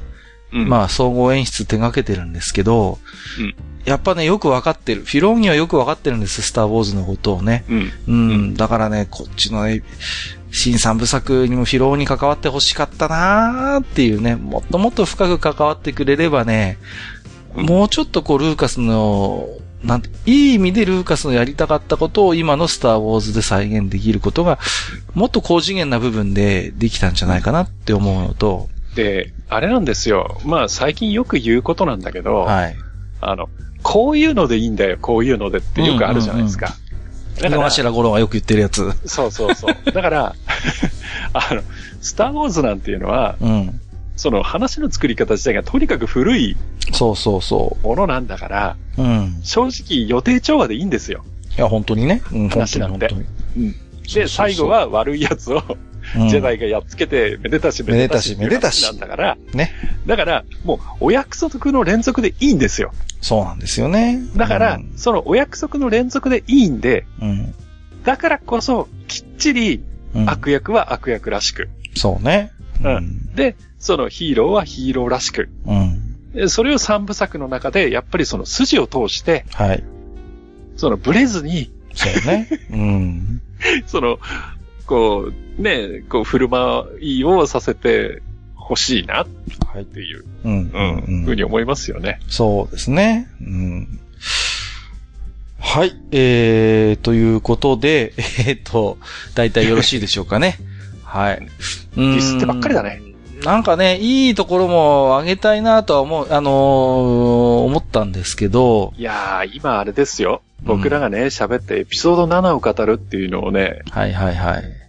[0.52, 2.98] うん、まあ、総合演出手掛けてるんですけど、
[3.38, 3.54] うん、
[3.84, 5.02] やっぱね、よくわかってる。
[5.04, 7.64] フィローニはよくわかってるんです、スター・ウォーズのことをね。
[7.68, 7.92] うん。
[8.06, 8.54] うん。
[8.54, 9.82] だからね、こっちのね、
[10.50, 16.78] 新三部作にもフィローに関わってほしかったなーっていうね、もっともっと深く関わってくれればね、
[17.54, 19.48] もうちょっとこう、ルーカスの
[19.84, 24.58] なんて、いい意味でルーカスのやりたかったことを今のスターウォーズで再現できることが、
[25.14, 28.68] もっと高次元な部分でできたんじゃないかなって思うのと。
[28.94, 30.40] で、あれなんですよ。
[30.44, 32.76] まあ最近よく言うことなんだけど、はい。
[33.20, 33.48] あの、
[33.82, 36.66] こういうのでいいんだよ、こういうのでってよくあるじゃないですか。
[36.66, 37.70] うんうんうん、だから。
[37.70, 38.92] 頭五郎がよく言ってるやつ。
[39.06, 39.74] そうそうそう。
[39.92, 40.34] だから、
[41.32, 41.62] あの、
[42.00, 43.80] スターウォーズなんていうのは、うん、
[44.16, 46.56] その話の作り方自体がとにかく古い。
[46.92, 47.86] そうそうそう。
[47.86, 49.40] ものなんだから、うん。
[49.42, 51.24] 正直予定調和でいいんですよ。
[51.56, 52.22] いや、本当にね。
[52.32, 53.14] うん、話なんて。
[53.56, 53.74] うん。
[54.12, 55.62] で、最後は悪い奴を、
[56.28, 58.36] ジェダイがやっつけて、めでたしめでたし。
[58.36, 58.84] めでたし。
[58.84, 59.36] なんだから。
[59.54, 59.72] ね。
[60.06, 62.92] だから、もう、お約束の連続でいいんですよ。
[63.20, 64.20] そうなんですよね。
[64.36, 67.54] だから、うん、そのお約束の連続でいいんで、うん、
[68.04, 69.82] だからこそ、きっちり、
[70.26, 71.70] 悪役は悪役らしく。
[71.94, 72.52] そうね。
[72.82, 73.34] うん。
[73.34, 75.48] で、そのヒーローはヒーローらしく。
[75.66, 75.74] う
[76.44, 76.48] ん。
[76.48, 79.84] それを三部作の中で、やっぱりその筋を通して、はい。
[80.76, 82.48] そのブレずに、そうね。
[82.70, 83.42] うん。
[83.86, 84.18] その、
[84.86, 88.22] こう、ね、こう、振る舞いをさせて
[88.54, 89.26] ほしいな、っ
[89.84, 92.20] ていう、うん、うん、ふうに思いますよね。
[92.28, 93.28] そうですね。
[93.40, 94.00] うん。
[95.58, 98.12] はい、えー、ということで、
[98.46, 98.98] えっ、ー、と、
[99.34, 100.58] 大体よろしいでしょうかね。
[101.04, 101.48] はい。
[101.96, 103.11] ディスってばっかりだね。
[103.44, 106.52] なんかね、いいところもあげたいなとは思う、あのー、
[107.64, 108.92] 思ったんですけど。
[108.96, 110.42] いやー、今あれですよ。
[110.64, 113.82] 僕らがね、喋ってエピソード7を語るっていうのをね。
[113.90, 114.81] はいはいはい。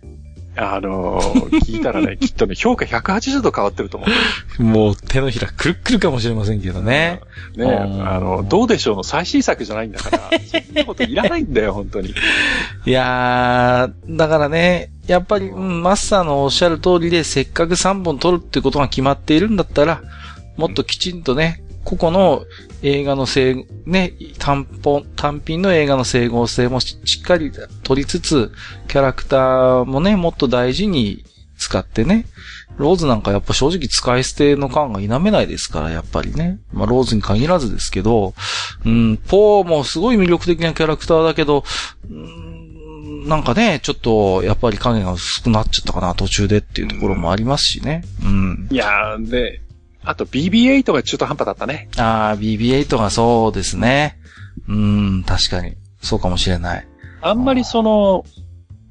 [0.55, 4.05] あのー、聞いたらね、きっとね、評価180度変わってると思
[4.59, 4.63] う。
[4.63, 7.21] もう手のひらくるっくるかもしれませんけどね。
[7.55, 12.13] ねあの、どうでしょうの最新作じゃないんだから、そんなこといらないんだよ、 本当に。
[12.85, 20.01] いやー、だからね、やっぱり、うん、マスターのおっしゃる通りで、せっかく3本撮るってことが決まっているんだったら、
[20.55, 22.45] もっときちんとね、個々の
[22.81, 27.51] 映画の整、ね、単本、単品の映画の整合性もしっかり
[27.84, 28.51] 取りつつ、
[28.88, 31.26] キャラクターもね、もっと大事に
[31.57, 32.26] 使ってね、
[32.77, 36.60] ローズなんかやっぱ正直使い捨ての感が否めないですから、やっぱりね。
[36.72, 38.34] まあローズに限らずですけど、
[38.85, 41.64] うん、ポーもすごい魅力的なキャラクターだけど、
[42.10, 48.03] うん、なんかね、ちょっと、やっぱり影が薄くなっちゃったかな、途中でっていうところもありますしね。
[48.23, 48.68] うん。
[48.72, 49.61] いやー、で、
[50.03, 51.89] あと BB8 が中途半端だったね。
[51.97, 54.19] ああ、BB8 がそうですね。
[54.67, 55.75] うん、確かに。
[56.01, 56.88] そうかもしれない。
[57.21, 58.25] あんまりその、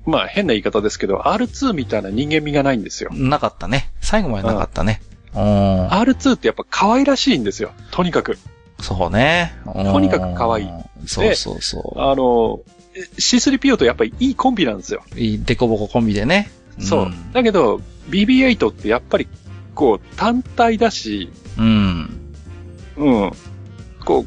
[0.07, 3.11] まあ変な言い方ですけど、R2 みたいな人間味がないんですよ。
[3.13, 3.91] なかったね。
[4.01, 5.03] 最後までなかったね。
[5.35, 7.73] うん、R2 ってやっぱ可愛らしいんですよ。
[7.91, 8.39] とにかく。
[8.81, 9.55] そうね。
[9.65, 10.69] とにかく可愛い。
[11.07, 12.01] そうそうそう。
[12.01, 12.61] あの、
[13.19, 15.03] C3PO とやっぱりいいコンビなんですよ。
[15.17, 16.51] いいデコボココンビでね。
[16.79, 17.13] そう。
[17.33, 19.29] だけど、BB8 ってやっぱり
[19.75, 22.11] 構単体だし、うん。
[22.97, 23.31] うん。
[24.05, 24.27] こう、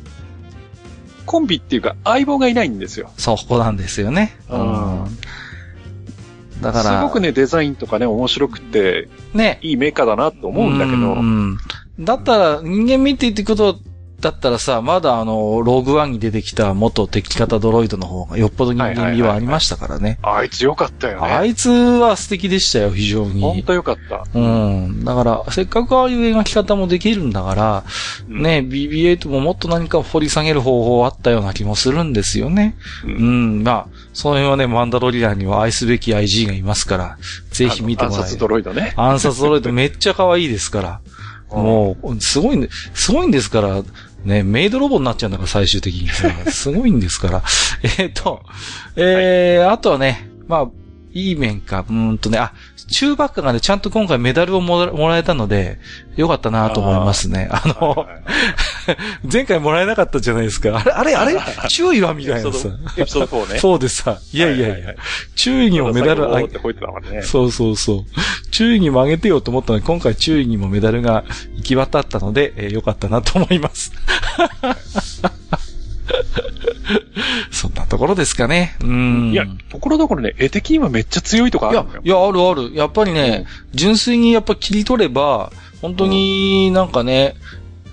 [1.25, 3.11] コンビっていうか相棒がいないんですよ。
[3.17, 4.37] そこなんですよね。
[4.49, 5.05] うん。
[6.61, 6.83] だから。
[6.83, 9.59] すごくね、デザインとかね、面白くて、ね。
[9.61, 10.97] いいメーカーだなと思うんだけど。
[10.97, 11.57] うん。
[11.99, 13.79] だったら、人間見てってこと
[14.25, 20.17] だったらさ、まだあの、ローグワンに出てきた元敵方ドロイドの方がよっぽど人間味はありましたからね。
[20.23, 21.27] あいつよかったよね。
[21.27, 23.41] あいつは素敵でしたよ、非常に。
[23.41, 24.25] ほんとよかった。
[24.33, 25.05] うん。
[25.05, 27.83] だから、せっかくああいう描き方もできるんだから、
[28.27, 32.75] うん、ね、BB8 ももっと何か掘り下げる方法あったような気もするんですよね。
[33.03, 33.15] うん、う
[33.59, 37.17] ん、まあ、その辺はね、マンダロリアンには愛すべき IG がいますから、
[37.51, 38.95] ぜひ見てもらえ暗殺ドロイドね。
[38.97, 41.01] 暗殺ドロイドめっちゃ可愛いですから。
[41.55, 43.83] もう、すごい、すごいんですから、
[44.25, 46.09] ね、メイドロボになっちゃうんだから、最終的に。
[46.51, 47.43] すごいんですから。
[47.99, 48.41] えっと、
[48.95, 50.67] えー、はい、あとはね、まあ、
[51.13, 52.53] いい面か、うーんとね、あ、
[52.87, 55.79] 中ばっかがね、ちゃんと今回メダルをもらもらえたので、
[56.15, 57.49] よかったなと思いますね。
[57.51, 58.97] あの、はいはいはい、
[59.31, 60.77] 前回もらえなかったじゃないですか。
[60.77, 61.69] あれ、あれ、あれ？
[61.69, 62.69] 注意はみたいなさ。
[62.97, 63.59] エピソード4ね。
[63.59, 64.19] そうでさ。
[64.31, 64.97] いやいやいや、はいはいはい、
[65.35, 68.05] 注意にもメダルあげ、ね、そうそうそう。
[68.51, 71.25] 注意にもあげてよと思ったので、今回注意にもメダルが
[71.55, 73.91] 行き渡ったので、えー、よかったなと思います。
[77.51, 78.75] そんなところですかね。
[78.81, 79.31] うん。
[79.31, 81.77] いや、ところどころね、絵的にはめっちゃ強いとかある。
[81.77, 82.75] いや、いや、あるある。
[82.75, 85.51] やっぱりね、うん、純粋にやっぱ切り取れば、
[85.81, 87.35] 本当になんかね、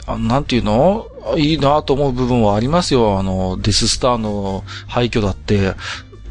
[0.07, 1.07] あなんていうの？
[1.37, 3.19] いいなと思う部分はありますよ。
[3.19, 5.75] あの、デススターの廃墟だって、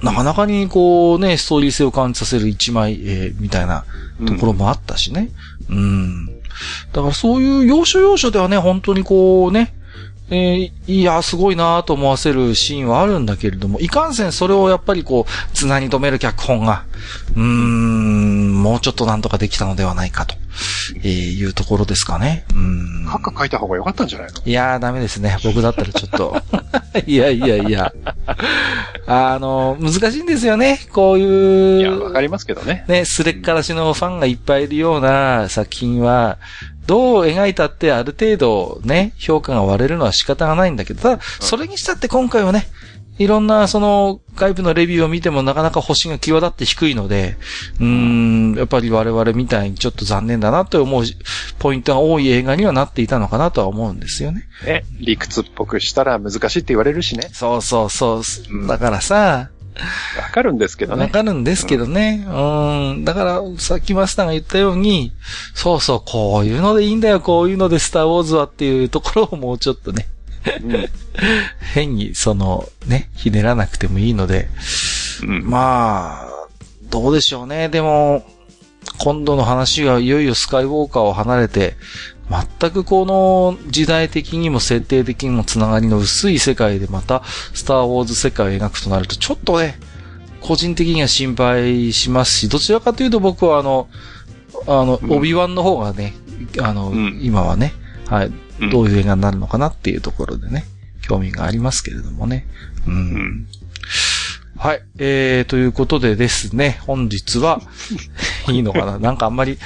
[0.02, 3.86] なかなかにこうね、ストーリー性を感じさせる一枚絵みたいな
[4.28, 5.30] ところもあったしね。
[5.70, 6.42] うん、うん
[6.94, 9.74] だからそういう要所要所ではね、本当にこうね、
[10.34, 16.86] えー、いや、すごいなと思わせるシーンはあるんだけれども、いかんせんそれをやっぱりこう、綱に止める脚本が、
[17.36, 20.36] うーん、もうちょっとなんとかできたのではないかと、
[21.04, 22.46] えいうところですかね。
[22.56, 23.06] うん。
[23.08, 24.42] カッカ書いた方が良かったんじゃないの？
[24.46, 25.38] いやー、ダメですね。
[25.44, 26.42] 僕だったらちょっと。
[27.06, 27.92] いやいやいや。
[29.08, 30.80] あの、難しいんですよね。
[30.94, 31.80] こういう。
[31.82, 32.86] いや、わかりますけどね。
[32.88, 36.38] ね、すれっからしのファンがいっぱいいるような作品は、
[36.92, 42.68] どう描いたってある程度ね、評価が割れるのは仕方がないんだけど、ただ、それにしたって今回はね、
[43.18, 47.38] いろんなその外部のレビューを見てもなかなか星が際立って低いので、
[47.80, 51.04] うーん、やっぱり我々みたいにちょっと残念だなと思う
[51.60, 54.50] ポイントが多い映画にはなっていたのかなとは思うんですよね。
[54.66, 57.30] え、理屈っぽくしたら難しいって言われるしね。
[57.32, 58.68] そうそうそう。
[58.68, 59.50] だからさ、
[60.18, 61.04] わかるんですけどね。
[61.04, 62.26] わかるんですけどね。
[62.28, 63.06] うん、うん。
[63.06, 65.14] だから、さっきマスターが言ったように、
[65.54, 70.08] そうそう、こういうのでいいんだよ、こういうのでスターウォーズはっていうところをもうちょっとね。
[70.64, 70.90] うん、
[71.74, 74.50] 変に、その、ね、ひねらなくてもいいので、
[75.24, 76.30] うん、まあ、
[76.90, 77.70] どうでしょうね。
[77.70, 78.26] でも、
[78.98, 81.76] 今度の話がいよいよスカイウォーカーを離れて、
[82.60, 89.78] 全くこの時代的にも設定的にもつながりの薄い世界でまたスターウォーズ世界を描くとなるとちょっとね、
[90.40, 93.90] 個人的には心配しますし、どちらかというと僕はあの、
[94.66, 96.14] あの、オビワンの方がね、
[96.62, 97.74] あの、うん、今はね、
[98.08, 98.32] はい、
[98.72, 100.66] どういう映画になるのかなっていうところでね、
[101.02, 102.48] 興味がありますけれどもね。
[102.88, 103.48] うん。
[104.64, 104.82] うんはい。
[105.00, 107.62] えー、ということでですね、本日は、
[108.48, 109.00] いいのかな？
[109.00, 109.58] なんかあんまり、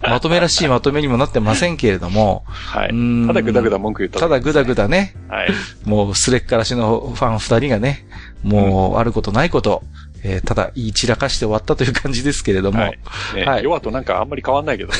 [0.00, 2.44] まとめらしいまとめにもなってませんけれども。
[2.46, 3.26] はい。
[3.26, 5.14] ただぐだぐだ文句言った、ね、ただぐだぐだね。
[5.28, 5.50] はい。
[5.84, 8.06] もう、すれっからしのファン二人がね、
[8.42, 9.82] もう、あることないこと、
[10.24, 12.80] えー、ただ言い散らかして終わったという感じですけれども。
[12.80, 12.98] はい。
[13.34, 13.64] ね、はい。
[13.64, 14.98] 弱となんかあんまり変わんないけどね。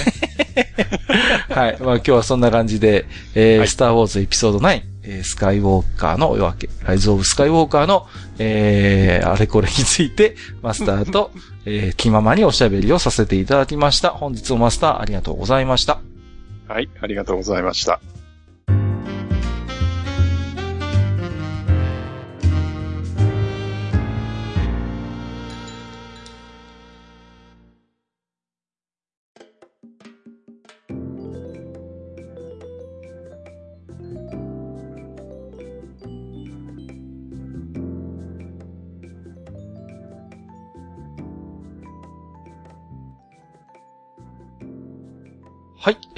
[1.49, 1.77] はい。
[1.81, 8.07] まあ今日はそんな感じで、えー、はい、スターウォーズエピソード9、えー、スカイウォーカーの夜明け、ライズオブスカイウォーカーの、
[8.39, 11.31] えー、あれこれについて、マスターと、
[11.65, 14.11] えー、気ままにおしゃべりをさせていただきました。
[14.11, 16.01] 本日もマスターありがとうございました。
[16.69, 18.01] はい、ありがとうございました。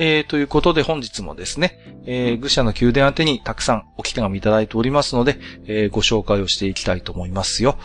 [0.02, 7.76] えー、ということで本日もですね、えー、愚者の宮殿宛てにたくさんお聞きがいただいておりますので、えー、ご紹介をしていきたいと思いますよ。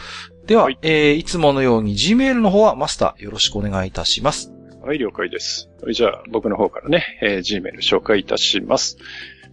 [0.48, 4.50] では、はい、えー、いつものように Gmail の方はマスターよろしくお願いいたします。
[4.82, 5.68] はい、了解です。
[5.92, 8.96] じゃあ、僕の方からね、えー、Gmail 紹介いたします。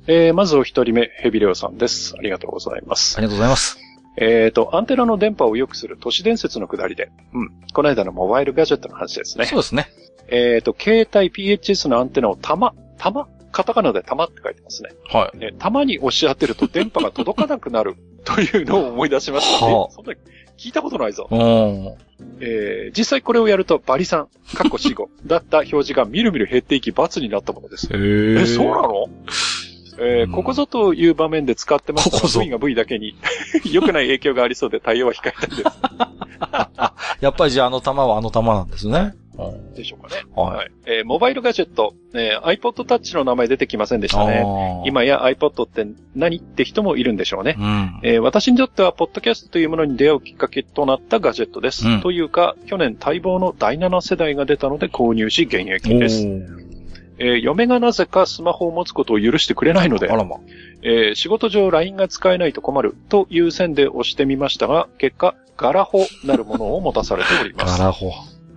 [0.06, 2.14] えー、まずお一人目、ヘビレオさんです。
[2.16, 3.16] ありがとうございます。
[3.16, 3.76] ありがとうございます。
[4.18, 7.50] えっ、ー、と、アンテナの電波を良くする都市伝説のくだりで、うん。
[7.72, 9.46] この間のモバイルガジェットの話ですね。
[9.46, 9.88] そうですね。
[10.32, 13.28] えっ、ー、と、携帯 PHS のアンテナを玉、玉？
[13.52, 14.88] カタカナで玉って書いてますね。
[15.10, 15.38] はい。
[15.40, 19.74] え玉に押し当てると電波が届かなくなる というのを思い出しましたね。
[19.74, 20.14] はあ、そんな
[20.56, 21.28] 聞いたことないぞ。
[22.40, 27.88] えー、実際これをやるとバリさん、カッコ死後 だった表示がみるみる減っていき罰になったものです。
[27.92, 29.08] ええ、そうなの？
[29.98, 33.14] えー、ここぞという場面で使ってますが、V が V だけに
[33.70, 35.62] 良くない影響がありそうで対応は控えたいです。
[37.20, 39.14] やっぱりじゃああの弾はあの弾なんですね。
[39.74, 40.22] でしょうかね。
[40.34, 40.70] はい。
[40.86, 44.44] えー、モバイルガジェット、えー、iPod Touch の名前出てきませんでしたね。
[44.84, 47.56] 今や iPod って何って人もいるんでしょうね。
[47.58, 51.88] うん、えー、私にとっては、ポッドキャストというものに出会うきっかけとなったガジェットです。
[51.88, 56.26] うん、というか、去年待望の第7世代が出たので購入し現役です。
[57.18, 60.38] えー嫁がなぜかスマホを持つことを許してくれないのであ、らま。
[60.82, 67.78] えー仕事上 LINE が使えないと困るという線で押してみましたが、結果、ガラホなるものを持たされております。
[67.78, 68.10] ガラホ。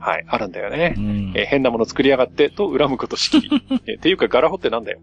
[0.05, 0.99] はい、あるんだよねう。
[0.99, 3.49] んえー変なもの作りやがってと恨むことしきり。
[3.87, 4.99] えーっていうか、ガラホってなんだよ。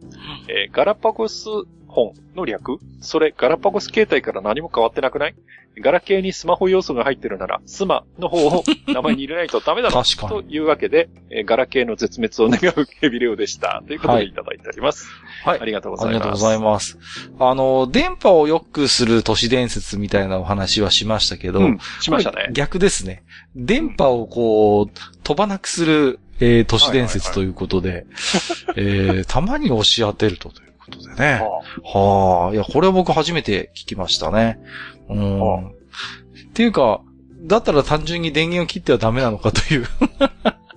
[0.48, 1.48] えーガラパゴス
[1.92, 2.78] 本の略？
[3.00, 5.34] それ、ガラパゴス携帯から何も変わってなくない？
[5.80, 13.82] ガラケーにスマホ要素が入ってるなら、スマの方を名前に入れないとダメだろ確かにというわけで、えーガラケーの絶滅を願うヘビレオでした。
[13.86, 15.06] ということでいただいております。
[15.44, 16.18] はいありがとうごあざいます。
[16.18, 16.98] りがとうございます。
[17.38, 22.48] あの、電波を良くする都市伝説みたいなお話はしましたけど、うん、しましたね。
[22.52, 23.22] 逆ですね。
[23.56, 28.06] 電波をこう、飛ばなくする、えー都市伝説ということで、
[28.76, 31.40] えーたまに押し当てるとということでね。
[31.84, 34.58] ははあ、いや、これは僕初めて聞きましたね。
[35.08, 35.40] うん。
[35.40, 37.02] はっていうか、
[37.44, 39.86] だったら単純に電源を切ってはダメなのかという。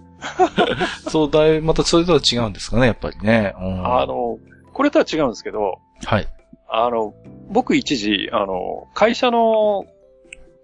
[1.10, 3.54] そうだい、またそれとは違うんですかね、やっぱりね。
[3.60, 4.40] うん、あ、の、
[4.74, 6.28] これとは違うんですけど、はい。
[6.68, 7.14] あの、
[7.50, 9.86] 僕一時、あの、会社の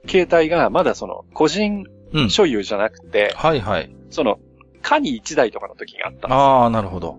[0.07, 2.29] 携帯がまだその、個人うん。
[2.29, 3.89] 所有じゃなくて、はいはい。
[4.09, 4.39] その、
[4.81, 7.17] 課に1台とかの時があったんでああ、なるほど。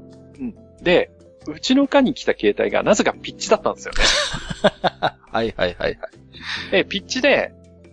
[0.79, 0.85] す。
[0.85, 1.11] で、
[1.47, 4.03] うちの課に来た携帯がなぜかピッチだったんですよね。
[5.31, 5.99] はいはいはいはい。
[6.71, 7.53] で、ピッチで、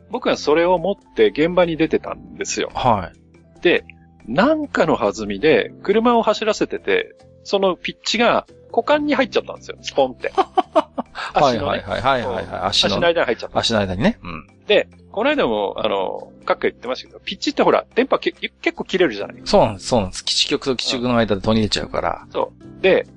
[0.09, 2.71] 僕はそれを持って現場に出てたんですよ。
[2.73, 3.11] は
[3.57, 3.61] い。
[3.61, 3.83] で、
[4.27, 9.77] なんかの弾みで、車を走らせてて、そのピッチが股間に入っちゃったんですよ。
[9.81, 10.29] スポンって。
[10.29, 10.99] はい
[11.33, 12.45] 足のね、はいはいはいはいはい。
[12.45, 13.59] 足の足の間に入っちゃった。
[13.59, 14.19] 足の間にね。
[14.23, 14.47] うん。
[14.67, 20.25] で、この間も、あの、各界言ってましたけど、ピッチってほら、電波け結構切れるじゃないそうなんです、そうなんです。
[20.25, 22.27] 基地局と基地局の間で途切れちゃうから。
[22.31, 22.81] そう。
[22.81, 23.07] で、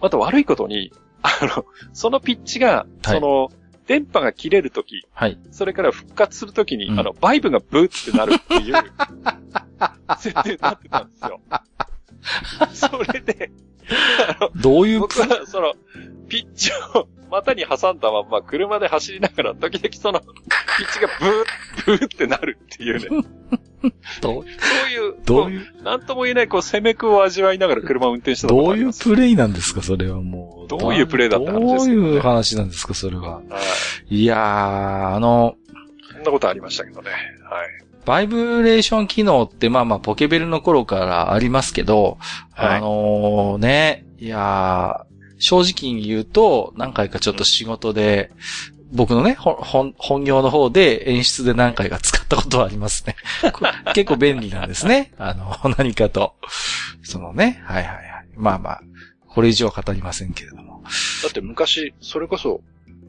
[0.00, 0.92] また悪いことに、
[1.22, 3.50] あの、そのピッチが、はいその、
[3.86, 5.38] 電波が切れるとき、はい。
[5.52, 8.74] それから復活するときに、うんあの、バイブがブーってなるっていう、
[10.18, 11.40] 設定になってたんですよ。
[12.72, 13.50] それで、
[14.38, 15.74] あの、どういう、僕は、その、
[16.28, 20.26] ピッチを股に挟んだまんま車で走りながら、時々その、ピ
[20.84, 23.26] ッチがブー、ブーってなるっていうね。
[24.20, 30.68] どう、そういう、どういう、う、なんとも言えない、こう、攻めくを味わいながら車を運転してたどういうプレイなんですか、それはもう。
[30.68, 33.36] どういうプレイだった話ですかねどういう話なんですか、それは。
[33.36, 33.42] は
[34.08, 34.16] い。
[34.16, 35.56] いやー、あの、
[36.12, 37.10] そんなことありましたけどね。
[37.10, 37.14] は
[37.64, 37.86] い。
[38.06, 42.18] バイブレーション機能ってまあまあポケベルの頃からありますけど、
[42.54, 45.05] はいあのね、いやー、
[45.38, 48.30] 正直に言うと、何回かちょっと仕事で、
[48.92, 53.16] 僕のね、ほ本、本業の方で演出で何回か使ったことはありますね。
[53.94, 55.12] 結構便利なんですね。
[55.18, 56.34] あの、 何かと。
[57.02, 58.26] そのね、はいはいはい。
[58.36, 58.82] まあまあ、
[59.28, 60.82] これ以上は語りませんけれども。
[61.22, 62.60] だって昔、それこそ、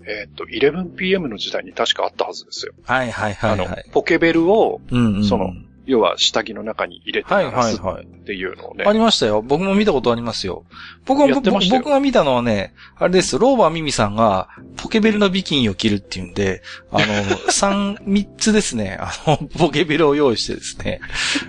[0.05, 2.73] えーっと、11pm の時代に確かあったはずですよ。
[2.83, 3.67] はいはいはいはい。
[3.67, 5.53] あの、ポケベルを、うんうん、その
[5.87, 8.05] 要は下着の中に入れてはいはいはい。
[8.05, 8.83] っていうのをね。
[8.85, 9.41] ありましたよ。
[9.41, 10.65] 僕も見たことありますよ。
[11.05, 13.39] 僕も僕が見たのはね、あれです。
[13.39, 16.61] ローバーミミさんが、ポケベルのビキニを着るっていうんで、
[16.91, 17.05] あの、
[17.49, 20.99] 三、三つですね、あの、ポケベルを用意してですね、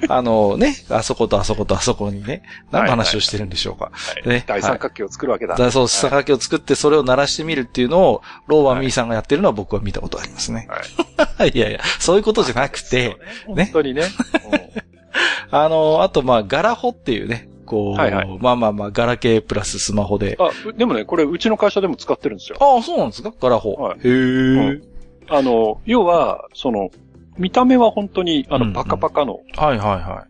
[0.08, 3.86] あのね、あそことあそことあそこにね、何の話をしてるんでしょうか。
[3.86, 3.90] は
[4.24, 5.56] いね大三角形を作るわけだ。
[5.70, 10.68] そう、三角形を作ってそれを鳴らしてみるっていうのを、ローバーミミさんがやってるのは僕は見たことありますね。
[11.36, 11.50] はい。
[11.54, 13.16] いやいや、そういうことじゃなくて、
[13.48, 14.02] ね、本当にね。
[15.50, 22.58] あの、あとまあ、ガラホっていうね、こう、はいはいまあまあまあ、ガラケープラススマホで、うんあ、うでもね、これうちの会社でも使ってるんですよ。
[22.60, 23.32] ああ、そうなんですか？
[23.40, 23.72] ガラホ。
[23.74, 24.80] はいへえ、
[25.28, 26.90] あの、要は、その、
[27.36, 30.26] 見た目は本当に、あの、うんうんパカパカのはいはいは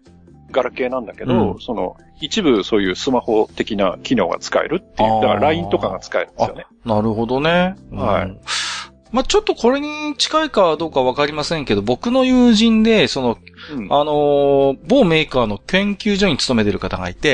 [0.50, 5.20] ガラケーなんだけど、うんその、一部そういうスマホ的な機能が使えるっていう。
[5.20, 6.66] だから LINE とかが使えるんですよね。
[6.84, 6.88] い。
[6.88, 7.76] なるほどね。
[7.92, 8.40] はいうん
[9.12, 13.38] まあちょっとこれに近いかどうかわかりませんけど、僕の友人で、その、
[13.74, 13.84] うん。
[13.92, 17.28] あのー某メーカーの研究所に勤めてる方がいて、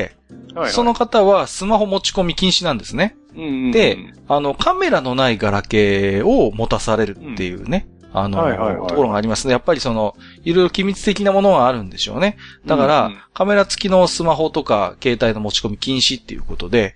[0.55, 3.17] はいはいその方はスマホ持ち込み禁止なんですね。
[3.35, 3.99] うんうんうんで、
[4.29, 7.89] あの、カメラのないガラケーを持たされるっていうね。
[8.13, 9.53] あの、はいはいはいところがありますね。
[9.53, 12.37] やっぱりその、いろいろ機密的なものがあるんでしょうね。
[12.65, 16.95] だから、うんうんカメラ付きのスマホとか携帯の持ち込み禁止っていうことで、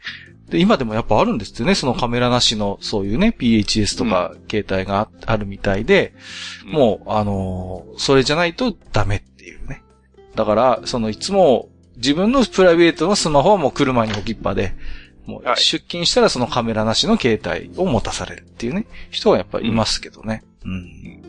[0.48, 1.74] で、今でもやっぱあるんですってね。
[1.74, 6.14] そのカメラなしの、そういうね、PHS とか携帯がああるみたいで、
[6.64, 9.82] うんもう、あのーそれじゃないとダメっていうね。
[10.34, 14.74] だから、そのいつも自分のプライベートのスマホはもう車に置きっぱで、
[15.26, 20.42] もうはい出勤したらそのカメラなしの携帯を持たされるっていうね、人がやっぱいますけどね。
[20.64, 21.22] うん。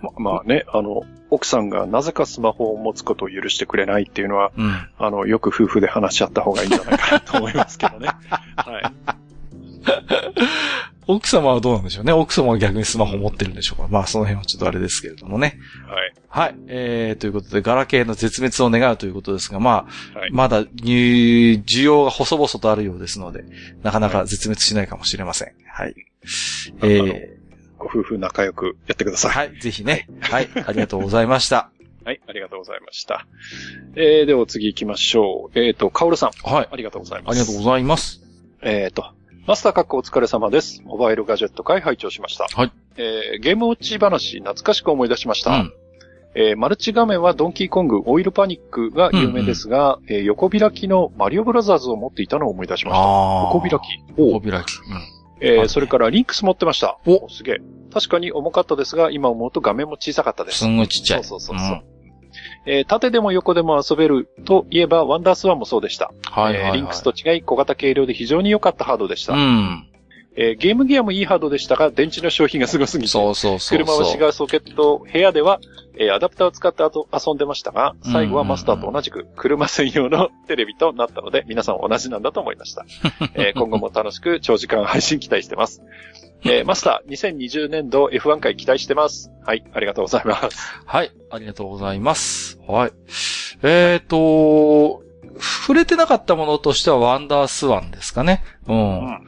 [0.00, 4.88] ままあね、あの、奥さんがなぜかスマホを持つことを許してくれないっていうのは、うん。
[4.98, 8.08] あの、よく夫婦で話し合った方がいいんじゃないかなと思いますけどね。
[8.56, 8.82] はい。
[11.08, 12.12] 奥様はどうなんでしょうね？
[12.12, 13.88] 奥様は逆にスマホ持ってるんでしょうか？
[13.88, 15.58] まあ、その辺はちょっとあれですけれどもね。
[15.86, 16.14] はい。
[16.28, 16.56] はい。
[16.66, 23.44] えー、ということで、ガラケーの絶滅を願うということですが、まあ、はい、まだ、需要が細々とあるようですので、
[23.84, 25.52] なかなか絶滅しないかもしれません。
[25.68, 25.94] はい。
[26.82, 27.45] えー、
[27.78, 29.30] ご夫婦仲良くやってください。
[29.32, 30.08] はい、ぜひね。
[30.20, 31.70] はい、ありがとうございました。
[32.04, 33.26] はい、ありがとうございました。
[33.96, 35.58] えー、では次行きましょう。
[35.58, 36.30] えっ、ー、と、カオルさん。
[36.48, 36.68] はい。
[36.70, 37.36] ありがとうございます。
[37.36, 38.22] ありがとうございます。
[38.62, 39.06] えっ、ー、と、
[39.46, 40.82] マスター各位お疲れ様です。
[40.84, 42.46] モバイルガジェット回拝聴しました。
[42.52, 42.72] はい。
[42.96, 45.50] えー、ゲームウォッチ話、懐かしく思い出しました。
[45.50, 45.72] うん。
[46.36, 53.02] えー、マルチ画面はドンキーコング、オイルパニックが有名ですが、うんうん、えー、横開きのマリオブラザーズを持っていたのを思い出しました。
[53.54, 53.74] 横開き。
[54.16, 54.76] 横開き。
[54.78, 55.15] うん。
[55.40, 56.98] えー、それからリンクス持ってました。
[57.06, 57.56] おすげえ。
[57.92, 60.58] 確かに重かったですが、今思うと画面も小さかったです。
[60.58, 61.24] すんごいちっちゃい。
[61.24, 61.82] そうそうそうそう。
[61.90, 61.96] うん
[62.66, 66.12] えー、縦でも横でも遊べるといえば、ワンダースワンもそうでした。
[66.30, 69.34] はいはい、はい、えー、リンクスと違い小型軽量で非常に良かったハードでした。
[69.34, 69.88] うん。
[70.36, 75.60] えー、ゲームギアもいいハードでしたが、電池の消費がすごすぎて、そうそうそう車は違うソケット、部屋では、
[75.98, 82.84] えー、アダプターを使って遊んでましたが、最後はマスターと同じく車専用のテレビとなったので、皆さん同じなんだと思いました。
[83.34, 85.82] えー、今後も楽しく長時間配信期待してます。
[86.44, 89.30] えー、マスター、2020年度 F1 回期待してます。
[89.44, 90.74] はい、ありがとうございます。
[90.84, 92.60] はい、ありがとうございます。
[92.68, 92.92] はい。
[93.62, 95.02] えっ、ー、と、
[95.40, 98.44] 触れてなかったものとしてはワンダースワンですかね。
[98.66, 98.98] うん。
[99.00, 99.26] うん、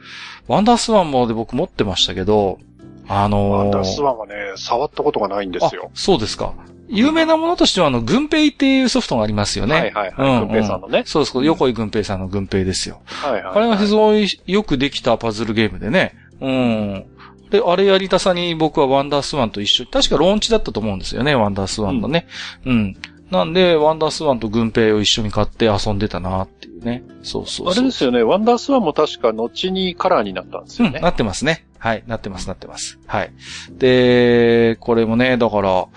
[0.49, 2.59] ワンダースワンもで僕持ってましたけど、
[3.07, 5.91] あのー、ワンダースワンはね、触ったことがないんですよ。
[5.93, 6.53] そうですか。
[6.87, 9.75] 有名なものとしては、あの、グンペイっていうソフトがありますよね。
[9.75, 10.41] はいはいはい。
[10.41, 11.03] うん、軍平さんのね。
[11.05, 11.37] そうです。
[11.43, 12.99] 横井軍平さんのグンペイですよ。
[13.05, 16.15] はいはい、はい、あれは非常によくできたパズルゲームでね。
[16.41, 17.05] うん。
[17.51, 22.25] で、あれやりたさに僕はワンダースワンと一緒確かローンチだったと思うんですよね、ワンダースワンのね。
[22.65, 22.97] うん、うん
[23.31, 27.03] なんで、ワンダースワンと軍兵を一緒に買って遊んでたなっていうね。
[27.21, 30.97] そうそうあれですよね、ワンダースワンも確か後にカラーになったんですよね。
[30.97, 31.65] うん、なってますね。
[31.77, 32.99] はい、なってます、なってます。
[33.05, 33.31] はい。
[33.71, 35.87] で、これもね、だから、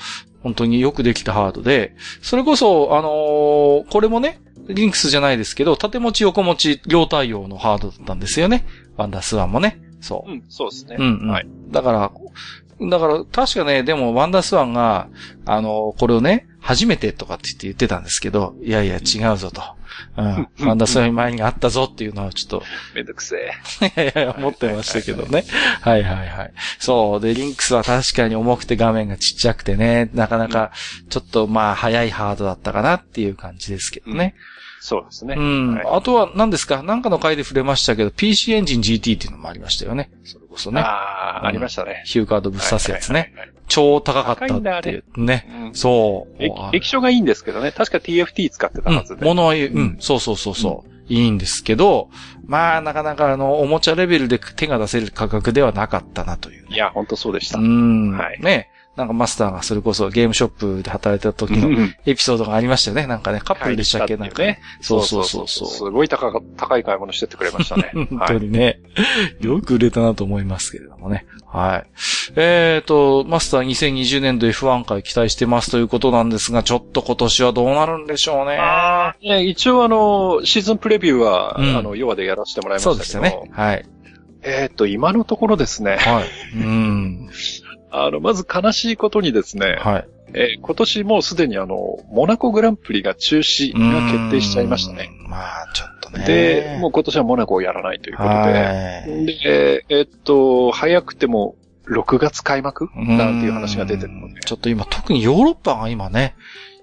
[0.42, 8.64] 本当によくできたハードで、それこそ、あのー、これもね、リンクスじゃないですけど、縦持ち横持ち両対応のハードだったんですよね。
[8.96, 9.80] ワンダースワンもね。
[10.00, 10.30] そう。
[10.30, 10.96] うん、そうですね。
[10.98, 11.46] うん、うん、はい。
[11.70, 12.12] だから、
[12.90, 15.08] だから、確かね、でも、ワンダースワンが、
[15.46, 19.62] あの、これをね、初めてとかって言って言ってたんですけど、いやいや、違うぞと。
[20.16, 20.48] うん。
[20.66, 22.62] ワンダースワン前にあったぞっていうのはちょっと。
[22.94, 23.86] めんどくせえ。
[23.86, 25.44] いやいや、思ってましたけどね。
[25.80, 26.52] はいはいはい。
[26.78, 27.20] そう。
[27.20, 30.70] で、リンクスは確かに重くて画面がちっちゃくてね、なかなか、
[31.10, 34.34] ちょっとまあ、早いハードだったかなっていう感じですけどね。
[34.56, 35.36] うんそうですね。
[35.38, 35.74] うん。
[35.76, 36.82] はい、あとは何ですか？
[36.82, 40.10] なんかの回で触れましたけど、PC エンジン GT っていうのもありましたよね。
[40.24, 40.80] それこそね。
[40.80, 42.02] ああ、うん、ありましたね。
[42.04, 43.32] ヒューカードぶっ刺すやつね。
[43.68, 45.24] 超高かったっていうね。
[45.24, 46.42] ねうん、そう。
[46.74, 47.70] 液晶がいいんですけどね。
[47.70, 49.20] 確か TFT 使ってたはずで。
[49.20, 50.92] うん、ものは、うん、そうそうそうそう。
[51.08, 52.10] いいんですけど、
[52.46, 57.58] まあ、なかなかあの、おもちゃレベルで手が出せる価格ではなかったなという、ね、いや、本当そうでした。
[57.58, 58.16] うん。
[58.16, 58.40] はい。
[58.40, 58.70] ね。
[58.96, 63.06] なんかマスターがそれこそゲームショップで働いてた時のエピソードがありましたよね。
[63.06, 64.60] なんかね、カップルでしたっけ、なんかね。
[64.82, 65.68] そうそうそうそう。
[65.68, 67.90] すごい高高い買い物してってくれましたね。
[67.94, 68.80] 本当にね、
[69.40, 71.24] よく売れたなと思いますけれどもね。
[71.46, 71.90] はい。
[72.36, 78.58] えっ、ー、と、マスター2020年度 F1 回期待してますということなんですが、ちょっと今年はどうなるんでしょうね。
[78.58, 83.04] あ一応あの、シーズンプレビューは、うん、あの、弱でやらせてもらいましたけど。
[83.04, 83.50] そうですよね。
[83.52, 83.86] はい。
[84.44, 85.96] えっ、と、今のところですね。
[85.98, 86.24] はい。
[86.56, 87.30] うん。
[87.92, 90.08] あの、まず悲しいことにですね、はい。
[90.34, 95.10] えー、今年もうすでにあの、モナコグランプリが中止が決定しちゃいましたね。
[95.28, 96.24] まあ、ちょっとね。
[96.24, 101.54] で、もう今年はモナコをやらないということで、で、えー、っと、早くても
[101.86, 104.40] 6月開幕なんていう話が出てるので。
[104.40, 106.34] ちょっと今、特にヨーロッパが今ね、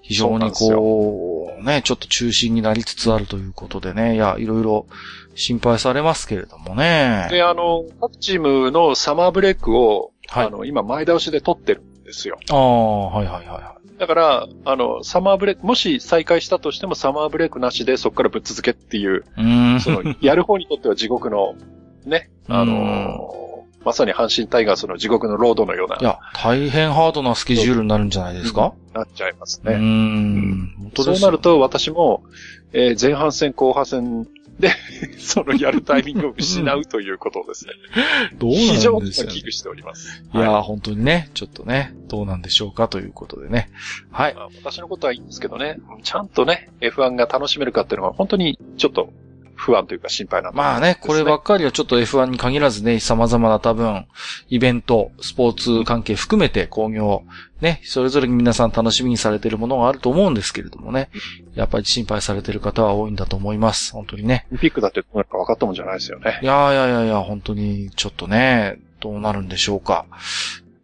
[0.02, 4.86] 非常にこう、ね、ちょっと中心になりつつあるということでね、いや、いろいろ
[5.34, 7.28] 心配されますけれどもね。
[7.30, 12.38] で、あの、各チームのサマーブレイクを、はい、あの、今前倒しで取ってるんですよ。
[12.50, 13.98] ああ、はいはいはい。
[13.98, 21.54] だから、あの、サマーブレイク、もし再開したとしてもサマーブレイクなしでそこからぶっ続けっていう、うんその、やる方にとっては地獄の、
[22.06, 25.96] ね、あのまさに阪神タイガースの地獄のロードのような。
[26.00, 29.74] いや、大変ハードなスケジュールになるんじゃないですか、なっちゃいますね。
[29.74, 30.92] うん。
[30.96, 32.22] そうなると私も、
[32.72, 34.28] えー、前半戦後半戦
[34.60, 34.70] で、
[35.18, 37.72] そのやるタイミングを失うということをですね。
[38.38, 40.22] どうなんでしょう、非常に危惧しております。
[40.32, 43.70] いやー、本当にね、ちょっとね、どうなんでしょうかということでね。
[44.10, 44.34] はい。
[44.34, 49.12] まあ、私のことはいいんですけどね、ちゃんとね、F1 が楽しめるかっていうのは本当にちょっと
[49.60, 54.06] 不安というか心配な、ね、まあね、こればっかりはちょっと F1 に限らずね、様々な多分、
[54.48, 57.24] イベント、スポーツ関係含めて工業、
[57.60, 61.10] ね、それぞれ皆さん楽しみにされているものがあると思うんですけれどもね、
[61.54, 63.92] やっぱり心配されている方は多いんだと思います。
[63.92, 64.46] 本当にね。
[64.60, 66.40] ピックだってなんか分かったもんじゃないですよね。
[66.42, 70.06] いやいやいやいや、本当にちょっとね、どうなるんでしょうか。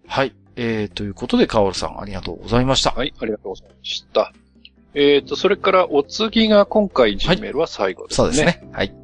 [0.06, 0.34] はい。
[0.56, 2.90] えー、ということで、カオルさんありがとうございました。
[2.90, 4.32] はい、ありがとうございました。
[4.96, 8.24] えっ、ー、と、それからお次が今回 G メールは最後ですね。
[8.24, 8.66] そうですね。
[8.72, 8.94] はい。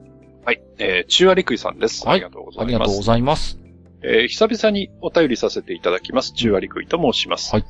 [0.42, 0.62] はい。
[0.78, 2.06] えー、中和陸井さんです。
[2.06, 2.14] はい。
[2.14, 2.64] ありがとうございます。
[2.64, 3.58] ありがとうございます。
[4.02, 6.32] えー、久々にお便りさせていただきます。
[6.32, 7.54] 中和陸井と申します。
[7.54, 7.64] はい。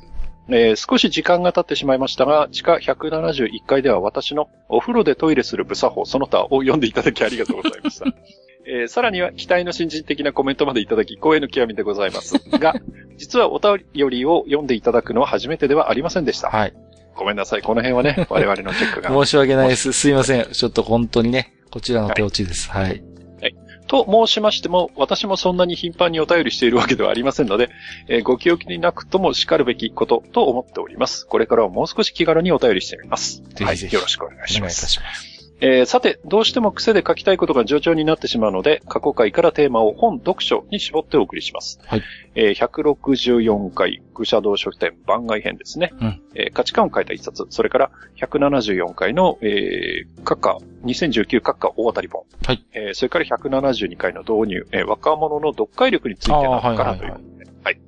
[0.47, 8.05] えー、少し時間が経ってしまいましたが、地下171階では私のお風呂でトイレする部作法その他を読んでいただきありがとうございました。
[8.65, 12.75] えー、さらには期待の新人的なコメントまでいただき、光栄の極みでございますが、
[13.17, 16.49] 実はお便りを読んでいただくのは初めてではありませんでした。
[16.49, 16.73] はい。
[17.15, 17.61] ごめんなさい。
[17.61, 19.09] この辺はね、 我々のチェックが。
[19.09, 19.93] 申し訳ないです。
[19.93, 20.47] すいません。
[20.51, 22.69] ちょっと本当にね、こちらの手落ちです。
[22.69, 22.83] はい。
[22.83, 23.03] はい。
[23.41, 23.55] はい、
[23.87, 27.69] と申しましても、私もそんなに頻繁にお便りしているわけではありませんので、
[28.07, 31.25] えー、ご記憶になくとも叱るべきことと思っております。
[31.27, 33.43] これからはもう少し気軽にお便りしてみます。
[33.55, 33.85] ぜひぜひ。
[33.87, 34.57] はい、よろしくお願いします。
[34.59, 35.32] お願いいたします。
[35.65, 41.79] えー、さて、どうしても癖で書きたいことが上々になってしまうので、過去回からテーマを本読書に絞ってお送りします。
[41.85, 42.01] はい。
[42.35, 45.93] えー、164回、愚者道書店番外編ですね。
[46.01, 46.21] うん。
[46.35, 52.25] えー、価値観を変えた一冊、それから174回の、えー、閣下、2019閣下大当たり本。
[52.45, 52.65] はい。
[52.73, 57.11] えー、それから172回の導入、えー、若者の読解力についてなのかなという。
[57.11, 57.21] はい、
[57.63, 57.79] はい、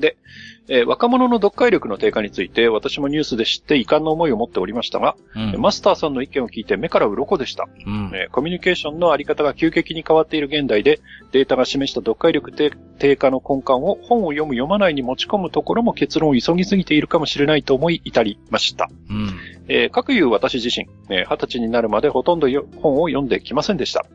[0.00, 0.16] で、
[0.68, 11.00] えー、若者の読解力の低下について私もニュースで知って遺憾な思いを持っておりましたが、うん、マスターさんの意見を聞いて目から鱗でした、うんえー、コミュニケーションのあり方が急激に変わっている現代で
[11.32, 18.88] データが示した読解力低下の根幹を本を読む読まないに持ち込むところも結論を急ぎすぎているかもしれないと思い至りました。
[19.10, 19.38] うん
[19.68, 22.48] えー、各いう私自身、えー、20歳になるまでほとんど
[22.80, 24.06] 本を読んできませんでした。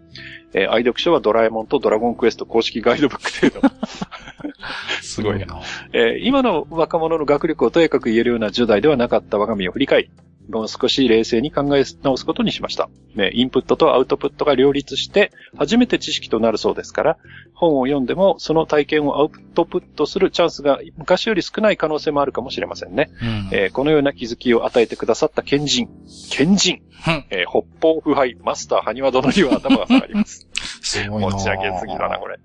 [0.54, 3.76] えー、愛読書はドラえもんとドラゴンクエスト公式ガイドブック程度。
[5.02, 5.62] すごいな。
[5.94, 10.12] えー、今の若者の学力をとやかく言えるような10代ではなかった我が身を振り返り、
[10.50, 12.90] もう少し冷静に考え直すことにしました。
[13.16, 17.18] ね、インプットとアウトプットが両立して、初めて知識となるそうですから、
[17.54, 23.12] 本を読んでもその体験をアウトプットするチャンスが昔より少ない可能性もあるかもしれませんね。
[23.22, 25.90] うん、えー、このような気づきを与えてくださった賢人、
[26.32, 30.49] 賢人、うん、えー、北方腐敗マスター埴輪殿には頭が下がります。
[30.90, 32.40] すごいな持ち上げすぎだな、これ。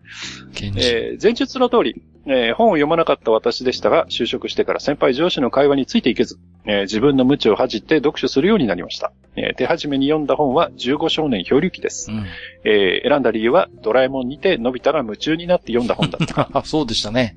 [0.77, 9.13] えー、前述の通り、えー、本を読まなかった私でしたが、就職してから先輩上司の会話についていけず、えー、自分の無知を恥じて読書するようになりました。
[9.37, 12.11] えー、手始めに読んだ本は15少年漂流記です。
[12.11, 12.27] うん、
[12.65, 16.63] え選んだ理由はドラえもんにてのび太が夢中になって読んだ本だった。
[16.65, 17.37] そうでしたね。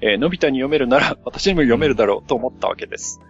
[0.00, 3.20] えのび太に読めるなら私にも読めるだろうと思ったわけです。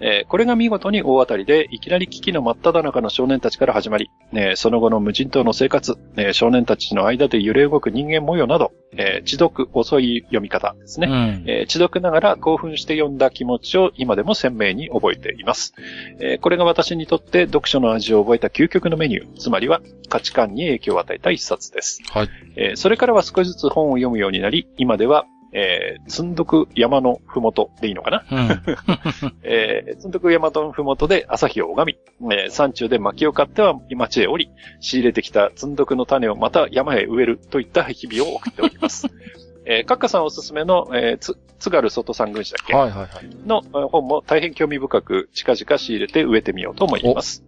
[0.00, 15.74] えー、これが見事に大当たりで、いきなり危機の真っ只中の少年たちから始まり、えー、その後の無人島の生活、えー、少年たちの間で揺れ動く人間模様など、えー、知読遅い読み方ですね、うん、えー、知読ながら興奮して読んだ気持ちを今でも鮮明に覚えています。
[16.20, 22.00] えー、これが私にとって読書の味を覚えた究極のメニュー、つまりは価値観に影響を与えた一冊です。
[22.12, 22.28] はい。
[22.56, 28.62] えー、それからは少しずつ本を読むようになり、今ではえー、積んどく山のふもとでいいのかな、うん、
[29.42, 34.50] えー、積んどく山のふもとで朝日を拝み、えー、山中で薪を買っては町へ降り、
[34.80, 39.06] 仕入れてきた積んどくの種をまた山へ植えるといった日々を送っております。
[39.64, 42.74] えー、カッカさんおすすめの、えー、つ、津軽外山軍師だっけ？
[42.74, 43.08] はいはいはい。
[43.46, 47.44] の本も大変興味深く近々仕入れて植えてみようと思います。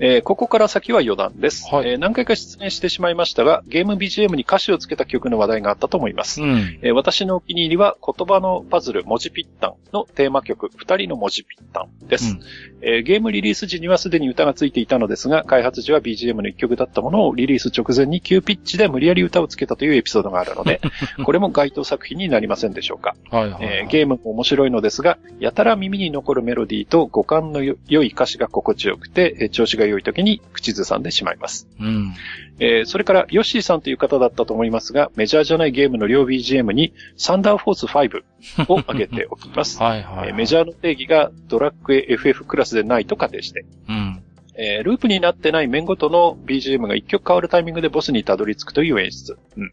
[0.00, 6.42] えー、ここから先は余談です、はい、えー、何回か出演してしまいましたが、ゲーム BGM に歌詞をつけた曲の話題があったと思います。
[6.42, 12.40] うん、えー、私のお気に入りは、言葉のパズル、文字ピッタンのテーマ曲、二人の文字ピッタンです、うん、
[12.82, 20.80] えゲームリリース時にはすでに歌がついていたのですが、開発時は BGM の一曲だったものをリリース直前に急ピッチで無理やり歌をつけたというエピソードがあるので、
[21.24, 23.14] これも該当作品になりませんでしょうか。
[23.30, 31.68] はいはいはい、えゲームも面白いのですが、やたら耳に残るメロディーと五感の良い歌詞が心地よくて、調子が良い時に口ずさんでしまいます。
[31.80, 32.14] うん。
[32.60, 38.22] えー、それから、ヨッシーさんという方だったと思いますが、メジャーじゃないゲームの両 BGM に、サンダーフォース5
[38.68, 39.78] を挙げておきます。
[39.82, 43.64] はいはい、はい、えー、メジャーの定義がドラッグ FF クラスでないと仮定して。
[43.88, 44.22] うん。
[44.56, 49.36] えー、ループになってない面ごとの BGM が一曲変わるタイミングでボスにたどり着くという演出。
[49.56, 49.70] うんうん、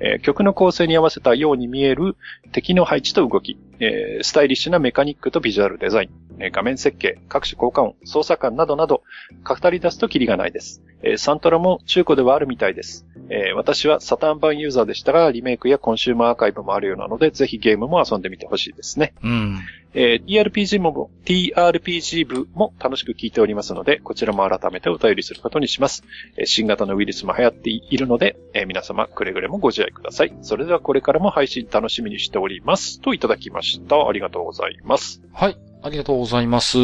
[0.00, 2.16] えー、曲の構成に合わせたように見える
[2.50, 9.02] 敵の配置と動き、えー、スタイリッシュなメカニックとビジュアルデザイン、え画面設計、各種効果音、操作感などなど、
[9.44, 10.82] 語り出すとキリがないです。
[11.02, 13.06] えサントラも中古ではあるみたいです。
[13.28, 19.14] え私はサターン版ユーザーでしたが、リメイクやコンシューマーアーカイブもあるようなので、ぜひゲームも遊んでみてほしいですね。
[19.22, 19.58] うん
[19.98, 26.04] えー、TRPG も、TRPG 部も楽しく聞いておりますので、こちらも改めてお便りすることにします。
[26.36, 30.34] えー、新型のウイルスも流行っているので、えー、皆様くれぐれもご自愛ください。
[30.42, 33.00] それではこれからも配信楽しみにしております。
[33.00, 33.65] といただきました。
[34.08, 35.22] ありがとうございます。
[35.32, 36.78] はい、ありがとうございます。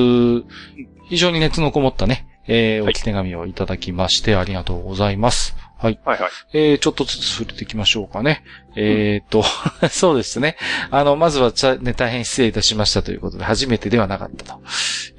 [1.09, 5.57] 非常に熱のこもったね、えー、お手紙をいただきまして、ありがとうございます。
[5.83, 5.99] はい。
[6.05, 6.31] はいはい。
[6.53, 8.45] えー、ちょっとずつ触れていきましょうかね。
[8.77, 9.45] えー、っと、
[9.91, 10.57] そうですね。
[10.91, 14.61] あの、まずはちゃ、ね、大変失礼いたしましたということで、初めてではなかったと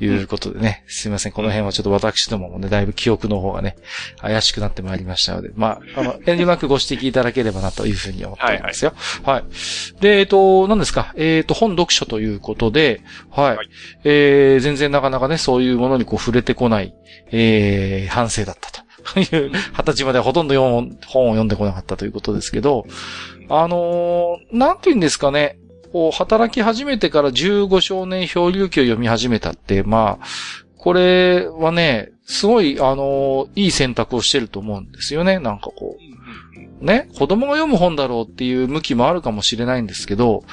[0.04, 1.34] いうことでね、うん、すいません。
[1.34, 3.76] この辺はちょっと私どももね、だいぶ記憶の方がね、
[4.22, 8.94] 怪しくなってまいりましたので、まあ、あの、遠慮なくご指摘いただければなというふうに思っておりますよ。
[9.24, 10.02] はい、はい、はい。
[10.02, 11.14] で、えっと、何ですか？
[11.16, 13.58] えー、っと、本読書ということで、はい。
[13.58, 13.70] はい、
[14.06, 16.96] えー、全然なかなかね、そういうものにこう触れてこない、
[17.32, 18.83] えー、反省だったと。
[19.20, 22.86] いう、二十歳までほとんど本を読んでこなかったということですけど、
[23.50, 25.58] あのー、なんて言うんですかね、
[25.92, 30.26] こう、働き始めてから15少年漂流記を読み始めたって、まあ、
[30.78, 36.14] これはね、すごい、あのー、いい選択をしてると思うんですよね、なんかこう。
[36.84, 40.44] ね、子供が読む本だろうっていう向きもあるかもしれないんですけど、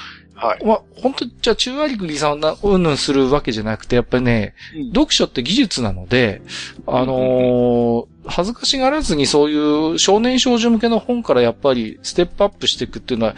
[0.41, 0.65] はい。
[0.65, 6.41] まあ、本当じゃあ中割りさんをうんぬんするわけじゃなくて、やっぱりね、うん、読書って技術なので、
[6.87, 13.35] あのー、恥ずかしがらずにそういう少年少女向けの本からやっぱりステップアップしていくっていうのは、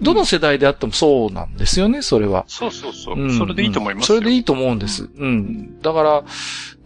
[0.00, 2.44] どの世代であってもそうなんですよね、それは。
[2.48, 3.20] そうそうそう。
[3.20, 5.10] うん、それでいいと思いますそれでいいと思うんです。
[5.14, 5.78] うん。
[5.82, 6.24] だから、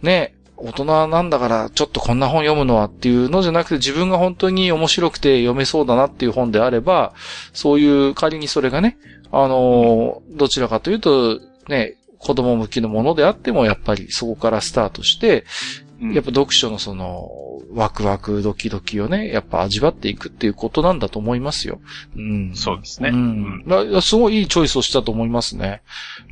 [0.01, 7.13] ね、大人なんだからちょっとこんな本読むのはっていうのじゃなくて自分が本当に面白くて読めそうだなっていう本であれば、
[7.53, 8.97] そういう仮にそれがね、
[9.37, 15.43] あの、どちらかというと、ね、子供向きのものであっても、やっぱりそこからスタートして、
[16.13, 17.29] やっぱ読書のその、
[17.73, 21.81] ワクワクドキドキをね、やっぱ味わっていくっていうことなんだと思いますよ。
[22.15, 22.51] うん。
[22.55, 23.09] そうですね。
[23.09, 23.63] うん。
[23.67, 25.81] だすごいいいチョイスをしたと思いますね。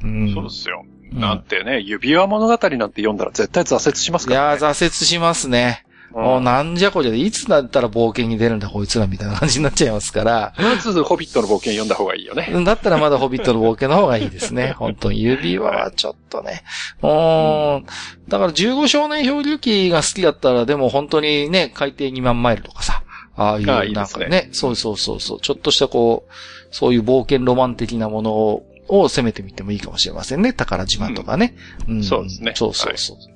[0.01, 0.33] うん。
[0.33, 0.85] そうですよ。
[1.11, 2.67] なんてね、指輪物語なんて
[3.01, 4.59] 読んだら絶対挫折しますからね。
[4.59, 5.85] いや、挫折しますね。
[6.13, 10.53] もうなんじゃこりゃで、いつだったら冒険に出るんだこいつらみたいな感じになっちゃいますから。
[10.57, 12.49] まず、ホビットの冒険読んだ方がいいよね。
[12.63, 14.73] だったらまだホビットの冒険の方がいいですね。
[14.77, 16.63] 本当に指輪はちょっとね。
[17.01, 17.85] うん。
[18.27, 23.03] だから15少年漂流記が好きだったら、でも本当にね、海底2万マイルとかさ。
[23.35, 26.31] ああいう、なんかね、ねそうそうそうそう、ちょっとしたこう、
[26.69, 30.51] そういう冒険ロマン的なものをを攻めてみてもいいかもしれませんね。
[30.51, 31.55] 宝島とかね。
[31.87, 32.51] うん、そうですね。
[32.53, 33.17] そうそうそう。
[33.17, 33.27] はい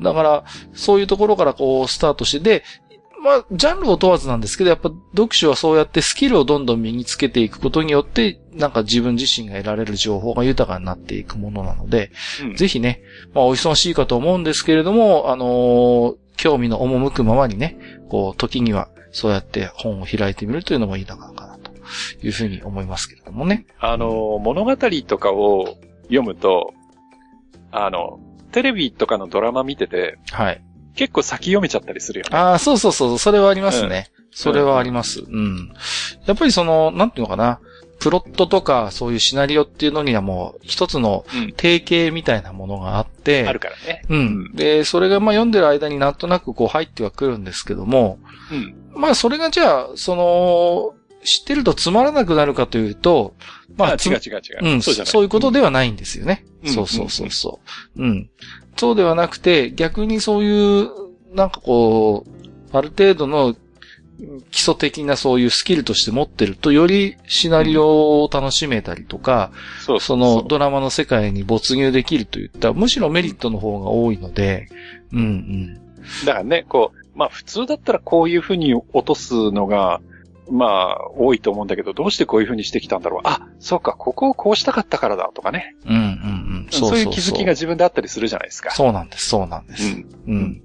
[0.00, 2.64] だから、そういうところからこう、スタートして、で、
[3.22, 12.10] まあ、ジャンルを問わずなんですけど、やっぱ読書はそうやってスキルをどんどん身につけていくことによって、なんか自分自身が得られる情報が豊かになっていくものなので、
[12.42, 13.02] うん、ぜひね、
[13.34, 17.76] まあ、お忙しいかと思うんですけれども、あのー、興味の赴くままにね、
[18.08, 21.72] こう、時にはそうやって本を開いてみるというのもいいのかなと
[22.22, 23.66] いうふうに思いますけれどもね。
[23.78, 26.72] あのー、物語とかを読むと、
[27.70, 28.18] あの、
[28.52, 30.62] テレビとかのドラマ見てて、はい。
[30.94, 32.36] 結構先読めちゃったりするよね。
[32.36, 34.10] ああ、そうそうそう、それはありますね。
[34.18, 35.34] うん、それはあります、うん。
[35.34, 35.72] うん。
[36.26, 37.60] やっぱりその、なんていうのかな。
[38.00, 41.26] プロットとか、そういうシナリオっていうのにはもう、一つの
[41.58, 44.02] 定型みたいなものがあって、うん、あるからね。
[44.08, 44.52] うん。
[44.54, 48.18] で、それがまあ読んでる間になんとなくこう入ってはくるんですけども、
[48.50, 48.54] う
[48.98, 49.00] ん。
[49.00, 53.34] まあそれがじゃあ、その、知ってるとつまらなくなるかというと、
[53.76, 54.74] まあ、違う違う違う。
[54.74, 55.12] うん、そうじゃない。
[55.12, 56.44] そういうことではないんですよね。
[56.64, 57.60] うん、そうそうそうそ
[57.96, 58.02] う。
[58.02, 58.30] うん。
[58.76, 60.88] そうではなくて、逆にそういう、
[61.34, 63.54] なんかこう、ある程度の
[64.50, 69.52] 基礎的なそういうスキルとして持ってると、よりシナリオを楽しめたりとか、
[69.88, 74.68] うん、そのドラマの世界に没入できるといった、むしろメリットの方が多いので、
[75.12, 75.74] うんうん。
[76.24, 80.00] だからね、こう、まあ普通だったらこういうふうに落とすのが、
[80.50, 83.20] まあ、多いと思うんだけど、どうしてこういう風にしてきたんだろう。
[83.24, 85.76] あ、そうか、ここをこうしたかったからだとかね。
[85.86, 86.66] うんうんうん。
[86.70, 88.70] そうそういう気づきが自分であったりするじゃないですか。
[88.70, 89.94] そうなんです、そうなんです。
[89.94, 90.06] うん。
[90.28, 90.62] うん。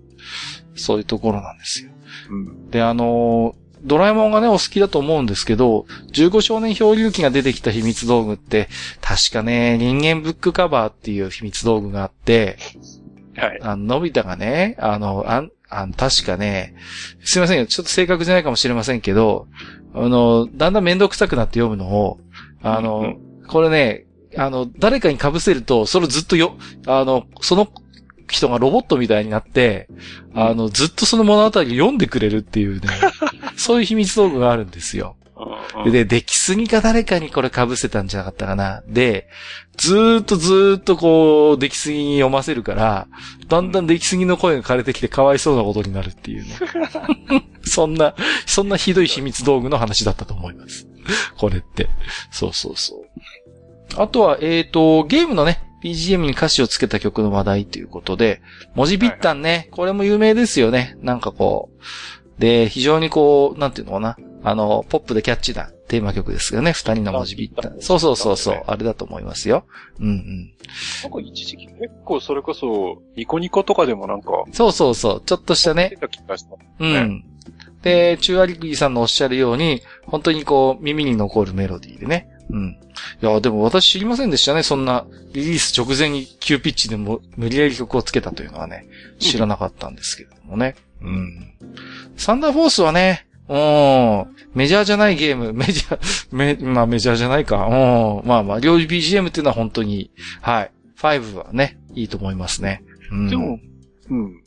[0.75, 1.91] そういうところなんですよ。
[2.29, 2.69] うん。
[2.69, 8.67] で、あのー、ドラえもんがね、お好きだと思うんですけど、15少年漂流記が出てきた秘密道具って、
[8.99, 12.57] 確かね、人間ブックカバーっていう秘密道具があって、
[13.37, 13.59] はい。
[13.61, 16.75] あの、のび太がね、あの、あん、あの、確かね、
[17.23, 19.47] すいませんちょっと正確じゃないかもしれませんけど、
[19.93, 22.19] あの、だんだんめんどくさくなって読むのを、
[22.61, 23.15] あの、
[23.47, 24.05] これね、
[24.37, 27.67] あの、誰かに被せると、それずっとよ、あの、その
[28.27, 29.87] 人がロボットみたいになって、
[30.33, 32.87] あの、ずっとその物語を読んでくれるっていうね、
[33.55, 35.15] そういう秘密道具があるんですよ。
[35.91, 38.83] で、出来すぎか誰かにこれ被せたんじゃなかったかな。
[38.87, 39.27] で、
[39.77, 43.07] ずーっとずーっとこう、出来すぎに読ませるから、
[43.47, 46.49] だんだん出来すぎの声が枯れてきてかわいそうなことになるっていうね。
[47.63, 48.15] そんな、
[48.45, 50.87] そんなひどい秘密道具の話だったと思います。
[51.37, 51.89] これって。
[52.31, 53.05] そうそうそう。
[53.97, 58.41] あとは、えっ、ー、と、ゲームのね、BGM に歌詞をつけた曲の話題ということで、
[58.73, 60.97] 文字ぴったんね、これも有名ですよね。
[61.01, 61.69] なんかこ
[62.37, 62.41] う。
[62.41, 64.17] で、非常にこう、なんていうのかな。
[64.45, 66.71] あの、ポップでキャッチなテーマ曲ですよね。
[66.71, 67.81] 二人の文字ぴったん。
[67.81, 69.65] そうそうそうそう、あれだと思いますよ。
[69.99, 70.53] うんうん。
[71.01, 74.43] なんか一時期結構それこそ、ニコニコとかでもなんか。
[74.51, 75.97] そうそうそう、ちょっとしたね。
[76.79, 77.25] うん。
[77.81, 82.29] で、中アリクギさんのおっしゃるように、本当にこう、耳に残るメロディーでね。
[82.51, 82.77] うん。
[83.21, 84.61] いや、でも私知りませんでしたね。
[84.61, 88.85] そんな、リリース直前に急ピッチでも無理やり曲をつけたというのはね、
[89.17, 90.75] 知らなかったんですけれどもね。
[91.01, 91.53] うん。
[92.15, 97.65] サンダーフォースはね、うん、メジャーじゃないゲーム、 メジャー、め、まあメジャーじゃないか。
[97.67, 100.11] うん、まあまあ、両 BGM っていうのは本当に、
[100.41, 100.71] はい。
[100.97, 102.83] 5はね、いいと思いますね。
[103.11, 103.29] うん。
[103.29, 103.59] でも、
[104.09, 104.41] うん。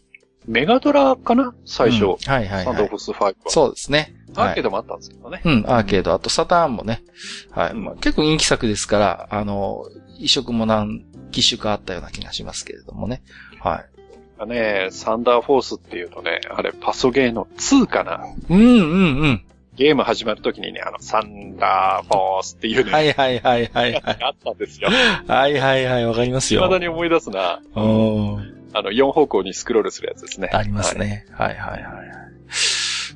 [0.46, 1.54] メガドラかな？
[1.66, 2.10] 最初、うん。
[2.10, 2.64] はいはい、はい。
[2.64, 3.32] サンダーフス5は。
[3.46, 4.14] そうですね。
[4.34, 5.42] アーケードもあったんですけどね。
[5.44, 6.12] うん、アーケード。
[6.12, 7.02] あとサターンもね。
[7.50, 7.74] はい。
[7.74, 9.84] まあ、結構人気作ですから、あの、
[10.18, 13.22] 移植も何機種かあったような気がしますけれどもね。
[13.60, 13.97] はい。
[14.46, 18.26] ね、サンダーフォースっていうとね、あれ、パソゲーの2かな。
[18.48, 19.44] うんうんうん。
[19.74, 22.90] ゲーム始まるときにね、あの、サンダーフォースっていうね。
[22.90, 24.18] はいはいはいはい、はい。
[24.22, 24.88] あったんですよ。
[24.88, 26.60] はいはいはい、わかりますよ。
[26.62, 27.60] 未だに思い出すな。
[27.76, 28.58] うん。
[28.72, 30.50] あの、4方向にスクロールするやつですね。
[30.52, 31.26] ありますね。
[31.30, 32.08] はい、はい、はいはい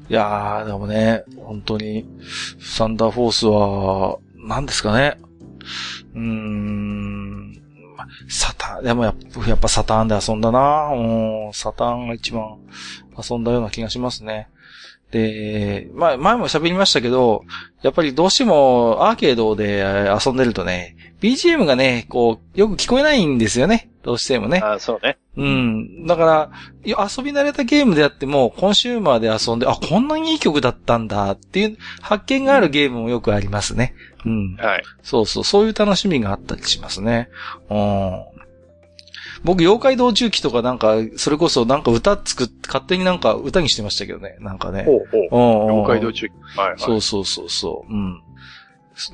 [0.09, 2.07] いやー、でもね、本当に、
[2.61, 5.17] サンダーフォースは、何ですかね。
[6.15, 7.12] うーん、
[8.29, 10.93] サタン、でもやっぱサターンで遊んだな。
[10.95, 12.59] うん、サターンが一番
[13.17, 14.49] 遊んだような気がしますね。
[15.13, 17.45] で、まあ、前も喋りましたけど、
[17.83, 19.85] やっぱりどうしてもアーケードで
[20.25, 23.91] 遊んでるとね、BGM がね、こう、よく聞こえないんですよね。
[24.03, 24.61] どうしてもね。
[24.65, 25.19] あそうね。
[25.37, 26.07] うん。
[26.07, 26.51] だから、
[26.85, 33.95] 遊び慣れたゲームであっても、コンシューマーで遊んで、あ、こんなにいい曲だったんだっていう発見があるゲームもよくありますね。
[34.25, 34.57] うん。
[34.57, 34.83] はい。
[35.03, 37.29] そうそう、そういう楽しみがあったりしますね。
[37.71, 38.25] うん。
[39.45, 44.37] 僕、妖怪道中記とかなんか、それこそなんか歌作って、勝手になんか歌にしてましたけどね。
[44.41, 44.85] なんかね。
[44.85, 45.71] ほうほう。
[45.71, 46.35] 妖怪道中記。
[46.57, 46.79] はい、はい。
[46.79, 47.93] そうそうそうそう。
[47.93, 48.23] うん。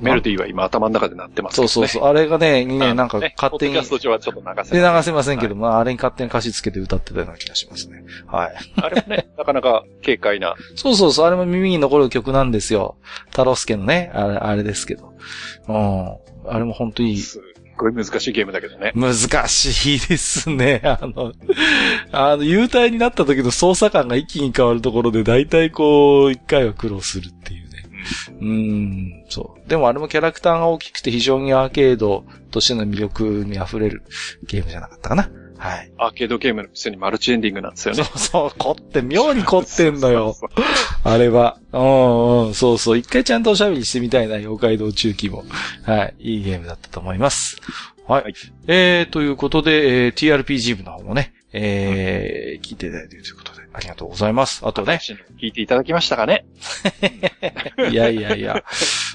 [0.01, 2.09] メロディーは今頭の中で鳴ってます、ね、そうそうそう。
[2.09, 3.73] あれがね、ね、なんか勝手に。
[3.73, 8.03] ね、キャスト上はちょっと流せで、流せませんけども、はい、あれに勝手に歌詞つけて歌ってたような気がしますね。
[8.27, 8.55] はい。
[8.75, 10.55] あれもね、 なかなか軽快な。
[10.75, 11.27] そうそうそう。
[11.27, 12.97] あれも耳に残る曲なんですよ。
[13.31, 15.13] タロスケのね、あれ、あれですけど。
[15.67, 16.17] うん。
[16.47, 17.23] あれも本当にいい。
[17.79, 18.91] ごい難しいゲームだけどね。
[18.95, 19.13] 難
[19.47, 20.81] しいですね。
[20.85, 21.33] あの、
[22.11, 27.69] あの、幽体になった時の操作感が一気に変わるところで、大体こう、一回は苦労するっていうね。
[28.41, 29.69] うん、そう。
[29.69, 34.03] でもあれもキャラクターが大きくて非常にアーケードとしての魅力に溢れる
[34.47, 35.29] ゲームじゃなかったかな。
[35.59, 35.91] はい。
[35.97, 38.03] アーケードゲームのくせにマルチエンディングなんですよね。
[38.03, 40.35] そうそう、凝って、妙に凝ってんのよ。
[41.03, 41.59] あれは。
[41.73, 42.97] うんうん、そうそう。
[42.97, 45.43] 一回ちゃんとおしゃべりしてみたいな、妖怪道中期も。
[45.83, 46.15] はい。
[46.19, 47.57] いいゲームだったと思います。
[48.07, 48.23] はい。
[48.23, 48.33] はい、
[48.67, 54.61] えー、ということで、えー、TRPG 部の方もね、えー、うん、聞いていただいているということで、ありがとうございます。
[54.65, 55.01] あとね。
[55.41, 56.45] 聞いていただきましたかね
[57.91, 58.63] いやいやいや。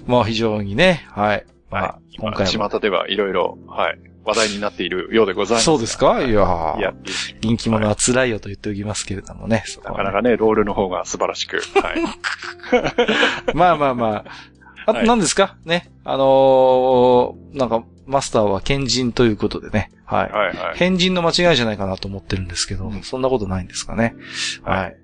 [0.07, 1.47] まあ非常にね、はい。
[1.71, 2.69] まあ、はい、今回も。
[2.69, 3.99] 巷ではいろいろ、はい。
[4.25, 5.65] 話題になっているようでございます。
[5.65, 6.21] そうですか？
[6.23, 6.95] いやいや、
[7.41, 9.65] 人気者は辛いよと言っておきますけれどもね。
[9.85, 11.61] なかなかね、ロールの方が素晴らしく。
[11.81, 13.55] はい。
[13.55, 14.25] まあまあまあ。
[14.87, 15.91] あと何ですか、はい、ね。
[16.05, 19.91] あのー、なんか、マスターは賢人ということでね。
[20.05, 20.31] はい。
[20.31, 20.77] はいはい。
[20.77, 24.15] 変人の間違いじゃないかなと思ってるんですけど、うん、そんなことないんですかね。
[24.63, 24.97] はい。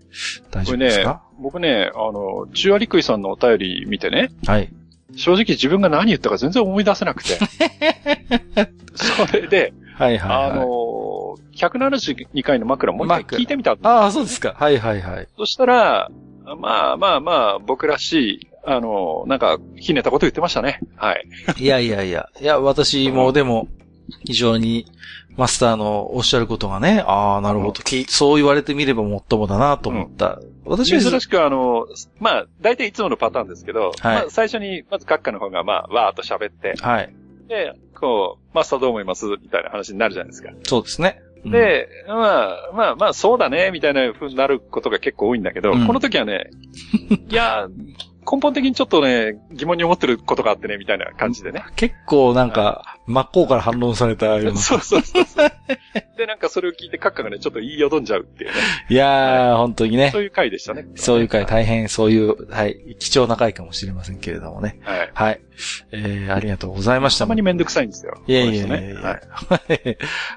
[0.51, 4.31] 大丈夫ですか、ね、僕ね、あの、中アリクイさんのお便り見てね。
[4.47, 4.71] はい。
[5.17, 7.39] 正直自分が何言ったか全然思い出せなくて。
[8.95, 14.55] それで、はいはい、はい、あの172回の枕もう一回聞いてみたああ、そうですか。
[14.57, 15.29] はいはいはい。
[15.37, 16.11] そしたら、
[16.59, 20.81] まあまあまあ、僕らしい、あのなんか、ひねったこと言ってましたね。
[20.97, 21.25] はい。
[21.59, 22.29] いやいやいや。
[22.41, 23.69] いや、私もでも、
[24.25, 24.87] 非常に、
[25.37, 30.41] マスターのおっしゃることがね、ああ、なるほど、うん、そう言われてみればもっともだなと思った。
[30.75, 31.87] うん、私は珍しくあの、
[32.19, 37.15] まあ、大体いつものパターンですけど、はい、まあ、最初に、まず閣下の方が、まあ、わーっと喋って、はい。
[37.49, 40.51] で、こう、マスターどう思いますみたいな話になるじゃないですか。
[40.65, 41.21] そうですね。
[41.45, 46.51] で、まあ、まあまあ、そうだね、みたいな風になることが結構多いんだけど、うん、この時はね、
[47.29, 47.69] いや、
[48.31, 51.65] 根本的にちょっとね、疑問に思ってることがあってね、みたいな感じでね。
[51.75, 54.57] 結構なんか、真っ向から反論されたような。
[54.61, 55.53] そうそうそうそう。
[56.17, 58.57] で、なんかそれを聞いて、閣下がね、ちょっと言いよどんじゃうっていうね。
[58.89, 60.11] いやー、はい、本当にね。
[60.13, 60.87] そういう回でしたね。
[60.95, 64.79] そういう回、大変そういう、はい、貴重な回かもしれませんけれどもね。
[64.83, 65.11] はい。
[65.13, 65.41] はい。
[65.91, 67.25] えー、ありがとうございました。
[67.25, 68.23] たまにめんどくさいんですよ。
[68.27, 69.01] いやいやいやいや。
[69.01, 69.21] はい。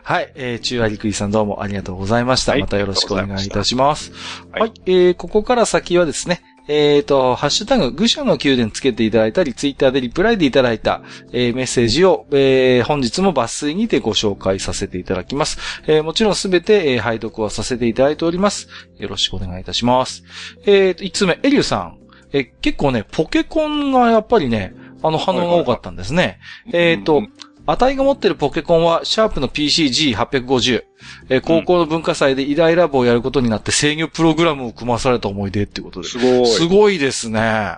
[0.03, 2.53] はい、えー、中アリクイさんどうもありがとうございました。
[2.53, 4.11] はい、またよろしくお願いいたします。
[4.51, 15.57] はい、はい、えー、ここから先はですね、えっ、ー、と、ハッシュタグ、愚者の宮殿つけていただいたり、ツイッターでリプライでいただいた、えー、メッセージを、えー、本日も抜粋にてご紹介させていただきます。
[15.87, 18.69] えー、もちろんすべて、えー、拝読はさせていただいております。
[18.97, 20.23] よろしくお願いいたします。
[20.65, 21.97] えー、5つ目、エリュさん。
[22.31, 24.73] えー、結構ね、ポケコンがやっぱりね、
[25.03, 26.39] あの反応が多かったんですね。
[26.71, 27.23] えっ、と、
[27.65, 30.83] 値が持ってるポケコンは、シャープの PCG850。
[31.29, 36.07] えー、高校の文化祭でイライラ部をやることになって制御プログラムを組まされた思い出っていうことで。
[36.07, 36.47] すごい。
[36.47, 37.77] すごいですね。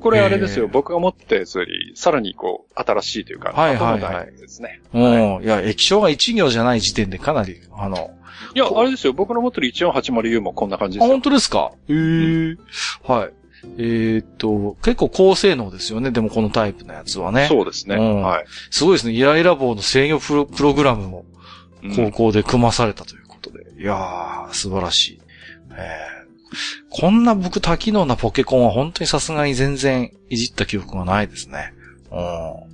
[0.00, 4.36] これあれですよ、えー、僕が持ってたやつより、さらにこう、新しいというか、はいはいはい。
[4.36, 4.80] ですね。
[4.92, 4.98] う
[5.40, 5.42] ん。
[5.42, 8.10] いや、液晶が1行じゃない時点でかなり、あの、
[8.54, 11.10] いや、あれですよ、僕の持ってる 1480U もこんな感じですよ。
[11.10, 11.72] あ、本当ですか？
[11.88, 12.56] へえー、
[13.08, 13.32] うん、はい。
[13.78, 16.10] えー、っと、結構高性能ですよね。
[16.10, 17.46] でもこのタイプのやつはね。
[17.48, 17.96] そうですね。
[17.96, 18.44] うん、はい。
[18.70, 19.12] すごいですね。
[19.12, 21.24] イライラ棒の制御プロプログラムも
[21.94, 23.60] 高校で組まされたということで。
[23.60, 25.20] うん、いやー、素晴らしい。
[25.72, 31.74] えー、こんな僕多機能なポケコンは本当にさすがに全然いじった記憶がないですね。
[32.10, 32.66] うん。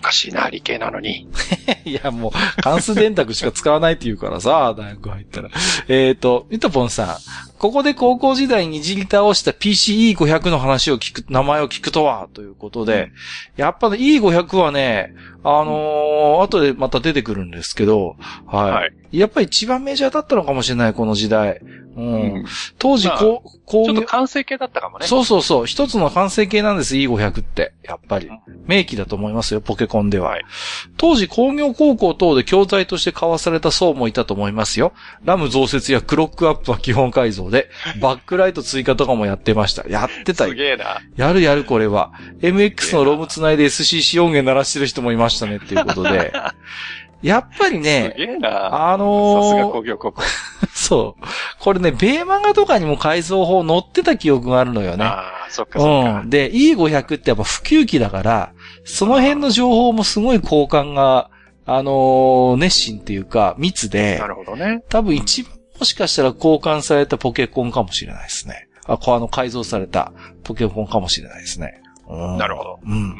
[0.00, 1.28] おかしいな、理系なのに。
[1.84, 2.32] いや、もう、
[2.62, 5.50] 関数電卓しか使わないって言うからさ、大学入ったら。
[5.88, 7.16] えっ、ー、と、ミトポンさん、
[7.60, 13.12] ここで高校時代にじり倒した PCE500 の話を聞く、名前を聞くとは、ということで、
[13.58, 15.14] やっぱね、E500 はね、
[15.44, 18.16] あのー、後でまた出てくるんですけど、
[18.46, 18.70] はい。
[18.70, 21.60] はい、やっぱり一番メジャーだったのかもしれない、この時代。
[21.96, 22.44] うん。
[22.78, 23.84] 当時、こう、こう。
[23.86, 25.06] ちょっと完成形だったかもね。
[25.06, 25.66] そうそうそう。
[25.66, 27.72] 一つの完成形なんです、E500 って。
[27.82, 28.30] やっぱり。
[28.66, 30.30] 名機だと思いますよ、ポケコンでは。
[30.30, 30.44] はい、
[30.96, 34.92] 当時、工業高校等で教材として交わされた層もいたと思いますよ。
[35.24, 37.70] ラム増設やクロックアップは基本改造で、
[38.00, 39.88] バックライト追加とかもやってました。
[39.88, 40.50] やってたよ。
[40.50, 41.00] すげえな。
[41.16, 42.12] やるやるこれは。
[42.40, 46.32] MX のロムつないで SCC 音源鳴らしてる人もいましたねっていうことで。
[47.22, 48.92] やっぱりね、すげえな。
[48.92, 50.14] あのー、さすが工業国。
[50.72, 51.24] そう。
[51.58, 55.04] これね、米漫画とかにも改造法載ってた記憶があるのよね。
[55.04, 56.20] ああ、そっかそっか。
[56.20, 56.30] うん。
[56.30, 58.52] で、E500 ってやっぱ普及機だから、
[58.84, 61.30] その辺の情報もすごい交換が、
[61.66, 64.18] あのー、熱心っていうか、密で。
[64.18, 64.82] なるほどね。
[64.88, 68.68] 多分一番もしかしたら交換されたポケコンかもしれないですね。
[68.86, 70.12] あ、こうあの改造された
[70.44, 71.80] ポケコンかもしれないですね。
[72.06, 72.80] うん、なるほど。
[72.84, 73.16] うん。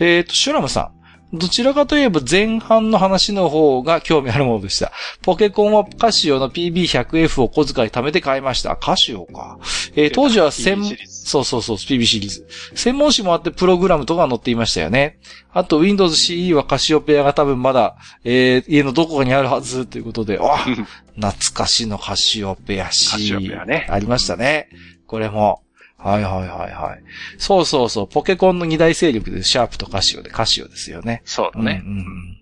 [0.00, 1.05] えっ、ー、と、シュラムさん。
[1.36, 4.92] どちらかといえば前半の話の方が興味あるものでした。
[5.22, 8.76] ポケコンはカシオの PB100F を小遣い貯めて買いました。
[8.76, 9.58] カシオか。
[9.94, 12.46] えー、当時は専門、そうそうそう、PB シリーズ。
[12.74, 15.18] 専門誌もあってプログラムとか載っていましたよね。
[15.52, 20.58] あと Windows CE はカシオペアが多分まだ、えー、家のどこかにあるはずということで、あ
[21.16, 23.10] 懐かしのカシオペア CE。
[23.10, 23.86] カシオペアね。
[23.90, 24.68] ありましたね。
[25.06, 25.65] これも。
[26.06, 27.02] はいはいはいはい。
[27.36, 28.08] そうそうそう。
[28.08, 31.22] ポケコンの二大勢力でシャープとカシオでカシオですよね。
[31.24, 31.82] そうだね。
[31.84, 32.40] うん、うん、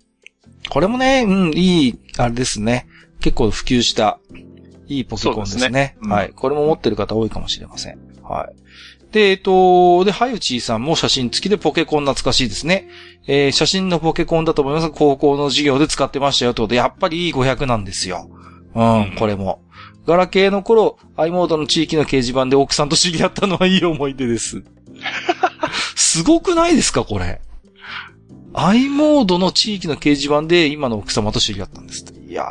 [0.69, 2.87] これもね、うん、いい、あれですね。
[3.21, 4.19] 結構普及した、
[4.87, 5.63] いいポケコンですね。
[5.63, 6.31] すねうん、はい。
[6.31, 7.99] これも持ってる方多いかもしれません。
[8.23, 8.57] はい。
[9.13, 12.89] で、えっと、で、はゆちーさんも写真付きでポケコン懐かしいですね。
[13.27, 14.91] えー、写真のポケコンだと思います。
[14.91, 18.29] 高校の授業で使ってましたよってことで、やっぱりいい500なんですよ。
[18.75, 19.64] うん、うん、これも。
[20.07, 24.63] ガラケーの頃、i モードの地域の掲示板で奥さんと知り合ったのはいい思い出です。
[25.97, 27.41] すごくないですか、これ
[28.53, 32.05] ？i モードの地域の掲示板で今の奥様と知り合ったんです。
[32.29, 32.45] いや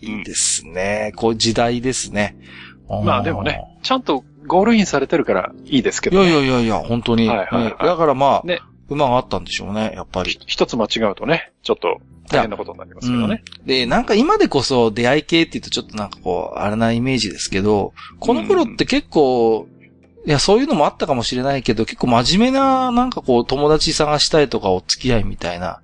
[0.00, 1.12] ー、いいですね。
[1.16, 2.36] こう時代ですね。
[3.04, 6.30] まあでもね、ちゃんとゴールインされてるからいいですけどね。
[6.30, 7.28] いやいやいやいや、本当に。
[7.28, 10.38] はいはい、はい、だからまあ、ね、馬があったんでしょうね、やっぱり。
[10.46, 12.00] 一つ間違うとね、ちょっと
[12.32, 13.66] 大変なことになりますけどね、うん。
[13.66, 19.66] で、なんか今でこそ出会い系って言うとちょっとなんかこう、あれなイメージですけど、この頃って結構、
[20.24, 25.80] いや、そういうのもあったかもしれないけど、結構真面目な、なんかこう、友達探したいとかお付き合いみたいな、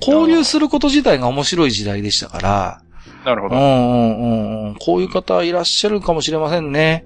[0.00, 2.82] 交流すること自体が面白い時代でしたから、
[3.24, 3.56] なるほど。
[3.56, 4.74] うんうんうん。
[4.76, 7.04] こういう方いらっしゃるかもしれませんね。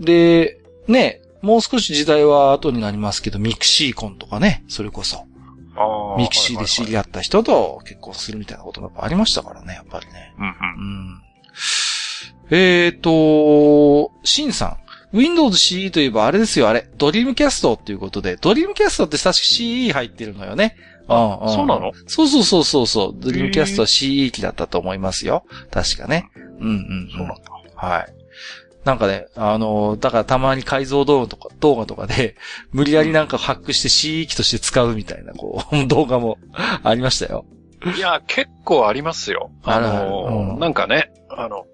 [0.00, 5.24] で、ね、もう少し時代は後になりますけど、ミクシーコンとかね、それこそ。
[6.18, 10.34] ミクシーで知り合った人と結婚するみたいなことがありましたからね、やっぱりね。
[10.38, 10.52] うんうん。
[12.50, 14.76] うん、えっ、ー、と、シンさん。
[15.12, 16.88] Windows CE といえばあれですよ、あれ。
[16.96, 20.76] ドリームキャストっていうことで、ドリームキャストって確か CE 入ってるのよね。
[21.08, 21.92] ああ、そうなの？
[22.06, 23.20] そうそうそうそうそう。
[23.20, 25.44] ドリームキャストは CE 機だったと思いますよ。
[25.70, 26.28] 確かね。
[26.58, 27.42] うんうん、そうなんだ。
[27.76, 28.15] はい。
[28.86, 32.36] なんかね、あの、だからたまに改造動画とか、動画とかで、
[32.70, 36.38] 無理やりなんかハックして C 機として使うみたいな、こう、 動画も
[36.84, 37.44] ありましたよ。
[37.96, 39.50] いや、結構ありますよ。
[39.64, 41.66] あの、うん、なんかね、あの、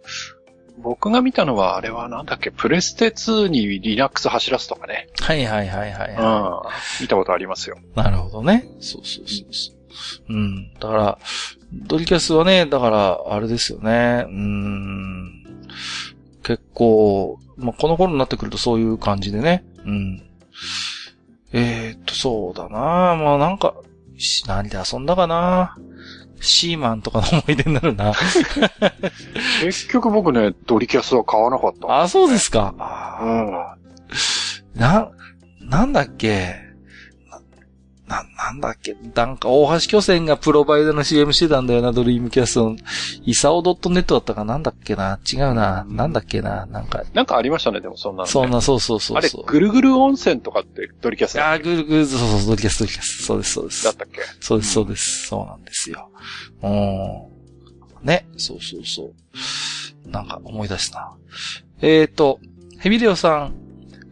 [0.79, 5.09] 僕が見たのは、あれはなんだっけ、プレステ2に Linux 走らすとかね。
[5.21, 7.03] はいはいはいはい、はい、うん。
[7.03, 7.77] 見たことありますよ。
[7.95, 8.65] なるほどね。
[8.81, 9.73] そうそうそうそ
[10.31, 10.33] う。
[10.33, 10.73] うん。
[10.81, 11.19] だから、
[11.75, 14.25] ドリキャスはね、だから、あれですよね。
[14.29, 15.43] うん。
[16.43, 19.65] 結構、まあ、この頃になってくるとそういう感じでね。
[19.85, 20.23] うん。
[21.53, 23.75] えー、っと、そうだなまあなんか、
[24.47, 25.77] 何で遊んだかな
[26.41, 28.13] シーマンとかの思い出になるな。
[29.63, 32.03] 結局僕ね、ドリキャスは買わなかった。
[32.03, 32.75] あ、そうですか。
[33.23, 34.81] うん。
[34.81, 35.11] な、
[35.61, 36.72] なんだっけ
[38.13, 38.95] な、なんだっけ？
[39.15, 42.77] なんか、大橋巨船がプロバイダーの CM してたんだよな、ドリームキャストの。
[43.25, 44.45] イサオ .net だったか？
[44.45, 45.19] なんだっけな？
[45.33, 45.85] 違うな。
[45.89, 46.67] なんだっけな？
[46.67, 47.03] なんか。
[47.15, 53.23] なんかありましたね、でもそんな、ね、そんな、そうそうそうあれ、ぐるぐる温泉とかってドリキャスあ、ぐるぐる、そうそう、ドリキャス、ドリキャス。
[53.25, 53.85] そうです、そうです。
[53.85, 54.21] だったっけ？
[54.41, 55.27] そうです、そうです。
[55.29, 56.11] そうなんですよ。
[56.63, 58.07] うん。
[58.07, 60.11] ね、そうそうそう。
[60.11, 61.17] なんか思い出したな。
[61.81, 62.41] えっ、ー、と、
[62.79, 63.55] ヘビレオさん、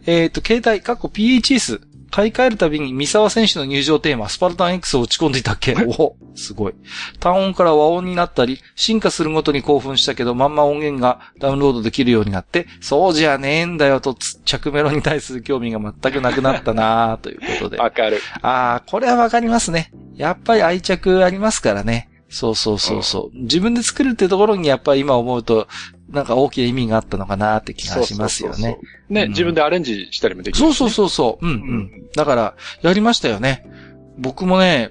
[0.07, 5.75] えっ、ー、と、携帯、過去 PHS、買い替えるたびに三沢選手の入場テーマ、スパルタン X を打ち込んでいたっけ？
[5.99, 6.75] おすごい。
[7.19, 17.77] 単音から和音になったり、進化するごとに興奮したけど、まんま音源がダウンロードできるようになって、そうじゃねえんだよと、着メロに対する興味が全くなくなったなということで。
[17.83, 18.21] わかる。
[18.43, 19.93] ああ、これはわかりますね。
[20.17, 22.09] やっぱり愛着ありますからね。
[22.33, 23.37] そうそうそうそう。
[23.37, 25.67] 自分で作るってところにやっぱり今思うと、
[26.11, 28.79] なんか大きな意味があったのかなって気がしますよね。
[29.09, 31.47] ね、自分でアレンジしたりもできる、ね、そうそうそうそう。
[31.47, 31.91] うんうん。
[32.15, 33.65] だから、やりましたよね。
[34.19, 34.91] 僕もね、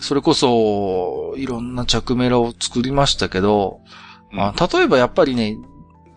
[0.00, 3.80] それこそ、いろんな着メロを作りましたけど、
[4.30, 5.56] まあ、例えばやっぱりね、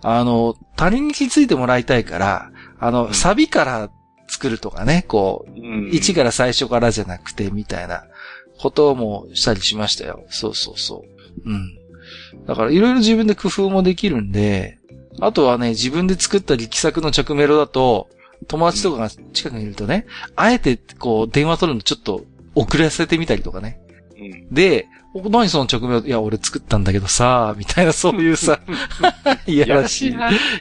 [0.03, 3.89] あの、他人に気づいてもらいたいから、あの、サビから
[4.27, 5.51] 作るとかね、こう、
[5.89, 8.05] 一から最初からじゃなくて、みたいな
[8.59, 10.23] こともしたりしましたよ。
[10.29, 11.03] そうそうそ
[11.45, 11.49] う。
[11.49, 11.80] うん。
[12.45, 14.77] だからいろいろ自分で工夫もできるんで、
[15.19, 18.09] あとはね、自分で作った力作の着メロだと、
[18.47, 20.05] 友達とかが近くにいるとね、
[20.35, 22.25] あえてこう電話取るのちょっと
[22.55, 23.79] 遅らせてみたりとかね。
[24.17, 28.59] うん、で、何その直メロ、いや、俺作ったんだけどさ、みたいなそういうさ、
[29.45, 30.13] いやらしい、い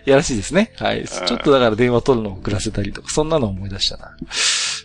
[0.07, 0.73] やらしいですね。
[0.77, 1.07] はい。
[1.07, 4.17] ちょっとだから電話取るの遅らせたりとか、そんなの思い出したな。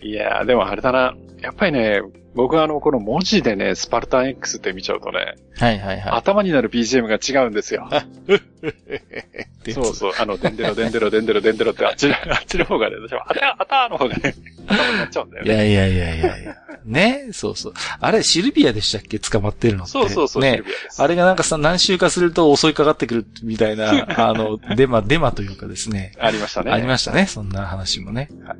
[0.03, 1.16] いやでもあれだな。
[1.45, 2.01] やっぱりね、
[2.34, 6.11] 僕はあの、この文字でね、スパルタン X って見ちゃうとね、はいはいはい。
[6.13, 7.88] 頭になる BGM が違うんですよ。
[9.73, 14.34] そうそう、あの、デンデロデンデロデンデロデンデロってあっち、あっちの方がね、私は、あた、あたの方がね、
[14.67, 15.51] 頭になっちゃうんだよね。
[15.51, 16.55] いやいやいやいやいや。
[16.85, 17.30] ね？
[17.31, 17.73] そうそう。
[17.99, 19.17] あれ、シルビアでしたっけ？
[19.19, 19.91] 捕まってるのって。
[19.91, 20.61] そうそうそう、ね
[20.97, 26.11] あれがなんかさ、何週かすると襲いかかってくるみたいな、 あの、デマ、デマというかですね。
[26.19, 26.72] ありましたね。
[26.72, 27.26] ありましたね。
[27.26, 28.30] そんな話もね。
[28.45, 28.57] はい、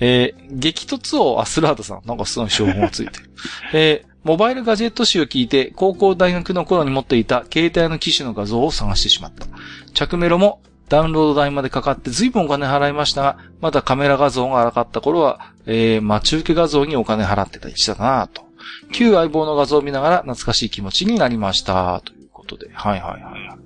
[0.00, 2.02] えー、激突王アスラードさん。
[2.14, 3.30] なんかすごい標本をついてる。
[3.72, 9.46] えー、モバイルガジェット誌を聞いて、高校大学の頃に持っていた携帯の機種の画像を探してしまった。
[9.92, 18.44] 着メロもダウンロード代までかかって随分お金払いましたが、まだカメラ画像が荒かった頃は、えー、待ち受け画像にお金払ってたりしたなと。
[18.92, 22.00] 旧相棒の画像を見ながら懐かしい気持ちになりました。
[22.04, 22.70] ということで。
[22.72, 23.58] はいはいはい。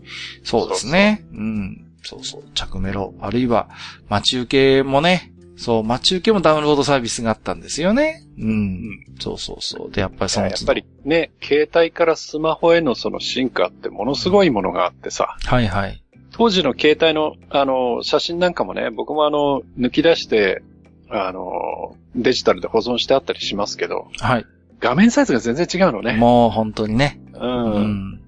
[0.44, 1.24] そうですね。
[1.32, 1.84] うん。
[2.02, 2.42] そうそう。
[2.54, 3.14] 着メロ。
[3.20, 3.68] あるいは、
[4.08, 8.22] 待ち受けもね、そう、待ち受けもダウンロードサービスがあったんですよね。
[8.38, 8.48] うん。
[8.48, 8.80] うん、
[9.18, 9.90] そうそうそう。
[9.90, 10.46] で、やっぱりその。
[10.46, 15.36] やっぱりね、携帯からスマホへのその進化ってものすごいものがあってさ。
[15.42, 16.02] うん、はいはい。
[16.30, 20.62] 当時の携帯の、あの、写真なんかもね、僕もあの、抜き出して、
[21.10, 24.08] あの、デジタルで保存してあったりしますけど。
[24.20, 24.46] はい。
[24.78, 26.12] 画面サイズが全然違うのね。
[26.12, 27.20] もう本当にね。
[27.34, 28.20] うん。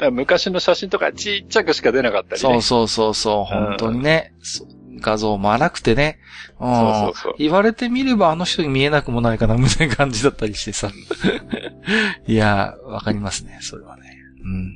[0.00, 4.34] うん、昔の写真とかちっちゃくしか出なかったり、ね、そうそうそうそう、本当にね。
[4.66, 6.18] うん画像も荒くてね。
[6.60, 6.74] うん。
[6.74, 7.34] そうそうそう。
[7.38, 10.90] 言われてみればあの人に見えなくもないかな、みたいな感じだったりしてさ。
[12.26, 14.16] いや、わかりますね、それはね。
[14.44, 14.50] うん。
[14.50, 14.72] うん、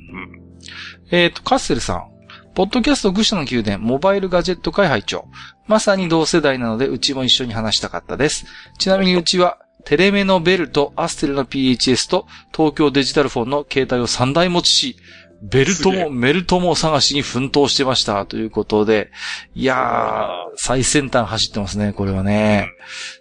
[1.11, 2.07] えっ、ー、と、カッセルさん。
[2.55, 5.27] ポッドキャスト愚者の宮殿、モバイルガジェット会拝長。
[5.67, 8.45] まさに同世代なので、うちも一緒に話したかったです。
[8.79, 14.97] ちなみにうちは、テレメのベルとアステルの PHS と東京デジタルフォンの携帯を3台持ちし、
[15.41, 19.11] ベルトも、メルトも探しに奮闘してましたということで、
[19.53, 22.69] いやー、最先端走ってますね、これはね。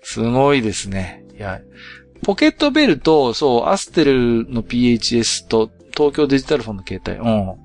[0.02, 1.24] すごいですね。
[1.36, 1.60] いや、
[2.22, 7.56] ポケットベルと、そう、アステルの PHS と東京デジタルフォンの携帯、うん。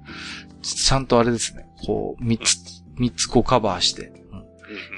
[0.61, 1.65] ちゃんとあれですね。
[1.85, 2.57] こう、三つ、
[2.97, 4.11] 三つこうカバーして。
[4.31, 4.43] うん、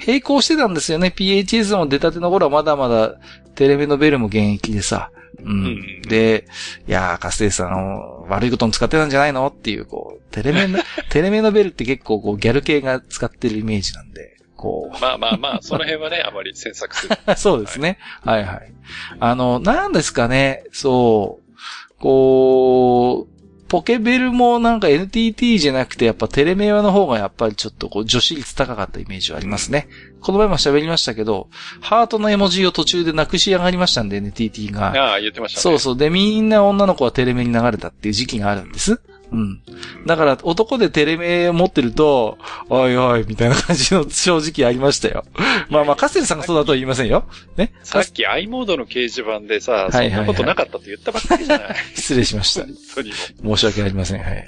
[0.06, 1.14] 並行してたんですよね。
[1.16, 3.16] PHS も出たての頃はまだまだ
[3.56, 5.12] テレビのベルも現役でさ。
[5.41, 6.01] うん。
[6.03, 6.45] で、
[6.88, 10.80] いやー、カステイさん、悪いことに使ってたんじゃないのっていう、こう、テレメの、
[11.10, 15.01] テレメのベルって結構こう、ギャル系が使ってるイメージなんで、こう。
[15.01, 17.18] まあまあまあ、その辺はね、あまり詮索する。
[17.35, 17.97] そうですね。
[18.22, 18.73] はい、はい、はい。
[19.19, 23.32] あの、なんですかね、そう、こう、
[23.74, 29.88] ポケベルもなんか NTT じゃなくて、やっぱテレメアの方がやっぱりちょっとこう女子率高かったイメージはありますね。
[30.22, 31.50] この前も喋りましたけど、
[31.82, 34.90] ハートの絵文字を途中でなくし上がりましたんで、NTT が。
[34.90, 35.62] ああ、言ってましたね。
[35.64, 35.98] そうそう。
[35.98, 39.02] で、みんな女の子はテレメに流れたっていう時期があるんです。
[39.34, 39.61] うん。
[40.05, 42.38] だから、男でテレメ持ってると、
[42.69, 45.26] おいおい、みたいな感じの正直ありましたよ。
[45.69, 47.27] まあまあ、カステルさんがそうだとは言いませんよ。
[47.57, 47.73] ね。
[47.84, 51.76] さっき i モードの掲示板でさ、そんなことなかったって言ったばっかりじゃない。
[51.95, 52.61] 失礼しました。
[52.61, 54.22] 本当に申し訳ありません。
[54.22, 54.47] はい。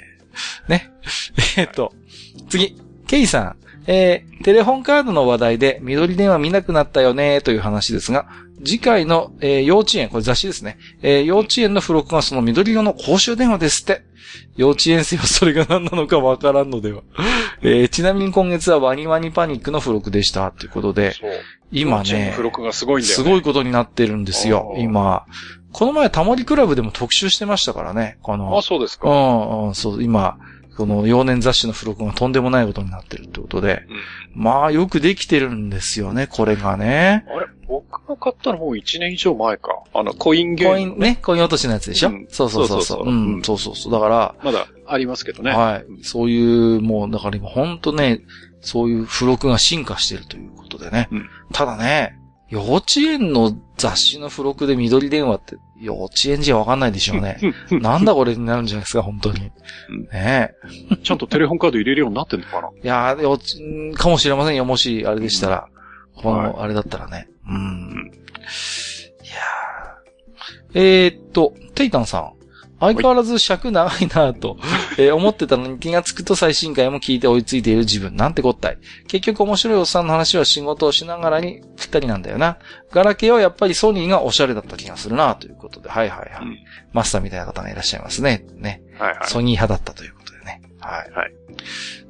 [0.68, 0.90] ね。
[1.56, 1.92] えっと、
[2.48, 2.80] 次。
[3.08, 3.56] ケイさん。
[3.88, 8.26] えー、テレホンカードの話題で緑電話見なくなったよねという話ですが、
[8.64, 10.78] 次回の、えー、幼稚園、これ雑誌ですね。
[11.02, 14.02] えー、幼稚園の付録がその緑色の公衆電話ですって。
[14.56, 17.02] 幼稚園生はそれが何なのかわからんのでは。
[17.62, 20.50] えー、ちなみに今月はワニワニパニックの付録でした。
[20.50, 21.14] ということで、
[21.70, 25.26] 今ね、付録がすごいんだよ、ね、すごいことになってるんですよ、今。
[25.72, 28.56] この前タモリクラブでも特集してましたからね、この。
[28.58, 29.08] あ、そうですか。
[29.08, 30.38] うん、うん、そう、今、
[30.76, 33.84] この幼年雑誌の付録がとんでもないことになってるってことで、
[34.34, 37.24] うん、まあよくできてるんですよね、これがね。
[37.28, 37.46] あれ？
[37.66, 39.82] 僕が買ったのもう1年以上前か。
[39.92, 40.84] あの、コインゲーム、ね。
[40.86, 43.08] コインね、コイン落としのやつでしょ、うん、そうそうそうそう。
[43.08, 43.92] うん、そうそうそう。
[43.92, 45.50] だから、まだありますけどね。
[45.50, 45.84] はい。
[46.02, 48.20] そういう、もう、だから今ほんとね、
[48.60, 51.08] そういう付録が進化してるということでね。
[51.12, 52.18] うん、ただね、
[52.48, 57.38] 幼稚園の雑誌の付録で緑電話って幼稚園児はわかんないでしょうね。
[57.70, 59.40] なんだこれになるんじゃないですか、本当に。
[59.40, 59.50] ね
[60.12, 60.50] え。
[61.02, 62.68] ちゃんとテレホンカード入れるようになってんのかな？
[62.68, 65.68] いやー、かもしれませんよ、もし、あれでしたら。
[66.16, 67.28] この、あれだったらね。
[67.48, 68.12] うん。
[69.22, 70.78] いやー。
[70.78, 72.36] えー、っと、テイタンさん。
[72.78, 74.58] 相変わらず尺長いなぁと、
[74.98, 78.78] えー、思ってたのに気がつくと最新回も聞いて追いついている自分なんてこったい。
[79.08, 82.58] 結局面白いおっさんの話は仕事をしながらにぴったりなんだよな。
[82.90, 86.44] ガラケーはやっぱりソニーがおしゃれだった気がするなということで、はいはいはい。
[86.44, 86.58] うん、
[86.92, 88.44] マスターみたいな方がいらっしゃいますね。
[88.56, 88.82] ね。
[88.98, 89.26] はいはい。
[89.26, 90.60] ソニー派だったということでね。
[90.80, 91.10] はい。
[91.12, 91.32] はい。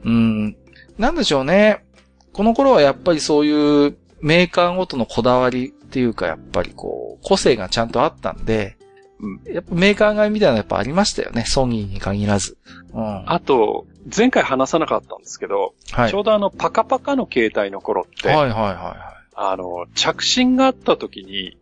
[0.05, 0.57] うん。
[0.99, 1.86] なんでしょうね。
[2.37, 8.77] この頃はやっぱりそういうメーカーごとのこだわりっていうか、やっぱりこう、個性がちゃんとあったんで、
[9.21, 11.47] うん、やっぱメーカー買いみたいなのやっぱありましたよね。
[11.47, 12.59] ソニーに限らず。
[12.93, 13.23] うん。
[13.25, 18.75] あと、前回話さなかったんですけど、はい、ちょうどあの、パカパカの携帯の頃って、はいはいはい、はい。
[19.35, 21.57] あの、着信があった時に、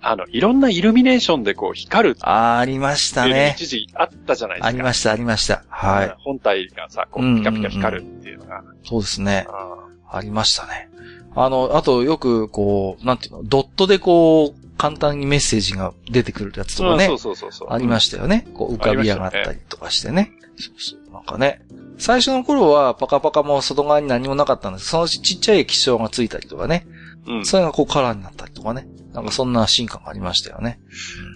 [0.00, 2.16] あの、いろんなイルミネーションでこう光る。
[2.22, 3.54] ああ、ありましたね。
[3.56, 4.68] 一時あったじゃないですか。
[4.68, 5.62] ありました、ありました。
[5.68, 6.14] はい。
[6.18, 8.58] 本体がさ、こう、ピカピカ光るっていうのが。
[8.58, 9.46] うんうんうん、そうですね。
[9.48, 9.79] あ
[10.18, 10.88] りましたね。
[11.34, 17.06] あの、あとよくこう、なんていうの、ドットでこう、簡単にメッセージが出てくるやつとかね。
[17.06, 18.46] そうそうそうそうありましたよね。
[18.54, 20.32] こう浮かび上がったりとかしてね。
[20.56, 21.12] そうそう。
[21.12, 21.60] なんかね。
[21.98, 26.86] 最初の頃はパカパカも外側に何もなかったんですそのうちちっちゃい液晶がついたりとかね。
[27.26, 27.44] うん。
[27.44, 28.88] それがこうカラーになったりとかね。
[29.12, 30.80] なんかそんな進化がありましたよね。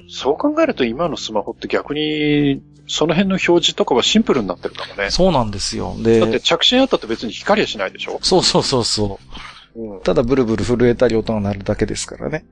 [0.05, 5.11] うん、そう考えると今のスマホって逆に、その辺の表示とかはシンプルになってるかもね。
[5.11, 5.95] そうなんですよ。
[5.99, 9.19] で、だって着信あったって別に光はしないでしょそうそうそうそ
[9.75, 9.95] う。
[9.97, 12.45] うん、ただブルブル震えたり音が鳴るだけですからね。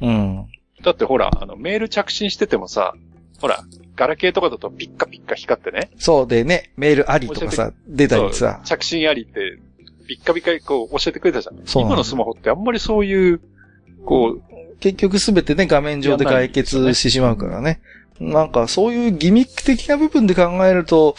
[0.00, 0.08] うん。
[0.08, 0.10] う
[0.42, 0.46] ん。
[0.82, 2.94] だってほら、あの、メール着信しててもさ、
[3.40, 3.64] ほら、
[3.96, 5.90] ガラケーとかだとピッカピッカ光ってね。
[5.96, 8.60] そうでね、メールありとかさ、出たりさ。
[8.64, 9.58] 着信ありって、
[10.06, 11.56] ピッカピッカこう教えてくれたじゃん。
[11.74, 13.40] 今のスマホってあんまりそういう、
[14.04, 14.42] こう。
[14.80, 17.80] 結局すべてね、画面上で解決してしまうからね。
[18.22, 21.16] なんかそういうギミック的な部分で考えると、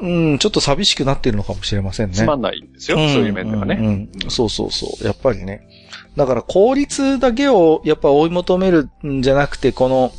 [0.00, 2.14] うん、ちょっと寂しくなってるのかもしれませんね。
[2.14, 4.30] つまんないんですよ、うん、そういう面ではね、うんうん。
[4.30, 5.04] そうそうそう。
[5.04, 5.68] やっぱりね。
[6.16, 10.12] だから効率だけをやっぱ追い求めるんじゃなくて、この、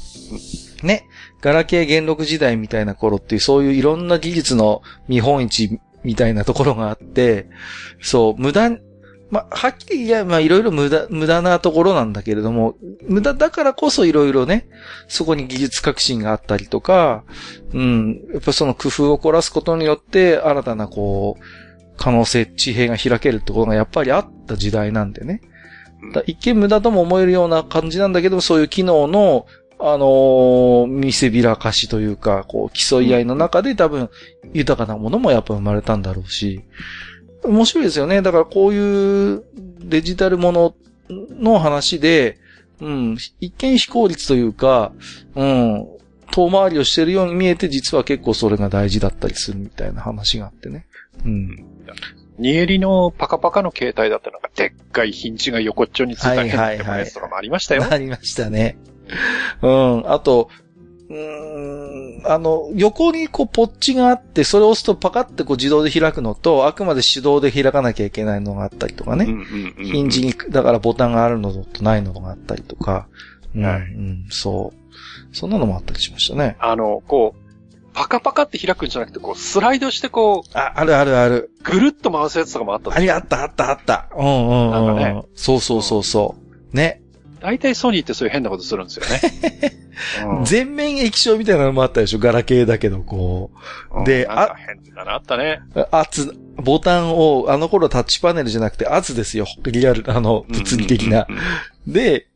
[0.84, 1.06] ね、
[1.42, 7.48] ガラケー元禄時代みたいな頃っていうそういういろんな技術の見本市みたいなところがあって、
[8.02, 8.72] そう、無駄、
[9.30, 12.76] まあはっきり言えば、まあ、いろいろ無駄、無駄なところなんだけれども、
[13.08, 14.68] 無駄だからこそいろいろね、
[15.08, 17.24] そこに技術革新があったりとか、
[17.74, 21.44] うん、やっぱその工夫を凝らすことによって、新たなこう、
[21.98, 25.42] 可能性、地平が開けるってことがやっぱりあった時代なんでね。
[26.26, 29.46] 一見無駄とも思えるような感じなんだけど、そういう機能の、
[29.82, 34.10] あのー、見せびらかしというか、こう、競い合いの中で多分、
[34.54, 36.64] 豊かなものもやっぱ生まれたんだろうし、
[37.44, 38.22] 面白いですよね。
[38.22, 39.44] だからこういう
[39.80, 40.76] デジタルもの
[41.10, 42.38] の話で、
[42.82, 44.94] うん、一見非効率というか、
[45.36, 45.88] うん、
[46.32, 50.86] 遠回りをしてるように見えて、実は結構それが大事だったりするみたいな話があってね。
[51.26, 51.66] うん。
[52.38, 57.86] ニエリのパカパカの携帯だったらなんかでっかいヒンチが横っちょについた変なやつとかもありましたよ。
[57.90, 58.78] ありましたね。
[59.61, 60.10] うん。
[60.10, 60.49] あと、
[61.10, 69.26] うん、あの、横にこうポッチがあって、それを押すとパカってこう自動で開くのと、あくまで手動で開かなきゃいけないのがあったりとかね。
[69.77, 73.07] ヒンジに、だからボタンがあるのとないのがあったりとか。
[73.56, 75.36] うん、はい、うん、そう。
[75.36, 76.57] そんなのもあったりしましたね。
[76.60, 77.49] あの、こう、
[77.94, 80.57] パカパカって開くんじゃなくて、こう、スライドしてこう。
[80.57, 81.52] あ、あるあるある。
[81.64, 84.10] ぐるっと回すやつとかもあったありあったあったあった。
[84.15, 84.72] うんうんうん。
[84.72, 85.23] なんかね。
[85.36, 86.36] そうそうそうそ
[86.72, 86.76] う。
[86.76, 87.02] ね。
[87.40, 89.80] 大体ソニーってそういう変なことするんですよね。
[90.26, 93.52] うん、全面液晶みたいなのもあったでしょガラケーだけど、こ
[94.02, 94.06] う。
[94.06, 95.60] で、あ、変なのあったね。
[95.91, 99.45] 圧、ボタンを、あの頃タッチパネルじゃなくて圧ですよ。
[99.64, 101.28] リアル、あの、物理的な。
[101.86, 102.28] で、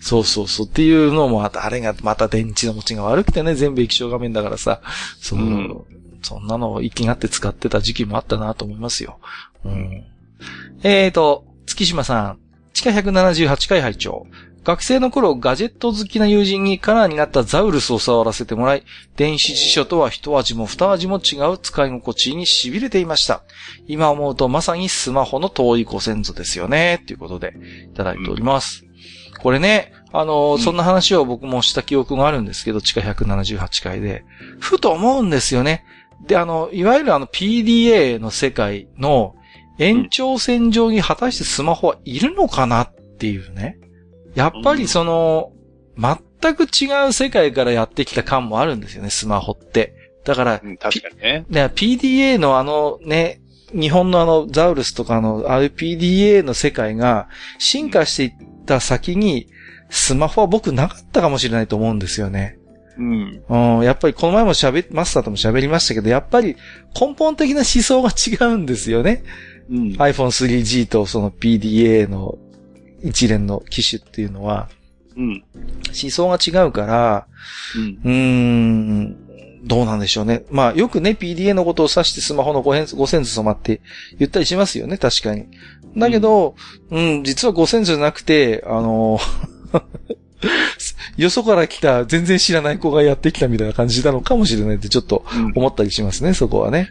[0.00, 4.80] そうそうそうっていうのもああれがまた電池の持ちが悪くてね、全部液晶画面だからさ、
[5.20, 5.84] その、うん、
[6.22, 9.18] そんなのを息がって使ってた時期もあったなと思いますよ。
[9.64, 10.04] うん。
[10.82, 12.38] えーと、月島さん、
[12.72, 14.26] 地下178回拝聴
[14.62, 18.84] 学生の頃、ガジェット好きな友人にカラーになったザウルスを触らせてもらい、
[19.16, 23.42] 電子辞書とは一味も二味も違う使い心地に痺れていました。
[23.86, 27.54] 今思うとまさにスマホの遠いご先祖ですよね、ということで、
[27.90, 28.84] いただいております。
[29.42, 34.24] これね、あの、そんな話を僕もした記憶があるんですけど、地下178回で、
[34.58, 35.84] ふと思うんですよね。
[36.26, 39.34] で、あの、いわゆるあの PDA の世界の
[39.80, 43.78] 延長線上に果たしてスマホはいるのかなっていうね。
[44.34, 45.52] やっぱりその、
[45.96, 49.94] 全く違う世界からやってきた感もあるんですよね、スマホって。
[50.24, 51.46] だから、うん、確かにね。
[51.48, 53.40] PDA のあのね、
[53.72, 57.28] 日本のあのザウルスとかの RPDA の世界が
[57.58, 58.32] 進化していっ
[58.66, 59.48] た先に、
[59.88, 62.58] スマホは僕なかったかもしれないと思うんですよね。
[62.98, 63.42] うん。
[63.48, 66.56] うん、やっぱりこの前も喋、マスターとも喋りましたけど、やっぱり
[66.98, 69.22] 根本的な思想が違うんですよね。
[69.70, 72.38] うん、iPhone3G とその PDA の
[73.02, 74.68] 一連の機種っていうのは、
[75.16, 75.44] うん。
[75.88, 77.26] 思想が違うから、
[77.76, 80.44] うん、うーん、どうなんでしょうね。
[80.50, 83.80] まあ、よくね、PDA のことを指してスマホの5センス染まって
[84.18, 85.46] 言ったりしますよね、確かに。
[85.96, 86.54] だけど、
[86.90, 89.18] うん、うん、実は5センスじゃなくて、あの
[91.16, 95.24] よそから来た全然知らない子がやってきたみたいな感じなのかもしれないってちょっと
[95.54, 96.88] 思ったりしますね、うん、そこはね。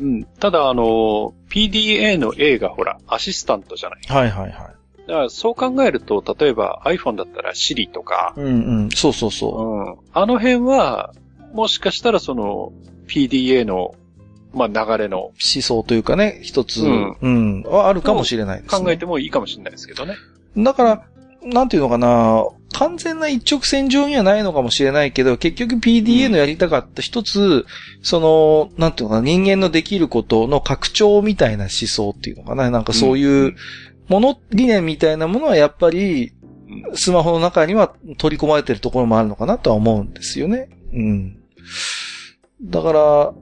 [0.00, 0.24] うん。
[0.24, 4.00] ただ、あの、PDA の A がほら、アシスタントじゃない？
[4.08, 4.74] はいはいはい。
[5.06, 8.32] だからそう考えると、例えば iPhone だったら Siri とか。
[8.36, 8.48] うんう
[8.86, 8.90] ん。
[8.90, 9.62] そうそうそう。
[9.62, 9.96] うん。
[10.12, 11.12] あの辺は、
[11.52, 12.72] もしかしたらその
[13.08, 13.94] PDA の、
[14.52, 15.18] まあ流れの。
[15.26, 15.32] 思
[15.62, 18.84] 想というかね、一つ、うん、うん、はあるかもしれないですね。
[18.84, 20.14] 考えてもいいかもしれないですけどね。
[20.56, 21.04] だから、
[21.42, 27.64] なんていうのかな、完全な一直線上にはないのかもしれないけど、結局 PDA のやりたかった一つ、うん、
[28.02, 33.56] その、なんていうのかな、人間のできることの拡張みたいな思想っていうのかな、なんかそういう
[34.08, 36.32] もの、理念みたいなものはやっぱり、
[36.94, 40.68] スマホの中には取り込まれてるところもあるのかなとは思うんですよね。
[40.92, 41.36] うん。
[42.62, 43.32] だから、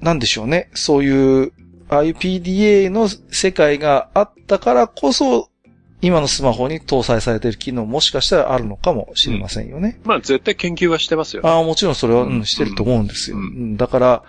[0.00, 0.70] なんでしょうね。
[0.74, 1.52] そういう、
[1.88, 5.50] ああいう PDA の世界があったからこそ、
[6.02, 9.98] 今のスマホに搭載されている機能もしかしたらあるのかもしれませんよね。
[10.02, 11.48] うん、まあ絶対研究はしてますよね。
[11.48, 13.36] ああ、もちろんそれは、うん、してると思うんですよ。
[13.36, 14.22] うん、だから、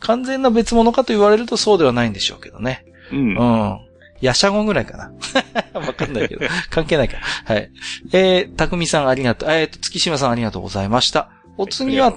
[0.00, 2.84] 完全な別物かと言われるとそうではないんでしょうけどね。
[3.12, 3.36] うん。
[3.36, 3.80] うん。
[4.20, 5.12] ヤシャゴぐらいかな。
[5.78, 6.46] わかんないけど。
[6.70, 7.18] 関係ないか。
[7.44, 7.70] はい。
[8.12, 9.50] えー、たくみさんありがとう。
[9.50, 11.30] えーと、月島さんありがとうございました。
[11.58, 12.12] お次は、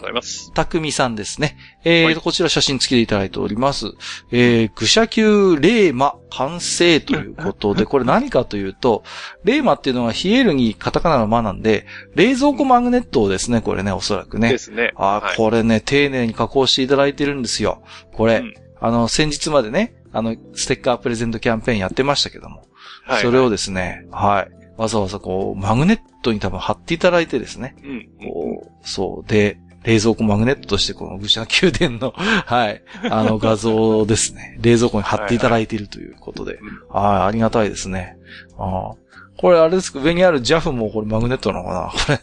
[0.54, 1.58] たくみさんですね。
[1.84, 3.94] えー、はい、こちら写真付きでいただいております。
[4.32, 9.04] えー、愚者級レーマ完成ということで、 これ何かというと、
[9.44, 11.86] レーマっていうのはヒエルにカタカナのマなんで、
[12.16, 14.50] 冷蔵庫マグネットをですね、これね、おそらくね。
[14.52, 14.92] ですね。
[14.96, 17.82] あ、はい、これね、丁寧に加工していただいてるんですよ。
[18.14, 24.59] これ、うん、あの、先日までね、あの、ステッカープレゼントキャンペーンやってましたけども、はい、はい、それをですね、はい。
[24.80, 27.76] わざわざこう、マグネットに多分貼っていただいてですね。
[27.84, 28.10] うん。
[28.30, 29.30] こう、そう。
[29.30, 34.58] で、冷蔵庫マグネットとしてこの愚者宮殿の、 はい、あの画像ですね。
[34.64, 36.60] 冷蔵庫に貼っていただいているということで。
[36.90, 38.16] はい、はい、ありがたいですね。
[38.58, 38.94] あ
[39.38, 42.16] これあれですか、上にある JAF もこれマグネットなのかな？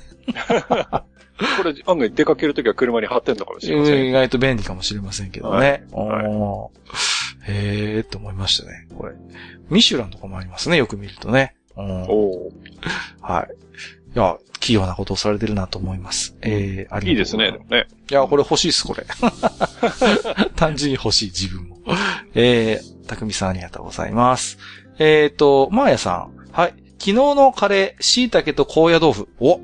[0.95, 1.03] こ
[1.45, 1.57] れ。
[1.59, 4.09] これ案外出かけるときは車に貼ってんのかもしれません。
[4.09, 5.85] 意外と便利かもしれませんけどね。
[5.93, 8.89] はいはい、へーって思いましたね。
[8.97, 9.13] これ。
[9.69, 11.55] ミシュランとかもありますね、よく見るとね。
[11.83, 12.51] お
[13.21, 13.55] はい。
[14.15, 16.37] いや、器用なことをされてるなと思います。
[16.41, 17.87] えー、ありがとういいですね、でもね。
[18.11, 19.05] いや、これ欲しいっす、これ。
[20.57, 21.79] 単純に欲しい、自分も。
[22.35, 24.59] えー、たくみさんありがとうございます。
[24.99, 26.53] えーと、まーやさん。
[26.53, 26.75] はい。
[26.99, 29.29] 昨日のカレー、椎茸と高野豆腐。
[29.39, 29.61] お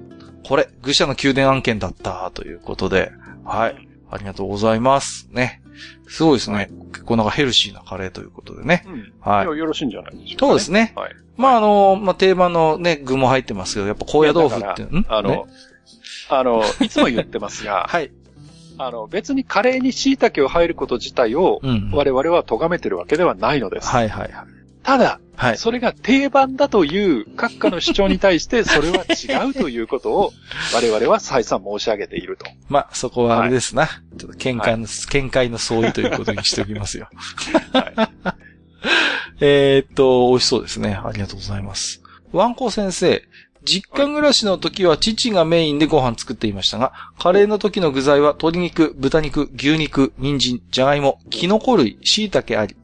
[0.46, 3.12] これ、愚者の宮殿案件だった、ということで。
[3.44, 3.88] はい。
[4.12, 5.28] ありがとうございます。
[5.30, 5.62] ね。
[6.06, 6.56] すごいですね。
[6.56, 8.84] はい、結構なんかヘルシーなカレーということでね。
[8.86, 9.46] うん、はい。
[9.46, 10.92] よろしいんじゃないでしょうか、ね、そうですね。
[10.94, 11.16] はい。
[11.36, 15.06] まあ、あの、まあ、定番のね、具も入ってますけど、やっぱ高野豆腐って、ん？
[15.08, 15.44] あの、ね、
[16.28, 18.12] あの、いつも言ってますが、 はい。
[18.76, 21.60] あの、別にカレーに椎茸を入ること自体を、
[21.92, 23.88] 我々は咎めてるわけではないのです。
[23.88, 24.46] はいはいはい。
[24.82, 30.32] ただ、はい、それが定番だという閣下の主張に対して、 それは違うということを、
[30.74, 32.46] 我々は再三申し上げていると。
[32.68, 33.86] まあ、そこはあれですな。
[33.86, 37.08] はい、ちょっと見解の、はい、見解の相違ということにしておきますよ。
[37.72, 37.94] はい、
[39.40, 41.00] えっと、美味しそうですね。
[41.02, 42.02] ありがとうございます。
[42.32, 43.22] ワンコ先生、
[43.64, 52.76] 実家暮らしの時は父がメインでご飯作っていましたが、カレーの時の具材は鶏肉、豚肉、牛肉、人参、じゃがいも、キノコ類、椎茸あり。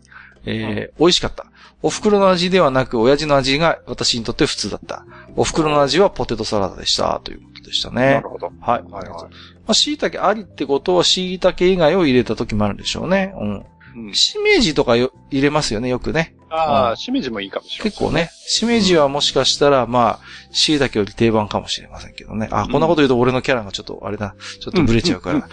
[0.47, 1.48] えー、美味しかった。
[1.81, 5.07] お袋の味ではなく、親父の味が私にとって普通だった。
[5.37, 7.21] お袋の味はポテトサラダでした。
[7.23, 8.15] ということでしたね。
[8.15, 8.53] なるほど。
[8.61, 8.83] はい。
[8.83, 9.09] はい、はい。
[9.09, 9.29] ま
[9.69, 13.33] あ、椎茸ありってことは椎茸以外を入れた時もあるんでしょうね。
[13.39, 13.67] うん。
[13.97, 16.35] うん、しめじとかよ入れますよね、よくね。
[16.51, 22.49] ああ、しめじもいいかもしれない、ね、結構ね、しめじはもしかしたら、まあ、椎茸より定番かもしれませんけどね。
[22.51, 25.49] あ、こんなこと言うと俺のキャラがちょっと、あれだ、ちょっとブレちゃうから。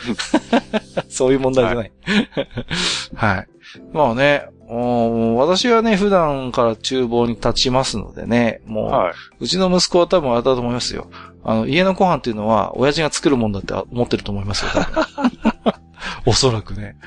[1.10, 1.92] そういう問題じゃない。
[3.16, 3.48] はい。
[3.94, 11.08] まあね、私はね、普段から厨房に立ちますのでね、もう、はい、うちの息子は多分あれだと思いますよ。
[11.44, 14.72] あの、家のご飯っていうのは、親父が作るもんだって思ってると思いますよ。
[16.26, 16.98] おそらくね。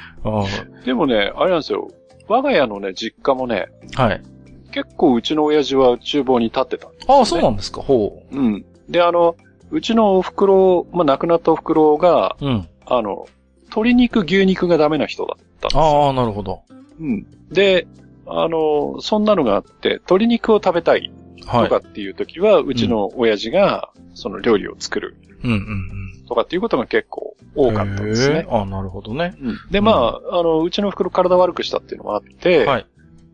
[0.84, 1.88] でもね、あれなんですよ。
[2.28, 4.22] 我が家のね、実家もね、はい。
[4.70, 8.36] 結構うちの親父は厨房に立ってたね、ああ、そうなんですか、ほう。
[8.36, 8.64] うん。
[8.88, 9.34] で、あの、
[9.70, 12.68] うちのお袋、まあ、亡くなったお袋が、うん。
[12.86, 13.26] あの、
[13.64, 16.62] 鶏肉、牛肉がダメな人だったんですああ、なるほど。
[17.00, 17.26] うん。
[17.50, 17.86] で、
[18.26, 25.16] あの、そんなのがあって、鶏肉を食べたいとかっていう時は、はい、うちの親父が、その料理を作る。
[25.44, 26.26] うんうんうん。
[26.26, 28.46] とかっていうことが結構多かったですね。
[28.50, 29.34] あなるほどね。
[29.40, 29.92] うん、で、ま
[30.30, 32.86] あ、あの、うちの袋体悪くしたっていうのもあって、はい。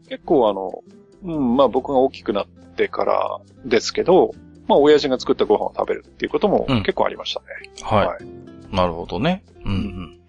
[0.08, 0.84] 結構あの、
[1.24, 4.34] うん、まあ僕が大きくなってからですけど、
[4.68, 7.46] まあ親父が作ったご飯を食べるっていうことも結構ありましたね。
[7.80, 8.76] うん、はい、はい。
[8.76, 9.42] なるほどね。
[9.64, 10.20] うん、うん。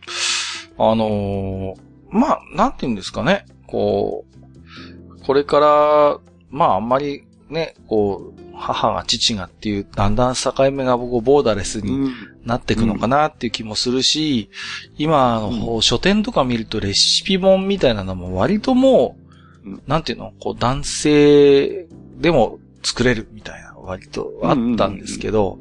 [0.78, 1.76] あのー、
[2.10, 3.46] まあ、なんて言うんですかね。
[3.68, 6.20] こう、これから、
[6.50, 12.10] まああんまりね、こう、母が父がっていう、だんだん境目が僕ボーダレスに
[12.44, 14.50] なっていくのかなっていう気もするし、
[14.98, 19.18] 今の書店とか見るとレシピ本みたいなのも割とも
[19.66, 21.88] う、なんていうの、こう男性
[22.18, 25.60] でも作れるみたいな割とあったんですけど、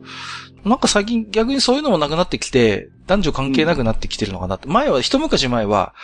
[0.65, 4.69] なんか最近逆にそういうのもなくなってきて、男女関係なくなってきてるのかなって。
[4.69, 5.95] 前は、一昔前は、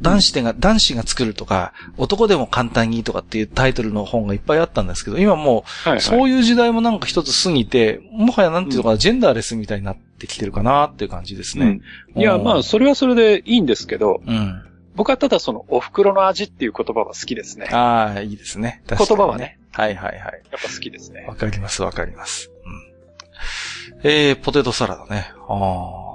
[0.00, 5.64] 男子でが、男子が作るとか、男でも簡単にとかっていうタイトルの本がいっぱいあったんですけど、今も
[5.96, 11.80] う、そういう時代もなんか一つ過ぎて、もはやなんていうのかな、ジェンダーレスみたいになってきてるかなっていう感じですね。
[12.16, 14.62] いや、まあ、それはそれでいいんですけど、うん。
[14.94, 17.66] 僕はただその、お袋の味っていう言葉は好きですね。
[17.72, 18.82] ああ、いいですね。
[18.88, 19.58] 言葉はね。
[19.72, 20.20] はいはいはい。
[20.52, 21.24] やっぱ好きですね。
[21.26, 22.52] わかりますわかります。
[22.64, 24.00] うん。
[24.04, 25.32] えー、ポテトサラダね。
[25.48, 26.13] ああ。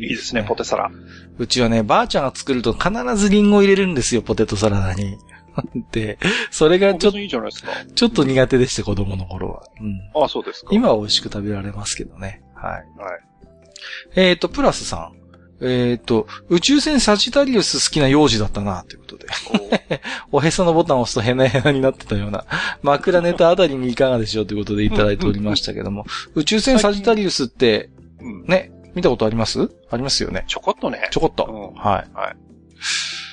[0.00, 0.90] いいですね、ポテサラ。
[1.38, 5.18] うちはね、ばあちゃんが作ると必ずリンゴ入れるんですよ、ポテトサラダに。
[5.92, 6.18] で、
[6.50, 7.70] それがちょっと、いいじゃないですか。
[7.94, 9.62] ちょっと苦手でした、子供の頃は。
[9.80, 10.24] うん。
[10.24, 10.70] あそうですか。
[10.72, 12.42] 今は美味しく食べられますけどね。
[12.54, 12.72] はい。
[12.72, 12.84] はい。
[14.16, 15.20] えっ、ー、と、プラスさん。
[15.62, 19.26] えっ、ー、と、宇宙船サジタリウス好きな幼児だったな、ということで。
[20.32, 22.46] お へそのボタンを押すとヘナヘナになってたような、
[22.82, 27.90] 枕ネタあたりにいかがでしょうということでいただいておりましたけども、宇宙船サジタリウスって、
[28.46, 29.70] ね、見たことあります？
[29.90, 30.44] ありますよね。
[30.46, 31.08] ちょこっとね。
[31.10, 31.44] ちょこっと。
[31.44, 32.10] うん、はい。
[32.14, 32.36] はい。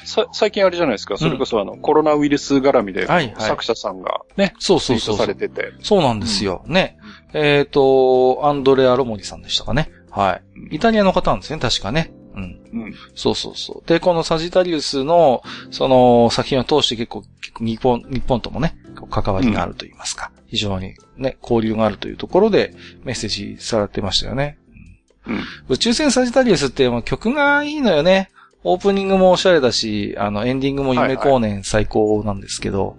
[0.06, 1.18] さ、最近あれじゃないですか？
[1.18, 5.18] それこそあの、うん、コロナウイルス絡みで、はいはい、作者さんがね、そうそうそう。
[5.18, 5.74] されてて。
[5.82, 6.64] そうなんですよ。
[6.66, 6.98] うん、ね。
[7.34, 9.92] えっ、ー、と、アンドレア・ロモニさんでしたかね？
[10.10, 10.76] はい。
[10.76, 12.14] イタリアの方なんですね、確かね。
[12.36, 12.44] うん。
[12.74, 12.94] うん。
[13.16, 13.88] そうそうそう。
[13.88, 18.78] で、このサジタリウスの、その、作品を通して結構、結構日本、日本ともね、
[19.10, 20.32] 関わりがあると言いますか。
[20.36, 22.74] うん、非常にね、交流があるというところで
[23.04, 24.58] メッセージされてましたよね。
[25.28, 28.32] うん、宇宙船サジタリウスって曲がいいのよね。
[28.64, 32.98] オープニングもおしゃれだし、あの、エンディングも夢光年最高なんですけど、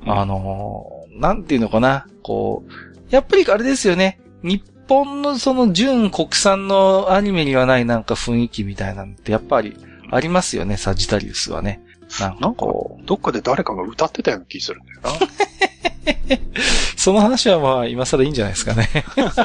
[0.00, 2.72] はいはい、あのなんていうのかな、こう、
[3.10, 4.20] やっぱりあれですよね。
[4.42, 9.76] 日本のその純国産のアニメにはないなんか雰囲気みたいなんてやっぱり
[10.10, 11.82] ありますよね、サジタリウスはね。
[12.20, 13.06] なんかこう。
[13.06, 15.10] どっかで誰かが歌ってたような気するんだよな。
[16.98, 18.88] その話はまあ、今更いいんじゃないですかね。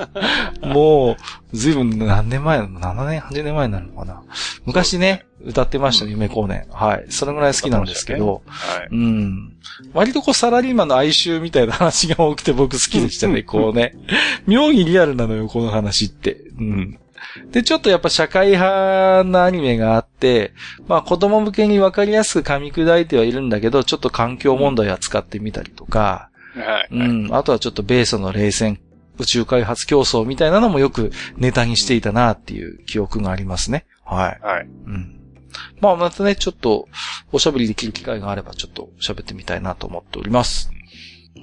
[0.73, 1.15] も
[1.53, 4.23] う、ずいぶん何年前なの ?7 年、8年前になるのかな
[4.65, 6.65] 昔ね、歌ってましたね、夢光年。
[6.71, 7.05] はい。
[7.09, 9.53] それぐらい好きなんですけど、ねはい、うん。
[9.93, 13.93] 割とこう、サラリーマンの哀愁みたいな話が多くて僕好きでしたね、 こうね。
[14.47, 16.37] 妙にリアルなのよ、この話って。
[16.57, 16.99] うん。
[17.51, 20.53] で、ちょっとやっぱ社会派なアニメがあって、
[20.87, 26.87] まあ子供向けにわかりやすく噛み砕いてはいるんだけど、ちょっと環境問題扱ってみたりとか、はい。
[26.91, 27.35] うん。
[27.35, 28.79] あとはちょっと米ソの冷戦、
[29.17, 33.85] 宇宙開発競争みたいなのもよくネタにしていたなっていう記憶がありますね。
[34.03, 34.39] はい。
[34.41, 34.67] はい。
[34.85, 35.19] うん。
[35.79, 36.87] まあまたね、ちょっと
[37.31, 40.71] おしゃべりできる機会があればちょっと喋ってみたいなと思っております。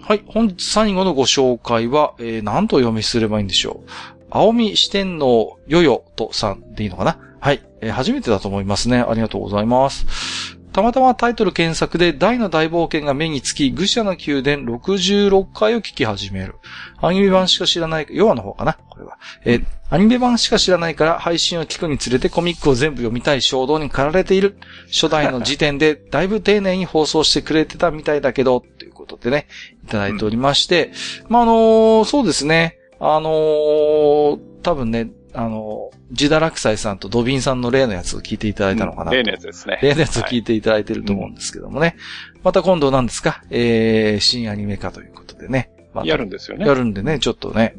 [0.03, 0.23] はい。
[0.27, 3.91] 本日最後のご紹介は、えー、何と読みすればいいんでしょう？
[4.31, 7.19] 青見四天王よよとさんでいいのかな？
[7.41, 7.63] はい。
[7.81, 8.99] えー、初めてだと思いますね。
[9.01, 10.59] ありがとうございます。
[10.73, 16.55] たまたまタイトル検索で大の大冒険が目につき、愚者の宮殿66回を聞き始める。
[17.01, 18.79] アニメ版しか知らない、ヨアの方かな？
[18.89, 19.19] これは。
[19.45, 24.57] え、アニメ版しか知らないから配信を聞くにつれてコミックを全部読みたい衝動に駆られている。
[24.87, 29.49] 初代の時点でだいぶ丁寧に放送してくれてたみたいだけど、ということでね、
[29.85, 30.93] いただいておりまして、
[31.25, 32.79] うん、まあ、あのー、そうですね。
[33.01, 39.79] あのー、多分ね、あの、ジダラクサイさんとドビンさんの例のやつを聞いていただいたのかな、うん、例のやつですね。
[39.83, 41.87] 例のやつを聞いていただいてると思うんですけどもね。
[41.87, 41.97] はい
[42.43, 43.45] また今度何ですか？
[43.51, 45.71] えー、新アニメ化ということでね。
[45.93, 46.67] ま、やるんですよね。
[46.67, 47.75] やるんでね、ちょっとね、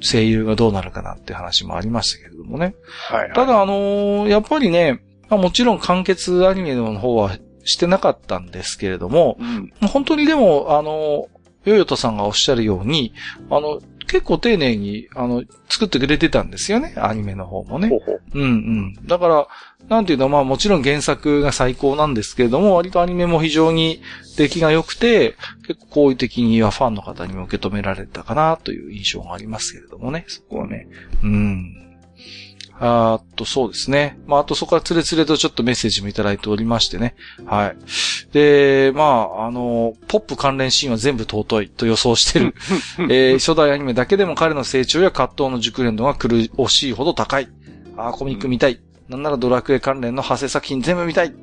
[0.00, 2.76] 声優がどうなるかなって話もありましたけれどもね。
[3.08, 11.26] はい、はい、ただあのー、やっぱりね、まあ、もちろん完結アニメの方はしてなかったんですけれども、うん、本当にでも、あの、
[11.64, 13.14] ヨヨトさんがおっしゃるように、
[13.50, 17.88] あの、結構丁寧に、あの、作ってくれてたんですよね、アニメの方もね。
[17.88, 18.46] ほうほううんう
[19.02, 19.06] ん。
[19.06, 19.48] だから、
[19.88, 24.00] なんていうの、まあもちろん原作が最高なんですけれども、割とアニメも非常に
[24.36, 25.34] 出来が良くて、
[25.66, 30.88] 結構好意的にはファンの方にも受け止められたかなという印象がありますけれどもね、そこはね。
[31.22, 31.83] うん。
[32.80, 34.18] あと、そうですね。
[34.26, 37.14] まあ、あとそこからつれつれとちょっとメッセージもいただいておりましてね。
[37.46, 37.76] はい。
[38.32, 42.54] で、まあ、あの、ポップ関連シーンは全部尊いと予想してる。
[43.08, 47.48] えー、初代アニメだけでも彼の成長や葛藤の熟練度が苦しいほど高い。
[47.96, 48.80] あコミック見たい。
[49.08, 51.34] なんならドラクエ関連の派生作品全部見たい。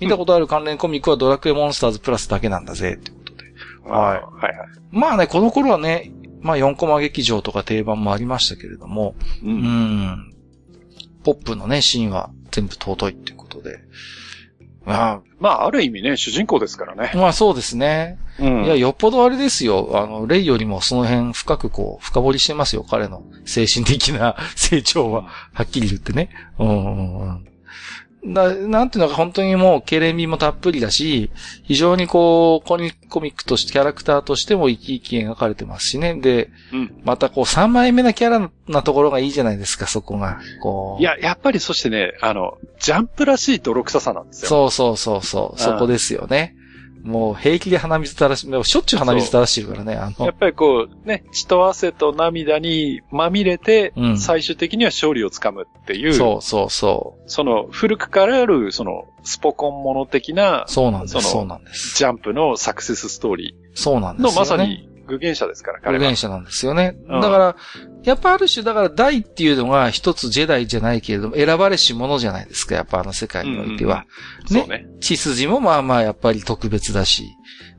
[0.00, 3.44] 見たことある関連コミックはドラクエモンスターズプラスだけなんだぜ、ってことで。
[3.88, 3.92] はい。
[3.92, 4.68] はいはい。
[4.90, 6.10] まあね、この頃はね、
[6.40, 9.14] まあ4コマ劇場とか定番もありましたけれども、
[9.44, 10.31] うん、うん
[11.22, 13.80] ポップのね、シーンは全部尊いっていうことで。
[14.84, 17.12] まあ、まあ、ある意味ね、主人公ですからね。
[17.14, 18.18] まあそうですね。
[18.38, 18.64] うん。
[18.64, 19.90] いや、よっぽどあれですよ。
[19.94, 22.84] あの、レイよりもその辺深くこう、深掘りしてますよ。
[22.88, 25.22] 彼の精神的な 成長は、
[25.52, 26.30] はっきり言ってね。
[26.58, 27.51] うん。
[28.24, 31.30] な、なんていうのか本当にもう、ケレン味もたっぷりだし、
[31.64, 36.14] 非常にこう、コミックとして、キャラクターとしても生き生き描かれてますしね。
[36.14, 40.38] で、うん、またこう、3枚目なキャラなところがいいじゃないですか、そこが。
[40.62, 41.02] こう。
[41.02, 44.48] いや、やっぱりそしてね、あの、ジャンプらしい泥臭さなんですよ。
[44.48, 46.54] そうそうそうそう、そこですよね。
[47.02, 50.26] もう平気で鼻水垂らし、しょっちゅう鼻水垂らしてるからね、あの。
[50.26, 56.14] やっぱりこう、ね、血と汗と涙にまみれて、うん、最終的には勝利をつかむっていう。
[56.14, 57.22] そうそうそう。
[57.26, 61.96] その、古くからある、その、スポコンもの的な、そうなんです、そうなんです。
[61.96, 63.70] ジャンプのサクセスストーリー。
[63.74, 64.32] そうなんです、ね。
[64.32, 66.04] のまさに、具現者ですから、彼は。
[66.04, 66.96] 具現者なんですよね。
[67.08, 67.56] うん、だから、
[68.04, 74.06] やっぱある種、だから大っていうのが一つジェダイじゃないけれども、選ばれし者じゃないですか、やっぱあの世界においては。
[74.50, 74.60] うんうん、ね。
[74.62, 74.86] そうね。
[75.00, 77.28] 血筋もまあまあやっぱり特別だし。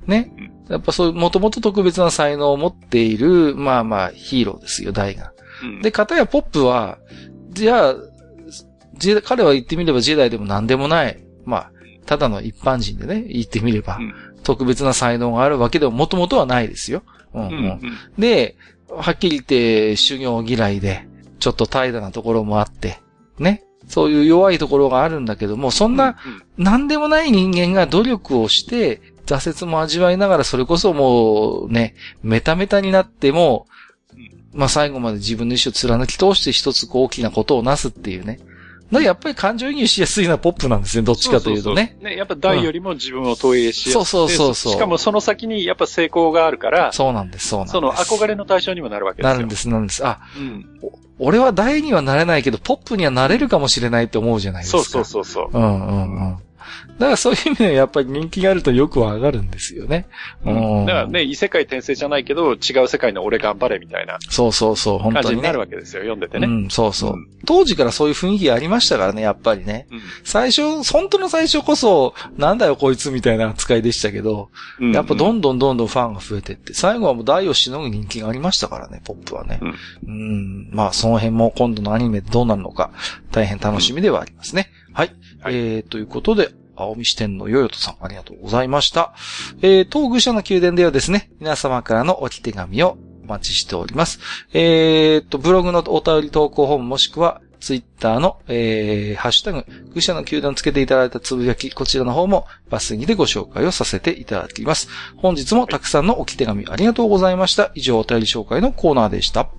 [0.06, 0.32] ね。
[0.70, 5.34] やっぱそういう、もともと特別な才能を持っている、まあまあ、ヒーローですよ、大が。
[5.64, 7.00] うん、で、片やポップは、
[7.52, 7.96] じゃあ、
[9.24, 11.24] 彼は言ってみればジェダイでも何でもない。
[11.46, 11.72] まあ、
[12.06, 17.04] ただの一般人でね、言ってみれば、うん、特別な才能があるわけでももともとはないですよ。
[17.34, 17.82] うんうん、
[18.18, 18.56] で、
[18.90, 21.08] はっきり言って修行嫌いで、
[21.40, 23.00] ちょっと怠惰なところもあって、
[23.40, 23.64] ね。
[23.88, 26.18] そういう弱いところがあるんだけども、そんな、
[26.58, 33.68] 何でもない人間が努力をして、挫折も味わいながら、それこそもうね、メタメタになっても、
[34.54, 38.40] まあ最後まで自分の意志を貫き通して一つ大きなことをなすっていうね。
[38.92, 41.76] だやっぱり感情移入しやすいのはポップなんですね、どっちかというとね。
[41.76, 44.74] そうそうそうね、やっぱ大よりも自分を投影しやすい、うん、そうそうそうそう。
[44.74, 46.92] しかもその先にやっぱ成功があるから。
[46.92, 47.74] そうなんです、そうなんです。
[47.74, 49.34] その憧れの対象にもなるわけですよ。
[49.34, 50.06] なるんです、なるんです。
[50.06, 50.66] あ、うん、
[51.20, 54.84] 俺は大にはなれないけど、ポップにはなれるかもしれないって思うじゃないですか。
[54.84, 55.58] そうそうそうそう。
[55.58, 56.38] うんうんうん。
[57.00, 60.08] だからそういう意味ではやっぱり人気があるとよくは上がるんですよね。
[60.46, 60.86] うん。
[60.86, 64.18] だからね、異世界転生じゃないけど、違う世界の俺頑張れみたいな。
[64.30, 65.24] そうそうそう、本当に、ね。
[65.24, 66.48] 感じになるわけですよ、読んでてね。
[66.48, 69.88] うん、そうそう、うん、当時からそういう雰囲気ありましたからね、やっぱりね。
[69.92, 74.50] うん、最初、本当の最初こそ、なんだよこいつみたいな扱いでしたけど、
[74.80, 79.60] うんうん、やっぱどんどんどんどんファンが増えてって、最後はもう大をしのぐ人気がありましたからね、ポップはね。
[79.62, 79.74] うん、
[80.08, 82.92] うんまあその辺も今度のアニメでどうなるのか、
[83.32, 84.70] 大変楽しみではありますね。
[84.94, 85.16] はい。
[85.42, 89.14] はい、えー、ということで、青見支店のヨヨトさん、ありがとうございました。
[89.62, 94.20] えー、当愚者の宮殿ではですね、皆様からの置き手紙をお待ちしております。
[94.54, 104.90] えー、と、ブログのお便り投稿フォームもしくは、ツイッターの、えー、ハッシュタグ、愚者の宮殿つけていただいたつぶやき、こちらの方もバスギでご紹介をさせていただきます。
[105.16, 107.72] 本日もたくさんの置き手紙ありがとうございました。
[107.74, 109.50] 以上、お便り紹介のコーナーでした。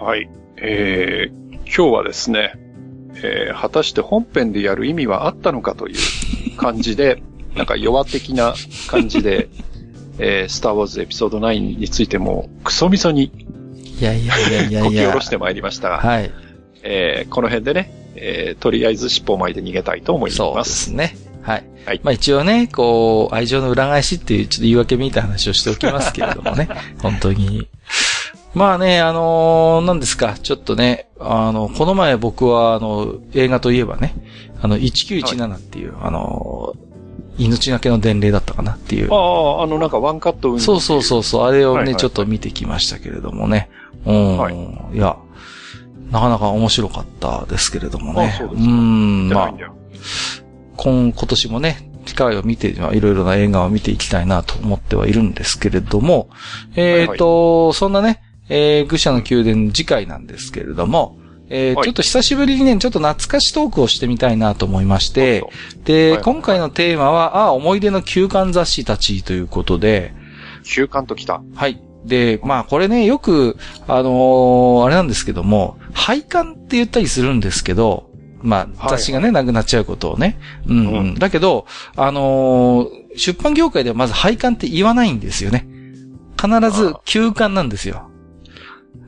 [0.00, 0.30] はい。
[0.56, 2.54] えー、今日はですね、
[3.16, 7.22] えー、果たして本編でやる意味はあったのかという感じで、
[7.54, 8.54] なんか弱的な
[8.88, 9.50] 感じで、
[10.18, 13.30] えー、スターウォーズエピソード9についてもクソみそに、
[14.00, 14.84] いやいやいやいやいや。
[14.84, 16.30] こき下ろしてまいりましたが、はい。
[16.82, 20.36] えー、この辺でね、えー、とりあえず尻尾を巻いて逃げたいと思います。
[20.36, 21.14] そうですね。
[21.42, 21.64] はい。
[21.84, 22.00] はい。
[22.02, 26.68] まあ一応ね、こう、愛情の裏返しっていうちょっと言い訳みたいな話をしておきますけれどもね。
[27.02, 27.68] 本当に。
[28.54, 34.14] まあね、あのー、何ですか、ちょっとね、あの、この前僕は、あの、映画といえばね、
[34.60, 39.12] あの、1917っていう、はい、あのー、命がけの伝令だったかなっていう。
[39.12, 43.70] ああ、あの、なんかワンカットそうそうそうそう、あれをね、はいはいはい、ちょっと見てきましたけれどもね。
[44.04, 44.38] うん。
[44.38, 44.54] はい、
[44.94, 45.16] いや、
[46.10, 48.32] なかなか面白かったですけれどもね。
[48.34, 49.54] あそうですうん、まあ、
[50.76, 56.28] 今、今年もね、機会を見て、いろいろな映画を見ていきたいなと思ってはいるんですけれども、
[56.74, 58.20] えっ、ー、と、はいはい、そんなね、
[58.50, 61.16] えー、愚者の宮殿次回なんですけれども、
[61.48, 65.44] えー、はい、ちょっと久しぶりにね、ちょっと懐かしトークをしてみたいなと思いまして、
[65.84, 70.12] で、はい今回のテーマは、あ、思い出の休刊雑誌たちということで、
[70.64, 71.42] 休刊と来た。
[71.54, 71.82] はい。
[72.04, 73.56] で、まあこれね、よく、
[73.86, 78.10] あのー、あれなんですけども、廃刊って言ったりするんですけど、
[78.42, 80.38] まあ雑誌がね、はいはい、なくなっちゃうことをね。
[80.66, 85.66] うん、うん、だけど、あのー、出版業界ではまず廃刊って言わないんですよね。
[86.40, 88.09] 必ず休刊なんですよ。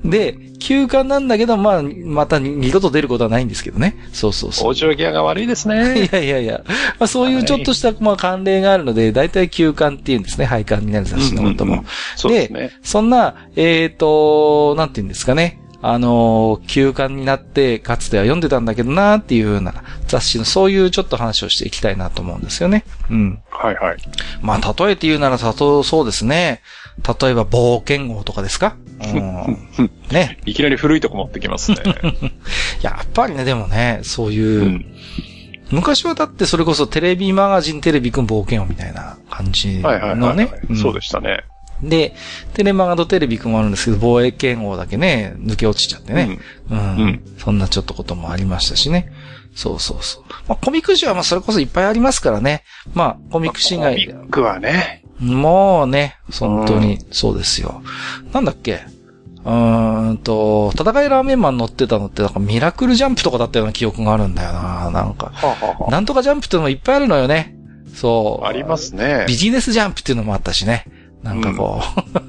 [0.04, 3.96] で、休館なんだけど、まあ、また二度と出ることはないんですけどね。
[4.12, 4.72] そうそうそう。
[4.72, 6.04] 往生際が悪いですね。
[6.06, 6.62] いやいやいや。
[6.98, 10.44] まあそういうちょっとした、まあ慣例があるので、大体休館っていうんですね。
[10.44, 11.72] 廃刊になる雑誌のことも。
[11.72, 12.70] うんうんうん、そうですね。
[12.82, 15.60] そんな、えっ、ー、と、なんていうんですかね。
[15.84, 22.84] あの、休刊になって、かつては読んでたんだけどなっていうふうな雑誌の、そういうちょっと話をしていきたいなと思うんですよね。
[23.10, 23.42] うん。
[23.50, 23.96] はいはい。
[24.42, 26.62] まあ、例えて言うなら、そうですね。
[27.20, 28.76] 例えば、冒険王とかですか
[29.14, 29.90] うん。
[30.10, 30.38] ね。
[30.46, 31.78] いきなり古いとこ持ってきますね。
[32.82, 34.86] やっぱりね、でもね、そういう、うん、
[35.70, 40.48] 昔はだってそれこそテレビマガジンテレビくん冒険王みたいな感じのね。
[40.74, 41.44] そうでしたね。
[41.82, 42.14] で、
[42.54, 46.38] テレマガとテレビくんもあるんですけど、防衛剣王だけね、抜け落ちちゃってね。
[46.70, 46.78] うん。
[46.78, 49.12] うん、うん、そんなちょっとこともありましたしね。
[49.54, 50.24] そうそうそう。
[50.48, 52.62] まあ、コミック誌はまあそれこそいっぱいありますからね。
[52.94, 54.06] まあ、コミック誌以外。
[54.06, 55.02] コミックはね。
[55.18, 57.82] もうね、本当に、そうですよ。
[58.32, 58.80] なんだっけ？
[59.44, 65.30] うーんと、戦いラーメンマン乗ってたのって、なんかミラクルジャンプとかだったような記憶があるんだよな、なんか。
[65.34, 67.56] はあはあ、なんとかジャンプっていうのもいっぱいあるのよね。
[67.94, 68.46] そう。
[68.46, 69.24] ありますね。
[69.26, 70.84] ビジネスジャンプっていうのもあったしね。
[71.22, 71.80] なんかこ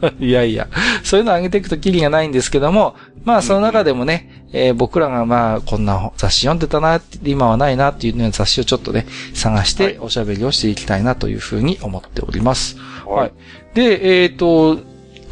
[0.01, 0.67] う、うん、 いやいや、
[1.03, 12.77] そういうのを上げていくとキリがないんですけども、まあその中でもね、うん、えー、僕らがまあこんな雑誌読んでたな、今はないなっていうような雑誌をちょっとね、探しておしゃべりをしていきたいなというふうに思っております。
[13.08, 13.17] はい。
[13.17, 13.32] はい、
[13.74, 14.80] で、えっ、ー、と、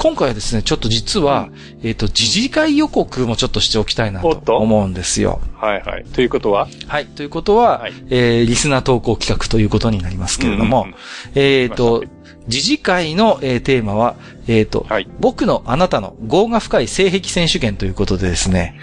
[0.02, 5.42] 今回はですね、ちょっと実は、うん、えっ、ー、と、時事会予告もちょっとしておきたいなと思うんですよ。
[5.56, 6.06] はいはい。
[6.06, 6.68] ということは？
[6.88, 7.06] はい。
[7.06, 10.96] ということは、はい、えー、リスナー投稿企画ということになりますけれども、うんうん、
[11.36, 12.04] えっ、ー、と、
[12.48, 14.16] 自治会の、えー、テーマは、
[14.48, 18.80] えっ、ー、と、はい、僕のあなたの業が深い性癖選手権ということでですね。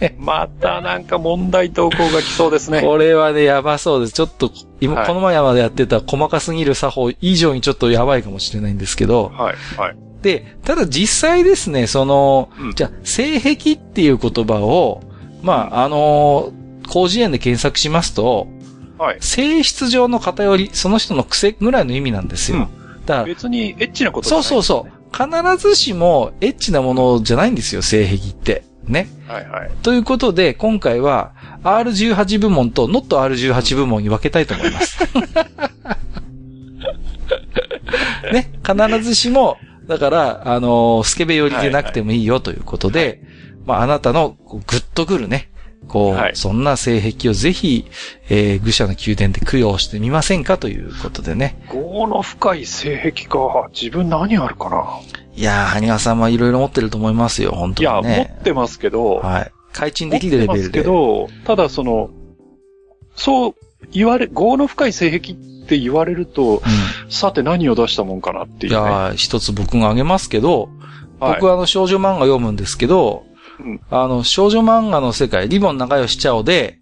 [0.18, 2.82] またなんか問題投稿が来そうですね。
[2.82, 4.12] これはね、やばそうです。
[4.12, 9.32] ちょっと、今、はい、この前までやってた細かすぎる作法以上にちょっとやばいかもしれないんですけど。
[9.34, 9.96] はい、はい。
[10.22, 15.00] で、ただ実際ですね、その、うん、じゃあ、性癖っていう言葉を、
[15.42, 18.48] まあ、あのー、広辞苑で検索しますと、
[18.98, 19.18] はい。
[19.20, 22.58] 性質上の偏り、その人の癖ぐらいの意味なんですよ。
[22.58, 24.98] うん、だから別にエッチなことじゃない、ね、そうそうそう。
[25.10, 28.64] 必ずしもエッチなものじゃないんですよ、性癖って。
[28.88, 29.08] ね。
[29.26, 29.70] はいはい。
[29.82, 34.98] ということで、今回は R18 部門と NotR18 部門に分けたいと思います。
[38.32, 38.50] ね。
[38.66, 43.20] 必ずしも、だから、あのー、スケベ寄りでなくてもいいよということで、はいはい、
[43.64, 45.47] まあ、あなたのグッとくるね、
[45.86, 47.86] こう、はい、そんな性癖をぜひ、
[48.28, 51.62] えー、愚者の宮殿で供養してみませんかということでね。
[51.72, 53.68] 業の深い性癖か。
[53.72, 54.86] 自分何あるかな。
[55.34, 58.14] いやー、ハニワさんはいろいろ持ってると思いますよ、本当に、ね。
[58.14, 59.16] いや、持ってますけど。
[59.16, 59.52] はい。
[59.72, 60.54] 改陳できるレベルで。
[60.54, 62.10] 持ってますけど、ただその、
[63.14, 63.54] そう
[63.90, 65.36] 言われ、業の深い性癖っ
[65.68, 66.62] て言われると、うん、
[67.10, 70.68] さて何を出したもんかなっていう、ね、いや一つ僕が挙げますけど、
[71.20, 73.24] 僕はあの少女漫画読むんですけど、
[73.90, 76.78] あの、少女漫画の世界、リボン仲良しちゃおで、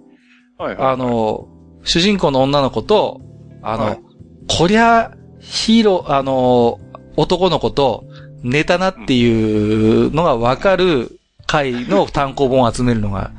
[0.59, 1.49] はいはいはい、あの、
[1.83, 3.21] 主人公の女の子と、
[3.63, 4.01] あの、はい、
[4.49, 6.81] こりゃ、ヒーロー、あの、
[7.17, 8.05] 男の子と、
[8.43, 13.33] 寝たなっていうのがわかる回の単行本を集めるのが、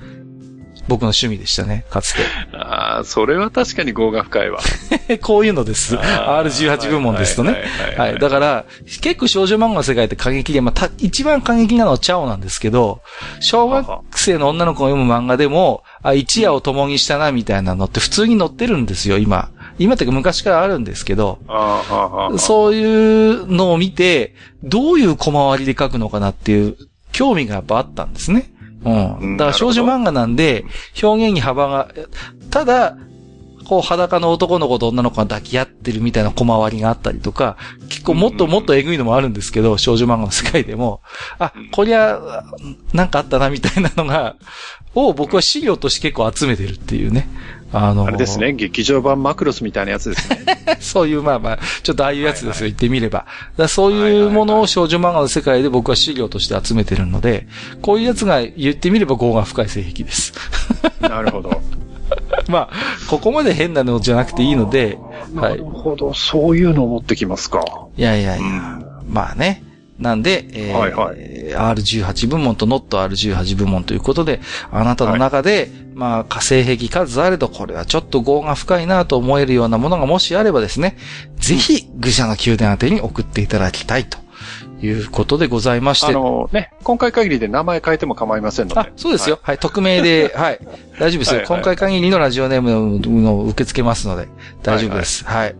[0.88, 2.22] 僕の趣味でしたね、かつて。
[2.54, 4.60] ああ、それは確かに業が深いわ。
[5.22, 5.96] こういうのです。
[5.96, 7.64] R18 部門ですとね。
[7.98, 8.20] はい。
[8.20, 8.66] だから、
[9.02, 13.02] 結構少女漫画の世界って過激で、まあ、一番過激なのはチャオなんですけど、
[13.40, 19.50] 小学生の女の子が読む漫画でも、あ、一夜を共にしたな、みたいなのって普通に載ってるんですよ、今。
[19.80, 21.40] 今ってか昔からあるんですけど、
[22.38, 24.34] そういうのを見て、
[24.64, 26.76] どういう小回りで書くのかなっていう
[27.12, 28.52] 興味がやっぱあったんですね。
[28.88, 29.38] うん。
[29.38, 30.66] だから少女漫画なんで、
[31.02, 31.90] 表現に幅が、
[32.50, 32.98] ただ、
[33.68, 37.58] こう裸の男の子と女の子が抱き合ってるみたいな小回りがあったりとか、
[37.90, 41.02] 結構もっともっとエグいのもあるんですけど、少女漫画の世界でも、
[41.38, 42.46] あ、こりゃ、
[42.94, 44.38] なんかあったなみたいなのが、
[44.96, 47.28] を僕は資料として結構集めてるっていうね。
[47.74, 50.38] あのー、あれですね、劇場版マクロスみたいなやつですね。
[50.80, 53.26] そういう、まあまあ、ちょっとああいうやつですよ、言ってみれば。
[53.58, 57.48] だそういうものを少女漫画の世界で僕は資料として集めてるので、
[57.82, 60.34] こういうやつが言ってみれば業が深い性癖です。
[61.02, 61.62] なるほど。
[62.48, 62.74] まあ、
[63.10, 64.98] ここまで変なのじゃなくていいので、
[65.36, 65.52] はい。
[65.52, 67.64] なるほど、そういうのを持ってきますか。
[67.98, 69.64] いやいやいや、うん、まあね。
[70.00, 71.18] なんで、えーはいはい、
[71.76, 80.96] R18 部門と NotR18 部門ということで、あなたの中で、はい、まあ、火星壁数あれど、これはちょっと業が深いなと思えるようなものがもしあればですね、
[81.38, 84.20] ぜひ、愚者の宮殿宛てに送っていただきたいと。
[84.82, 86.08] いうことでございまして。
[86.08, 88.80] あのね、今回限りで名前変えても構いませんので。
[88.80, 89.38] あ、そうですよ。
[89.42, 90.60] はい、はい、匿名で、 はい。
[91.00, 91.42] 大丈夫ですよ。
[91.42, 94.28] はいはい、今回限りのラジオネームの受け付けますので、
[94.64, 95.26] 大丈夫です。
[95.26, 95.56] はい、はい、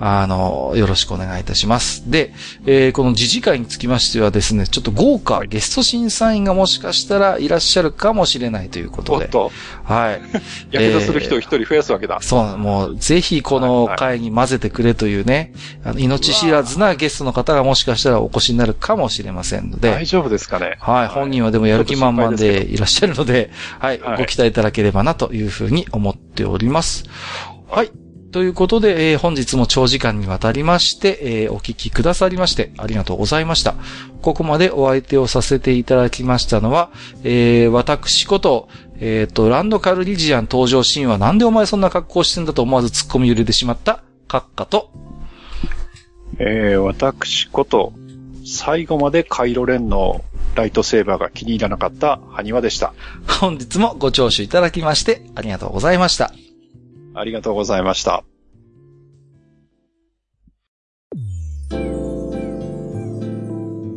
[0.00, 2.10] あの、よろしくお願いいたします。
[2.10, 2.32] で、
[2.66, 9.24] えー、この自治会につきましてはですね、ちょっと豪華ゲスト審査員がもしかしたらいらっしゃるかもしれないということで。
[9.24, 9.52] おっと。
[9.84, 10.20] はい。
[10.70, 12.18] やけどする人を一人増やすわけだ。
[12.20, 15.52] そう、もう、ぜひこの会に混ぜてくれというね、
[15.84, 19.90] あの命知らずなゲストの方がもしかしたらお越しになるかもしれませんので。
[19.90, 20.76] 大丈夫ですかね。
[20.80, 21.08] はい。
[21.08, 23.98] 本人はでもやる気満々でいらっしゃるので、はい。
[23.98, 27.04] ご期待いただければなというふうに思っております。
[27.68, 27.90] はい。
[28.32, 33.74] ということで、えー、本日も長時間にわたりまして、えー、お聞きくださりまして、ありがとうございました。
[34.22, 36.90] ここまでお相手をさせていただきましたのは、
[37.24, 38.68] えー、私こと、
[39.00, 44.92] えっ、と、ランドカルリジアン登場シーンはなんでお前そんな格好してんだと思わず突っ込み揺れてしまった、カッカと、
[46.38, 47.92] えー、私こと、
[48.52, 50.24] 最後までカイロレンの
[50.56, 52.92] ライトセーバーが気に入らなかったハニワでした。
[53.40, 56.32] 本日もご聴取いただきましてありがとうございました。
[57.14, 58.24] ありがとうございました。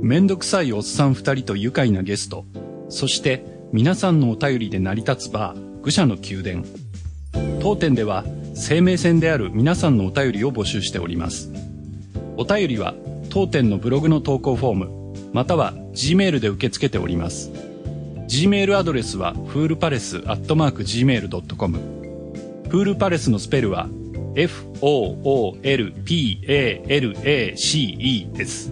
[0.03, 2.45] めんどくさいおっさん二人と愉快なゲスト、
[2.89, 6.63] そして皆さんのお便りで成り立つバー、愚者の宮殿。
[7.59, 8.23] 当店では
[8.53, 11.51] 生命線である皆さんのお便りを募集しております。
[12.37, 12.93] お便りは
[13.33, 14.91] 当店のブログの投稿フォーム、
[15.33, 17.49] または Gmail で受け付けております。
[18.29, 21.79] Gmail アドレスは、フールパレスアットマーク Gmail.com。
[22.69, 23.89] フールパレスのスペルは、
[24.35, 25.17] f-o-o-l-p-a-l-a-c-e
[28.33, 28.71] です。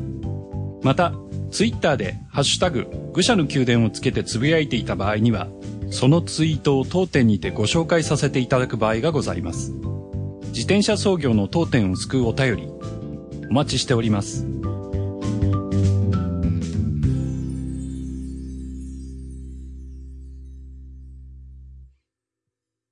[0.84, 1.16] また、
[1.50, 5.48] ツイッターで、ハッシュタグ、愚者の宮殿をつけてつぶやいていた場合には、
[5.90, 9.74] そのツイートを当店にてご紹介させていただく場合がございます。
[10.50, 12.68] 自転車操業の当店を救うお便り、
[13.52, 14.61] お待ちしております。